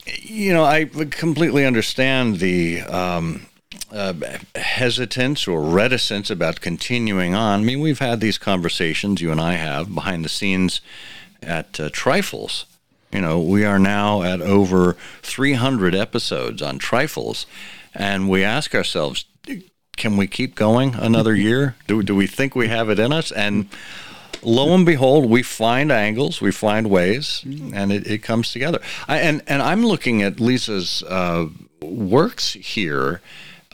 you 0.07 0.53
know, 0.53 0.65
I 0.65 0.87
completely 0.87 1.65
understand 1.65 2.41
the 2.41 2.81
um, 2.83 3.47
uh, 3.93 4.15
hesitance 4.57 5.47
or 5.47 5.63
reticence 5.63 6.29
about 6.29 6.61
continuing 6.61 7.35
on. 7.35 7.61
I 7.61 7.63
mean, 7.63 7.81
we've 7.81 8.01
had 8.01 8.21
these 8.21 8.39
conversations, 8.39 9.21
you 9.21 9.31
and 9.31 9.41
I 9.41 9.55
have, 9.55 9.95
behind 9.95 10.25
the 10.25 10.29
scenes 10.29 10.81
at 11.41 11.79
uh, 11.79 11.89
Trifles. 11.93 12.67
You 13.13 13.21
know, 13.21 13.39
we 13.39 13.65
are 13.65 13.79
now 13.79 14.23
at 14.23 14.41
over 14.41 14.97
300 15.23 15.95
episodes 15.95 16.63
on 16.63 16.79
Trifles 16.79 17.47
and 17.95 18.29
we 18.29 18.45
ask 18.45 18.75
ourselves, 18.75 19.25
can 19.97 20.17
we 20.17 20.27
keep 20.27 20.55
going 20.55 20.95
another 20.95 21.35
year? 21.35 21.77
Do, 21.87 22.03
do 22.03 22.17
we 22.17 22.27
think 22.27 22.55
we 22.55 22.69
have 22.69 22.89
it 22.89 22.99
in 22.99 23.13
us? 23.13 23.31
And 23.31 23.69
lo 24.43 24.75
and 24.75 24.87
behold, 24.87 25.29
we 25.29 25.43
find 25.43 25.93
angles, 25.93 26.41
we 26.41 26.51
find 26.51 26.89
ways, 26.89 27.43
and 27.45 27.93
it, 27.93 28.07
it 28.07 28.23
comes 28.23 28.53
together. 28.53 28.81
I, 29.07 29.19
and, 29.19 29.43
and 29.47 29.63
I'm 29.63 29.85
looking 29.85 30.23
at 30.23 30.41
Liese's 30.41 31.03
uh, 31.05 31.49
works 31.81 32.55
here. 32.55 33.21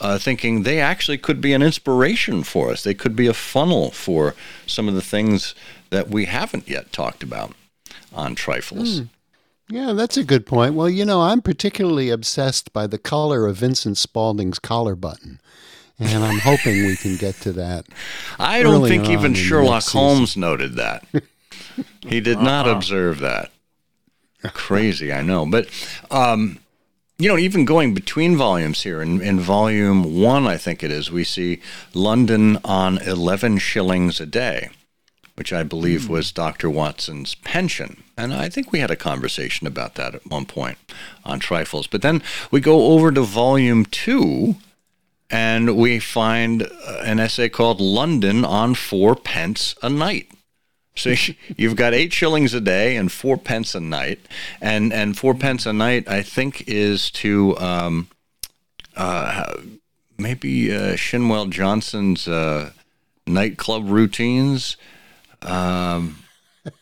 Uh, 0.01 0.16
thinking 0.16 0.62
they 0.62 0.81
actually 0.81 1.19
could 1.19 1.41
be 1.41 1.53
an 1.53 1.61
inspiration 1.61 2.45
for 2.45 2.71
us. 2.71 2.85
They 2.85 2.95
could 2.95 3.16
be 3.16 3.27
a 3.27 3.35
funnel 3.35 3.91
for 3.91 4.37
some 4.64 4.87
of 4.87 4.95
the 4.95 5.03
things 5.03 5.57
that 5.91 6.09
we 6.09 6.27
haven't 6.27 6.69
yet 6.69 6.93
talked 6.93 7.25
about 7.25 7.53
on 8.12 8.37
Trifles. 8.37 9.01
Mm. 9.01 9.09
Yeah, 9.71 9.93
that's 9.93 10.16
a 10.16 10.25
good 10.25 10.47
point. 10.47 10.75
Well, 10.75 10.89
you 10.89 11.05
know, 11.05 11.21
I'm 11.21 11.43
particularly 11.43 12.11
obsessed 12.11 12.73
by 12.73 12.87
the 12.87 12.99
color 12.99 13.47
of 13.47 13.57
Vincent 13.57 13.99
Spaulding's 13.99 14.59
collar 14.59 14.97
button. 14.97 15.41
And 15.99 16.25
I'm 16.25 16.39
hoping 16.39 16.87
we 16.87 16.97
can 16.97 17.16
get 17.16 17.35
to 17.37 17.53
that. 17.53 17.87
I 18.39 18.62
don't 18.62 18.87
think 18.87 19.09
even 19.09 19.35
Sherlock 19.35 19.85
Holmes 19.85 20.37
noted 20.37 20.77
that. 20.77 21.05
he 22.01 22.21
did 22.21 22.39
not 22.39 22.66
uh-huh. 22.66 22.77
observe 22.77 23.19
that. 23.19 23.51
Crazy, 24.55 25.12
I 25.12 25.23
know. 25.23 25.45
But 25.45 25.69
um, 26.11 26.61
you 27.19 27.29
know, 27.29 27.37
even 27.37 27.64
going 27.64 27.95
between 27.95 28.37
volumes 28.37 28.85
here, 28.85 29.03
in, 29.03 29.21
in 29.21 29.41
volume 29.41 30.21
one, 30.21 30.47
I 30.47 30.57
think 30.57 30.85
it 30.85 30.93
is, 30.93 31.11
we 31.11 31.25
see 31.25 31.61
London 31.93 32.59
on 32.64 32.99
11 32.99 33.59
shillings 33.59 34.21
a 34.21 34.27
day, 34.27 34.71
which 35.39 35.53
I 35.53 35.62
believe 35.62 36.03
mm. 36.03 36.09
was 36.09 36.32
Dr. 36.32 36.68
Watson's 36.68 37.36
pension. 37.36 38.03
And 38.16 38.34
I 38.34 38.49
think 38.49 38.72
we 38.72 38.80
had 38.80 38.91
a 38.91 38.97
conversation 38.97 39.68
about 39.68 39.95
that 39.95 40.16
at 40.16 40.26
one 40.26 40.47
point 40.47 40.78
on 41.24 41.39
Trifles. 41.39 41.86
But 41.86 42.03
then 42.03 42.24
we 42.51 42.61
go 42.61 42.89
over 42.89 43.12
to 43.12 43.22
volume 43.22 43.84
two, 43.84 44.57
and 45.30 45.76
we 45.76 46.01
find 46.01 46.64
uh, 46.64 47.03
an 47.05 47.20
essay 47.20 47.49
called 47.49 47.80
London 47.80 48.45
on 48.45 48.74
Four 48.74 49.14
Pence 49.14 49.76
a 49.80 49.89
Night. 49.89 50.28
So 50.97 51.14
you've 51.57 51.76
got 51.76 51.95
eight 51.95 52.12
shillings 52.12 52.53
a 52.53 52.61
day 52.61 52.97
and 52.97 53.11
four 53.12 53.36
pence 53.36 53.76
a 53.76 53.80
night, 53.80 54.18
and 54.61 54.93
and 54.93 55.16
four 55.16 55.34
pence 55.34 55.66
a 55.66 55.72
night, 55.72 56.09
I 56.09 56.22
think, 56.22 56.64
is 56.66 57.12
to 57.12 57.57
um, 57.59 58.09
uh, 58.97 59.55
maybe 60.18 60.74
uh, 60.74 60.97
Shinwell 60.97 61.49
Johnson's 61.49 62.26
uh, 62.26 62.72
nightclub 63.24 63.89
routines, 63.89 64.76
um, 65.43 66.18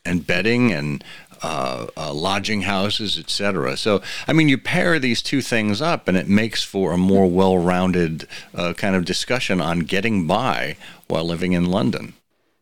and 0.04 0.26
bedding 0.26 0.72
and 0.72 1.04
uh, 1.42 1.86
uh, 1.96 2.12
lodging 2.12 2.62
houses, 2.62 3.18
etc. 3.18 3.76
So, 3.76 4.02
I 4.26 4.32
mean, 4.32 4.48
you 4.48 4.58
pair 4.58 4.98
these 4.98 5.22
two 5.22 5.42
things 5.42 5.82
up, 5.82 6.08
and 6.08 6.16
it 6.16 6.28
makes 6.28 6.62
for 6.62 6.92
a 6.92 6.98
more 6.98 7.30
well-rounded 7.30 8.26
uh, 8.54 8.72
kind 8.72 8.96
of 8.96 9.04
discussion 9.04 9.60
on 9.60 9.80
getting 9.80 10.26
by 10.26 10.76
while 11.08 11.24
living 11.24 11.52
in 11.52 11.66
London. 11.66 12.14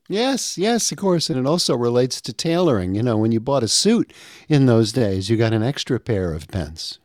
Yes, 0.09 0.59
yes, 0.59 0.93
of 0.93 0.99
course. 0.99 1.31
And 1.31 1.39
it 1.39 1.47
also 1.47 1.77
relates 1.77 2.21
to 2.23 2.33
tailoring. 2.33 2.95
You 2.95 3.03
know, 3.03 3.17
when 3.17 3.33
you 3.33 3.41
bought 3.41 3.63
a 3.63 3.69
suit 3.69 4.13
in 4.49 4.67
those 4.67 4.93
days, 4.93 5.31
you 5.31 5.37
got 5.37 5.53
an 5.53 5.63
extra 5.63 5.99
pair 5.99 6.33
of 6.33 6.49
pence. 6.49 6.99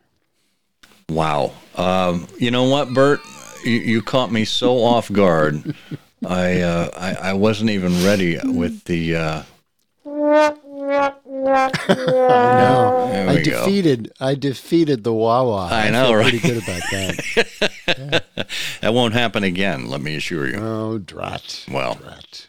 Wow. 1.07 1.53
Um, 1.75 2.27
you 2.37 2.51
know 2.51 2.65
what, 2.65 2.93
Burt? 2.93 3.21
You, 3.63 3.73
you, 3.73 4.01
caught 4.01 4.31
me 4.31 4.45
so 4.45 4.83
off 4.83 5.11
guard. 5.11 5.75
I, 6.25 6.61
uh, 6.61 6.89
I, 6.95 7.29
I 7.29 7.33
wasn't 7.33 7.69
even 7.69 8.03
ready 8.03 8.39
with 8.43 8.83
the. 8.85 9.15
Uh... 9.15 9.43
I 10.05 10.55
know. 11.45 13.11
I 13.29 13.41
defeated. 13.41 14.11
Go. 14.19 14.25
I 14.25 14.35
defeated 14.35 15.03
the 15.03 15.13
Wawa. 15.13 15.67
I, 15.71 15.87
I 15.87 15.89
know, 15.91 16.13
right? 16.13 16.29
Pretty 16.29 16.39
good 16.39 16.63
about 16.63 16.81
that. 16.91 17.71
yeah. 17.87 18.45
That 18.81 18.93
won't 18.93 19.13
happen 19.13 19.43
again. 19.43 19.89
Let 19.89 20.01
me 20.01 20.15
assure 20.15 20.47
you. 20.47 20.57
Oh, 20.57 20.97
drat. 20.97 21.65
Well. 21.71 21.95
Drat. 21.95 22.47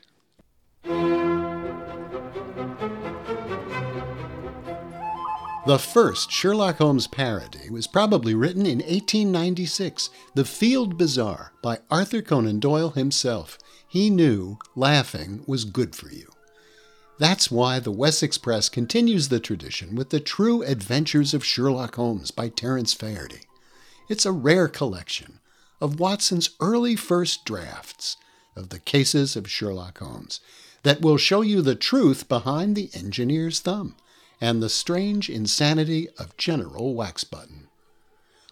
The 5.71 5.79
first 5.79 6.33
Sherlock 6.33 6.79
Holmes 6.79 7.07
parody 7.07 7.71
was 7.71 7.87
probably 7.87 8.35
written 8.35 8.66
in 8.66 8.79
1896, 8.79 10.11
The 10.35 10.45
Field 10.45 10.99
Bazaar 10.99 11.53
by 11.62 11.79
Arthur 11.89 12.23
Conan 12.23 12.59
Doyle 12.59 12.91
himself. 12.91 13.57
He 13.87 14.11
knew 14.11 14.59
laughing 14.75 15.45
was 15.47 15.64
good 15.64 15.95
for 15.95 16.11
you. 16.11 16.29
That's 17.21 17.53
why 17.53 17.79
the 17.79 17.93
Wessex 17.93 18.37
Press 18.37 18.68
continues 18.68 19.29
the 19.29 19.39
tradition 19.39 19.95
with 19.95 20.11
The 20.11 20.18
True 20.18 20.64
Adventures 20.64 21.35
of 21.35 21.45
Sherlock 21.45 21.95
Holmes 21.95 22.33
by 22.33 22.49
Terence 22.49 22.93
Faherty. 22.93 23.43
It's 24.09 24.27
a 24.27 24.33
rare 24.33 24.66
collection 24.66 25.39
of 25.81 26.01
Watson's 26.01 26.51
early 26.59 26.97
first 26.97 27.45
drafts 27.45 28.16
of 28.57 28.71
the 28.71 28.81
cases 28.81 29.37
of 29.37 29.49
Sherlock 29.49 29.99
Holmes 29.99 30.41
that 30.83 31.01
will 31.01 31.16
show 31.16 31.43
you 31.43 31.62
the 31.62 31.77
truth 31.77 32.29
behind 32.29 32.75
the 32.75 32.91
engineer's 32.93 33.61
thumb 33.61 33.95
and 34.41 34.62
the 34.62 34.68
strange 34.68 35.28
insanity 35.28 36.09
of 36.18 36.36
General 36.36 36.95
Waxbutton. 36.95 37.66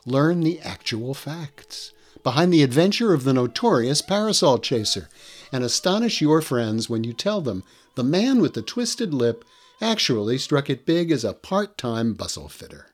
Learn 0.05 0.41
the 0.41 0.61
actual 0.61 1.15
facts 1.15 1.93
behind 2.23 2.53
the 2.53 2.63
adventure 2.63 3.15
of 3.15 3.25
the 3.25 3.33
notorious 3.33 4.03
parasol 4.03 4.59
chaser 4.59 5.09
and 5.53 5.65
astonish 5.65 6.21
your 6.21 6.43
friends 6.43 6.91
when 6.91 7.05
you 7.05 7.13
tell 7.13 7.41
them 7.41 7.63
the 7.95 8.05
man 8.05 8.41
with 8.41 8.55
the 8.55 8.63
twisted 8.63 9.15
lip 9.15 9.45
actually 9.81 10.39
struck 10.39 10.69
it 10.69 10.87
big 10.87 11.11
as 11.11 11.25
a 11.25 11.33
part 11.33 11.79
time 11.79 12.15
bustle 12.15 12.49
fitter. 12.49 12.87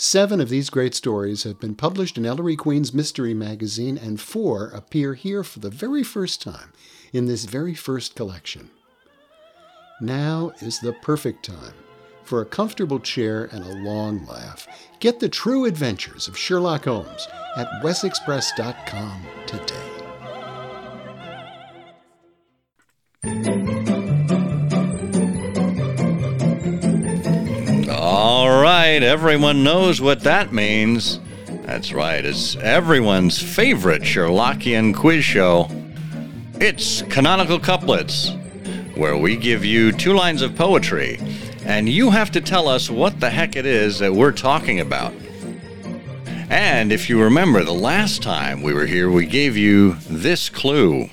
Seven 0.00 0.40
of 0.40 0.48
these 0.48 0.70
great 0.70 0.94
stories 0.94 1.42
have 1.42 1.58
been 1.58 1.74
published 1.74 2.16
in 2.16 2.24
Ellery 2.24 2.54
Queen's 2.54 2.94
Mystery 2.94 3.34
Magazine, 3.34 3.98
and 3.98 4.20
four 4.20 4.68
appear 4.68 5.14
here 5.14 5.42
for 5.42 5.58
the 5.58 5.70
very 5.70 6.04
first 6.04 6.40
time 6.40 6.72
in 7.12 7.26
this 7.26 7.46
very 7.46 7.74
first 7.74 8.14
collection. 8.14 8.70
Now 10.00 10.52
is 10.60 10.78
the 10.78 10.92
perfect 10.92 11.44
time 11.44 11.74
for 12.22 12.40
a 12.40 12.46
comfortable 12.46 13.00
chair 13.00 13.48
and 13.50 13.64
a 13.64 13.74
long 13.82 14.24
laugh. 14.26 14.68
Get 15.00 15.18
the 15.18 15.28
true 15.28 15.64
adventures 15.64 16.28
of 16.28 16.38
Sherlock 16.38 16.84
Holmes 16.84 17.26
at 17.56 17.68
wessexpress.com 17.82 19.22
today. 19.46 19.74
All 27.90 28.62
right, 28.62 29.02
everyone 29.02 29.64
knows 29.64 30.00
what 30.00 30.20
that 30.20 30.52
means. 30.52 31.18
That's 31.64 31.92
right, 31.92 32.24
it's 32.24 32.54
everyone's 32.56 33.42
favorite 33.42 34.02
Sherlockian 34.02 34.94
quiz 34.94 35.24
show. 35.24 35.68
It's 36.60 37.02
Canonical 37.02 37.58
Couplets, 37.58 38.32
where 38.98 39.16
we 39.16 39.36
give 39.36 39.64
you 39.64 39.92
two 39.92 40.12
lines 40.12 40.42
of 40.42 40.56
poetry, 40.56 41.20
and 41.64 41.88
you 41.88 42.10
have 42.10 42.32
to 42.32 42.40
tell 42.40 42.66
us 42.66 42.90
what 42.90 43.20
the 43.20 43.30
heck 43.30 43.54
it 43.54 43.64
is 43.64 44.00
that 44.00 44.12
we're 44.12 44.32
talking 44.32 44.80
about. 44.80 45.14
And 46.50 46.92
if 46.92 47.08
you 47.08 47.22
remember, 47.22 47.62
the 47.62 47.72
last 47.72 48.24
time 48.24 48.60
we 48.60 48.74
were 48.74 48.86
here, 48.86 49.08
we 49.08 49.24
gave 49.24 49.56
you 49.56 49.94
this 50.10 50.48
clue 50.50 51.10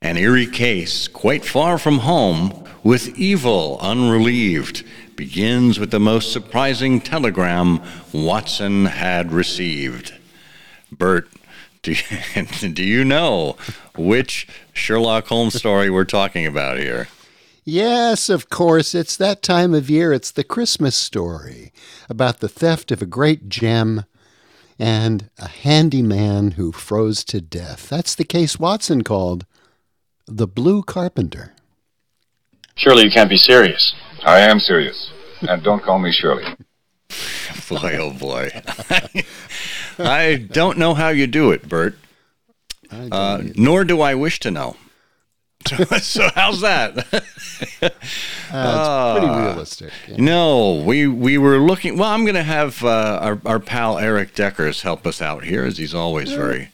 an 0.00 0.16
eerie 0.16 0.46
case, 0.46 1.08
quite 1.08 1.44
far 1.44 1.76
from 1.76 1.98
home, 1.98 2.64
with 2.84 3.18
evil 3.18 3.76
unrelieved, 3.80 4.84
begins 5.16 5.80
with 5.80 5.90
the 5.90 5.98
most 5.98 6.32
surprising 6.32 7.00
telegram 7.00 7.82
Watson 8.12 8.86
had 8.86 9.32
received. 9.32 10.14
Burt, 10.92 11.28
do 11.82 11.92
you, 11.92 12.68
do 12.72 12.82
you 12.82 13.04
know 13.04 13.56
which 13.96 14.46
Sherlock 14.72 15.26
Holmes 15.26 15.54
story 15.54 15.90
we're 15.90 16.04
talking 16.04 16.46
about 16.46 16.78
here? 16.78 17.08
Yes, 17.64 18.28
of 18.28 18.50
course. 18.50 18.94
It's 18.94 19.16
that 19.16 19.42
time 19.42 19.74
of 19.74 19.90
year. 19.90 20.12
It's 20.12 20.30
the 20.30 20.44
Christmas 20.44 20.96
story 20.96 21.72
about 22.08 22.40
the 22.40 22.48
theft 22.48 22.90
of 22.90 23.02
a 23.02 23.06
great 23.06 23.48
gem 23.48 24.04
and 24.78 25.28
a 25.38 25.48
handyman 25.48 26.52
who 26.52 26.72
froze 26.72 27.22
to 27.24 27.40
death. 27.40 27.88
That's 27.88 28.14
the 28.14 28.24
case 28.24 28.58
Watson 28.58 29.04
called 29.04 29.44
the 30.26 30.46
Blue 30.46 30.82
Carpenter. 30.82 31.54
Surely 32.76 33.04
you 33.04 33.10
can't 33.10 33.28
be 33.28 33.36
serious. 33.36 33.94
I 34.24 34.40
am 34.40 34.58
serious. 34.58 35.10
And 35.42 35.62
don't 35.62 35.82
call 35.82 35.98
me 35.98 36.12
Shirley. 36.12 36.44
boy, 37.68 37.96
oh 37.98 38.12
boy. 38.12 38.50
I 40.06 40.36
don't 40.36 40.78
know 40.78 40.94
how 40.94 41.08
you 41.08 41.26
do 41.26 41.50
it, 41.50 41.68
Burt. 41.68 41.98
Uh, 42.90 43.42
nor 43.56 43.84
do 43.84 44.00
I 44.00 44.14
wish 44.14 44.40
to 44.40 44.50
know. 44.50 44.76
so 46.00 46.28
how's 46.34 46.62
that? 46.62 46.96
uh, 46.98 47.10
it's 47.82 49.18
pretty 49.18 49.42
realistic. 49.42 49.92
Yeah. 50.08 50.16
No, 50.18 50.82
we 50.84 51.06
we 51.06 51.36
were 51.38 51.58
looking. 51.58 51.98
Well, 51.98 52.08
I'm 52.08 52.24
going 52.24 52.34
to 52.34 52.42
have 52.42 52.82
uh, 52.82 53.18
our 53.20 53.40
our 53.44 53.60
pal 53.60 53.98
Erik 53.98 54.34
Deckers 54.34 54.82
help 54.82 55.06
us 55.06 55.20
out 55.20 55.44
here, 55.44 55.64
as 55.64 55.76
he's 55.76 55.94
always 55.94 56.32
very 56.32 56.70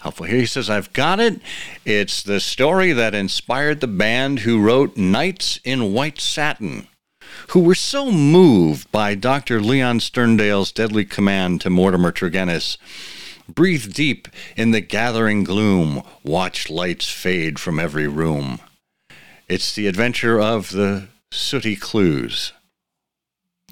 helpful. 0.00 0.26
Here 0.26 0.38
he 0.38 0.46
says, 0.46 0.70
"I've 0.70 0.92
got 0.92 1.18
it. 1.18 1.40
It's 1.84 2.22
the 2.22 2.38
story 2.38 2.92
that 2.92 3.12
inspired 3.12 3.80
the 3.80 3.88
band 3.88 4.40
who 4.40 4.60
wrote 4.62 4.96
Nights 4.96 5.58
in 5.64 5.92
White 5.92 6.20
Satin." 6.20 6.86
Who 7.48 7.60
were 7.60 7.74
so 7.74 8.10
moved 8.10 8.90
by 8.92 9.14
Dr. 9.14 9.60
Leon 9.60 10.00
Sterndale's 10.00 10.72
deadly 10.72 11.04
command 11.04 11.60
to 11.60 11.70
Mortimer 11.70 12.12
Tregennis. 12.12 12.76
Breathe 13.48 13.94
deep 13.94 14.28
in 14.56 14.72
the 14.72 14.80
gathering 14.80 15.44
gloom, 15.44 16.02
watch 16.22 16.68
lights 16.68 17.08
fade 17.08 17.58
from 17.58 17.78
every 17.78 18.06
room. 18.06 18.60
It's 19.48 19.74
the 19.74 19.86
adventure 19.86 20.38
of 20.38 20.70
the 20.70 21.08
sooty 21.30 21.74
clues. 21.74 22.52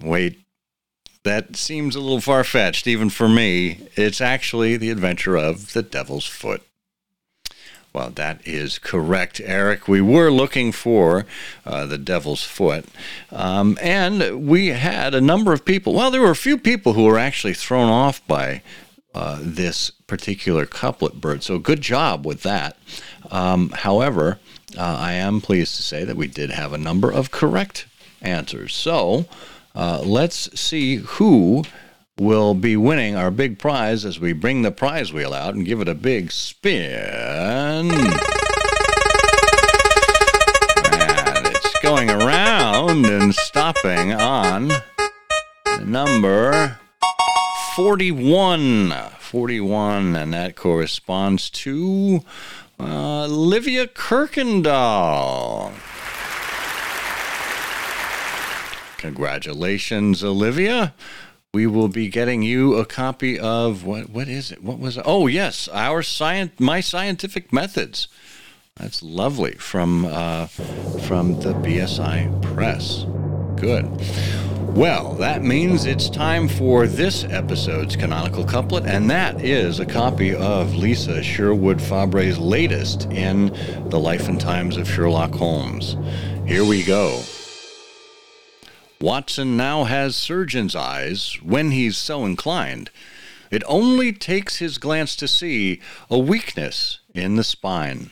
Wait, 0.01 0.39
that 1.23 1.55
seems 1.55 1.95
a 1.95 1.99
little 1.99 2.21
far 2.21 2.43
fetched, 2.43 2.87
even 2.87 3.09
for 3.09 3.29
me. 3.29 3.87
It's 3.95 4.21
actually 4.21 4.77
the 4.77 4.89
adventure 4.89 5.35
of 5.35 5.73
the 5.73 5.83
Devil's 5.83 6.25
Foot. 6.25 6.66
Well, 7.97 8.11
that 8.11 8.47
is 8.47 8.77
correct, 8.77 9.41
Erik. 9.43 9.87
We 9.87 10.01
were 10.01 10.29
looking 10.29 10.71
for 10.71 11.25
uh, 11.65 11.87
the 11.87 11.97
Devil's 11.97 12.43
Foot. 12.43 12.85
Um, 13.31 13.75
and 13.81 14.47
we 14.47 14.67
had 14.67 15.15
a 15.15 15.19
number 15.19 15.51
of 15.51 15.65
people. 15.65 15.95
Well, 15.95 16.11
there 16.11 16.21
were 16.21 16.29
a 16.29 16.35
few 16.35 16.59
people 16.59 16.93
who 16.93 17.05
were 17.05 17.17
actually 17.17 17.55
thrown 17.55 17.89
off 17.89 18.25
by 18.27 18.61
uh, 19.15 19.39
this 19.41 19.89
particular 19.89 20.67
couplet 20.67 21.19
Burt. 21.19 21.41
So 21.41 21.57
good 21.57 21.81
job 21.81 22.23
with 22.23 22.43
that. 22.43 22.77
Um, 23.31 23.69
however, 23.69 24.37
uh, 24.77 24.81
I 24.99 25.13
am 25.13 25.41
pleased 25.41 25.75
to 25.77 25.81
say 25.81 26.03
that 26.03 26.15
we 26.15 26.27
did 26.27 26.51
have 26.51 26.73
a 26.73 26.77
number 26.77 27.11
of 27.11 27.31
correct 27.31 27.87
answers. 28.21 28.75
So 28.75 29.25
uh, 29.73 30.03
let's 30.05 30.59
see 30.59 30.97
who 30.97 31.63
will 32.19 32.53
be 32.53 32.75
winning 32.75 33.15
our 33.15 33.31
big 33.31 33.59
prize 33.59 34.03
as 34.03 34.19
we 34.19 34.33
bring 34.33 34.61
the 34.63 34.71
prize 34.71 35.13
wheel 35.13 35.33
out 35.33 35.53
and 35.53 35.65
give 35.65 35.81
it 35.81 35.87
a 35.87 35.95
big 35.95 36.31
spin. 36.31 37.91
And 40.91 41.47
it's 41.47 41.79
going 41.81 42.09
around 42.09 43.05
and 43.05 43.35
stopping 43.35 44.13
on 44.13 44.71
number 45.83 46.79
41. 47.75 48.93
41, 49.19 50.15
and 50.15 50.33
that 50.33 50.55
corresponds 50.55 51.49
to 51.49 52.21
uh, 52.79 53.25
Olivia 53.25 53.85
Kirkendall. 53.85 55.73
Congratulations, 58.97 60.23
Olivia. 60.23 60.93
We 61.57 61.65
will 61.65 61.87
be 61.87 62.07
getting 62.07 62.43
you 62.43 62.75
a 62.75 62.85
copy 62.85 63.39
of 63.39 63.83
what? 63.83 64.11
What 64.11 64.27
is 64.27 64.51
it? 64.51 64.63
What 64.63 64.77
was 64.77 64.95
it? 64.95 65.03
Oh, 65.07 65.25
yes, 65.25 65.67
our 65.69 66.03
science, 66.03 66.51
my 66.59 66.81
scientific 66.81 67.51
methods. 67.51 68.09
That's 68.75 69.01
lovely 69.01 69.53
from 69.53 70.05
uh, 70.05 70.45
from 71.07 71.39
the 71.39 71.55
BSI 71.55 72.43
Press. 72.43 73.07
Good. 73.59 73.89
Well, 74.77 75.13
that 75.13 75.41
means 75.41 75.85
it's 75.85 76.11
time 76.11 76.47
for 76.47 76.85
this 76.85 77.23
episode's 77.23 77.95
canonical 77.95 78.43
couplet, 78.45 78.85
and 78.85 79.09
that 79.09 79.43
is 79.43 79.79
a 79.79 79.85
copy 79.87 80.35
of 80.35 80.75
Liese 80.75 81.23
Sherwood 81.23 81.81
Fabre's 81.81 82.37
latest 82.37 83.05
in 83.05 83.47
The 83.89 83.99
Life 83.99 84.27
and 84.27 84.39
Times 84.39 84.77
of 84.77 84.87
Sherlock 84.87 85.33
Holmes. 85.33 85.97
Here 86.45 86.63
we 86.63 86.83
go. 86.83 87.23
Watson 88.99 89.55
now 89.55 89.83
has 89.83 90.15
surgeon's 90.15 90.75
eyes 90.75 91.37
when 91.43 91.71
he's 91.71 91.97
so 91.97 92.25
inclined. 92.25 92.89
It 93.51 93.63
only 93.67 94.11
takes 94.11 94.57
his 94.57 94.77
glance 94.77 95.15
to 95.17 95.27
see 95.27 95.81
a 96.09 96.17
weakness 96.17 96.99
in 97.13 97.35
the 97.35 97.43
spine. 97.43 98.09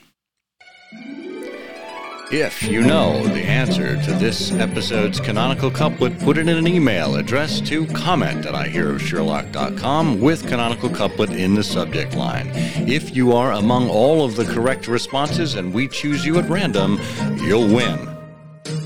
If 2.32 2.64
you 2.64 2.82
know 2.82 3.24
the 3.24 3.42
answer 3.42 4.00
to 4.02 4.12
this 4.14 4.50
episode's 4.52 5.20
canonical 5.20 5.70
couplet, 5.70 6.18
put 6.18 6.38
it 6.38 6.48
in 6.48 6.56
an 6.56 6.66
email 6.66 7.16
addressed 7.16 7.66
to 7.66 7.86
comment 7.86 8.46
at 8.46 8.54
ihearofsherlock.com 8.54 10.20
with 10.20 10.48
canonical 10.48 10.90
couplet 10.90 11.30
in 11.30 11.54
the 11.54 11.62
subject 11.62 12.16
line. 12.16 12.50
If 12.88 13.14
you 13.14 13.32
are 13.32 13.52
among 13.52 13.88
all 13.90 14.24
of 14.24 14.34
the 14.34 14.44
correct 14.44 14.88
responses 14.88 15.54
and 15.54 15.72
we 15.72 15.86
choose 15.86 16.24
you 16.24 16.38
at 16.38 16.48
random, 16.48 16.98
you'll 17.42 17.72
win. 17.72 18.08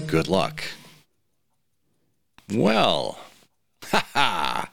Good 0.07 0.28
luck. 0.28 0.62
Well, 2.53 3.18
ha 3.84 4.07
ha. 4.12 4.70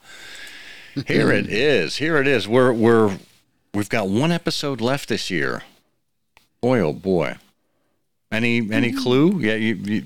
Here 1.06 1.30
it 1.30 1.46
is. 1.46 1.96
Here 1.96 2.16
it 2.18 2.26
is. 2.26 2.48
We're 2.48 2.72
we're 2.72 3.18
we've 3.72 3.88
got 3.88 4.08
one 4.08 4.32
episode 4.32 4.80
left 4.80 5.08
this 5.08 5.30
year. 5.30 5.62
Boy, 6.60 6.80
oh 6.80 6.92
boy. 6.92 7.36
Any 8.32 8.70
any 8.72 8.92
clue? 8.92 9.38
Yeah, 9.38 9.54
you 9.54 9.74
you, 9.74 10.04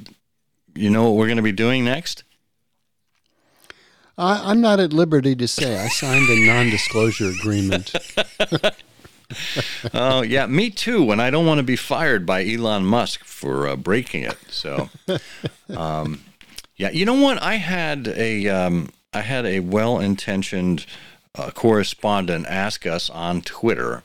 you 0.75 0.91
know 0.91 1.05
what 1.05 1.16
we're 1.16 1.27
going 1.27 1.37
to 1.37 1.43
be 1.43 1.53
doing 1.53 1.85
next? 1.85 2.25
I, 4.18 4.51
I'm 4.51 4.61
not 4.61 4.79
at 4.79 4.93
liberty 4.93 5.35
to 5.37 5.49
say. 5.49 5.79
I 5.79 5.89
signed 5.89 6.29
a 6.29 6.47
non-disclosure 6.47 7.31
agreement. 7.31 7.93
Oh 9.95 10.23
yeah, 10.23 10.47
me 10.47 10.70
too. 10.70 11.11
And 11.11 11.20
I 11.20 11.31
don't 11.31 11.47
want 11.47 11.59
to 11.59 11.62
be 11.62 11.77
fired 11.77 12.27
by 12.27 12.45
Elon 12.45 12.85
Musk 12.85 13.25
for 13.25 13.66
uh, 13.66 13.77
breaking 13.77 14.25
it. 14.25 14.39
So, 14.51 14.91
um, 15.77 16.23
yeah, 16.83 16.91
you 16.91 17.05
know 17.05 17.14
what? 17.14 17.41
I 17.41 17.55
had 17.55 18.09
a 18.09 18.49
um, 18.49 18.89
I 19.12 19.20
had 19.20 19.47
a 19.47 19.61
well-intentioned 19.61 20.85
uh, 21.37 21.53
correspondent 21.53 22.47
ask 22.49 22.87
us 22.87 23.09
on 23.09 23.43
Twitter 23.43 24.03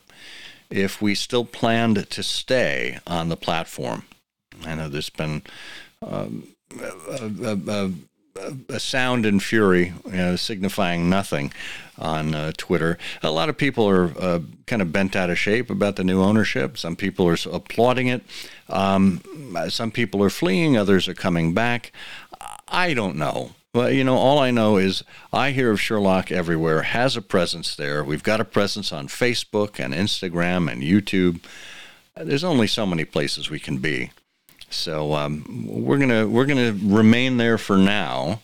if 0.70 1.02
we 1.02 1.16
still 1.16 1.44
planned 1.44 2.08
to 2.08 2.22
stay 2.22 3.00
on 3.04 3.30
the 3.30 3.36
platform. 3.36 4.04
I 4.64 4.76
know 4.76 4.88
there's 4.88 5.10
been 5.10 5.42
um, 6.02 6.46
a, 6.80 7.32
a, 7.42 7.60
a, 7.66 7.90
a, 8.68 8.78
sound 8.78 9.26
and 9.26 9.42
fury 9.42 9.92
you 10.06 10.12
know, 10.12 10.36
signifying 10.36 11.10
nothing 11.10 11.52
on 11.98 12.32
uh, 12.32 12.52
Twitter. 12.56 12.96
A 13.24 13.30
lot 13.32 13.48
of 13.48 13.56
people 13.56 13.88
are 13.88 14.12
uh, 14.16 14.38
kind 14.66 14.82
of 14.82 14.92
bent 14.92 15.16
out 15.16 15.30
of 15.30 15.38
shape 15.38 15.68
about 15.68 15.96
the 15.96 16.04
new 16.04 16.22
ownership. 16.22 16.78
Some 16.78 16.94
people 16.94 17.26
are 17.26 17.36
applauding 17.50 18.06
it. 18.06 18.22
Um, 18.68 19.20
some 19.68 19.90
people 19.90 20.22
are 20.22 20.30
fleeing. 20.30 20.76
Others 20.76 21.08
are 21.08 21.14
coming 21.14 21.54
back. 21.54 21.92
I 22.70 22.94
don't 22.94 23.16
know. 23.16 23.52
Well, 23.74 23.90
you 23.90 24.02
know, 24.02 24.16
all 24.16 24.38
I 24.38 24.50
know 24.50 24.76
is 24.76 25.04
I 25.32 25.50
hear 25.50 25.70
of 25.70 25.80
Sherlock 25.80 26.32
everywhere, 26.32 26.82
has 26.82 27.16
a 27.16 27.22
presence 27.22 27.76
there. 27.76 28.02
We've 28.02 28.22
got 28.22 28.40
a 28.40 28.44
presence 28.44 28.92
on 28.92 29.08
Facebook 29.08 29.78
and 29.78 29.92
Instagram 29.92 30.70
and 30.70 30.82
YouTube. 30.82 31.40
There's 32.16 32.44
only 32.44 32.66
so 32.66 32.86
many 32.86 33.04
places 33.04 33.50
we 33.50 33.60
can 33.60 33.78
be. 33.78 34.10
So 34.70 35.14
um, 35.14 35.64
we're 35.66 35.98
gonna 35.98 36.26
we're 36.26 36.46
gonna 36.46 36.76
remain 36.82 37.36
there 37.36 37.56
for 37.56 37.76
now, 37.76 38.40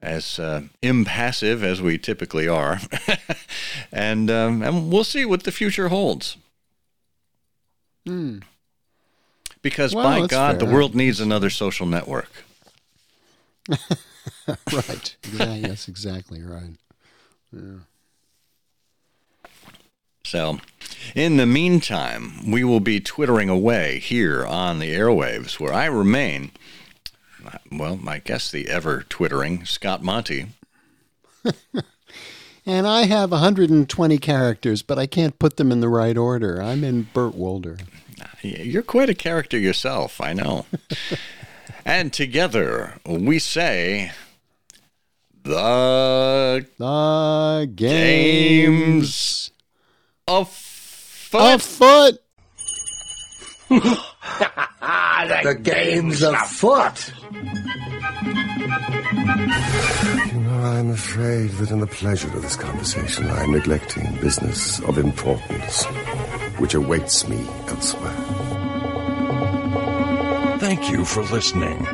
as 0.00 0.38
uh, 0.38 0.62
impassive 0.80 1.62
as 1.62 1.80
we 1.80 1.98
typically 1.98 2.48
are, 2.48 2.80
and 3.92 4.30
um, 4.30 4.62
and 4.62 4.90
we'll 4.90 5.04
see 5.04 5.24
what 5.24 5.44
the 5.44 5.52
future 5.52 5.88
holds. 5.88 6.36
Hmm. 8.06 8.38
Because 9.60 9.94
Well, 9.94 10.22
by 10.22 10.26
God, 10.26 10.58
the 10.58 10.66
world 10.66 10.96
needs 10.96 11.20
another 11.20 11.48
social 11.50 11.86
network. 11.86 12.30
right. 14.48 15.16
Exactly. 15.24 15.60
yes, 15.60 15.88
exactly 15.88 16.42
right. 16.42 16.76
Yeah. 17.52 17.78
So, 20.24 20.58
in 21.14 21.36
the 21.36 21.46
meantime, 21.46 22.50
we 22.50 22.64
will 22.64 22.80
be 22.80 23.00
twittering 23.00 23.48
away 23.48 23.98
here 23.98 24.46
on 24.46 24.78
the 24.78 24.92
airwaves, 24.94 25.60
where 25.60 25.72
I 25.72 25.86
remain. 25.86 26.52
Well, 27.70 28.00
I 28.06 28.18
guess 28.18 28.50
the 28.50 28.68
ever 28.68 29.02
twittering 29.08 29.64
Scott 29.64 30.02
Monty. 30.02 30.48
And 32.64 32.86
I 32.86 33.06
have 33.06 33.32
120 33.32 34.18
characters, 34.18 34.82
but 34.82 34.98
I 34.98 35.06
can't 35.06 35.38
put 35.38 35.56
them 35.56 35.72
in 35.72 35.80
the 35.80 35.88
right 35.88 36.16
order. 36.16 36.62
I'm 36.62 36.84
in 36.84 37.08
Burt 37.12 37.34
Wolder. 37.34 37.78
You're 38.42 38.82
quite 38.82 39.10
a 39.10 39.14
character 39.14 39.58
yourself, 39.58 40.20
I 40.20 40.32
know. 40.32 40.66
and 41.84 42.12
together 42.12 42.94
we 43.06 43.38
say 43.38 44.12
the 45.42 46.66
The 46.78 47.70
games 47.74 49.50
afoot. 50.28 51.54
afoot. 51.54 52.18
The 55.22 55.54
game's 55.62 56.22
afoot. 56.22 57.12
You 60.32 60.40
know, 60.40 60.58
I'm 60.64 60.90
afraid 60.90 61.50
that 61.52 61.70
in 61.70 61.78
the 61.80 61.86
pleasure 61.86 62.26
of 62.28 62.42
this 62.42 62.56
conversation, 62.56 63.26
I 63.28 63.44
am 63.44 63.52
neglecting 63.52 64.16
business 64.16 64.80
of 64.80 64.98
importance, 64.98 65.84
which 66.58 66.74
awaits 66.74 67.28
me 67.28 67.46
elsewhere. 67.68 68.12
Thank 70.62 70.92
you 70.92 71.04
for 71.04 71.24
listening. 71.24 71.84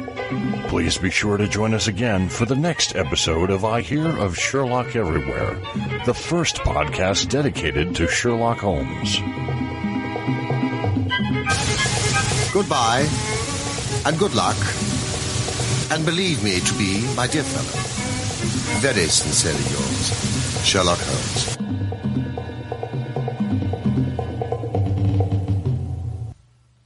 Please 0.68 0.98
be 0.98 1.08
sure 1.08 1.38
to 1.38 1.48
join 1.48 1.72
us 1.72 1.86
again 1.86 2.28
for 2.28 2.44
the 2.44 2.54
next 2.54 2.96
episode 2.96 3.50
of 3.50 3.64
I 3.64 3.80
Hear 3.80 4.06
of 4.18 4.36
Sherlock 4.36 4.94
Everywhere, 4.94 5.54
the 6.04 6.12
first 6.12 6.56
podcast 6.56 7.30
dedicated 7.30 7.96
to 7.96 8.06
Sherlock 8.06 8.58
Holmes. 8.58 9.20
Goodbye, 12.52 13.08
and 14.04 14.18
good 14.18 14.34
luck, 14.34 14.58
and 15.90 16.04
believe 16.04 16.44
me 16.44 16.60
to 16.60 16.74
be, 16.74 17.10
my 17.16 17.26
dear 17.26 17.44
fellow, 17.44 18.82
very 18.82 19.08
sincerely 19.08 19.64
yours, 19.70 20.62
Sherlock 20.62 20.98
Holmes. 20.98 21.87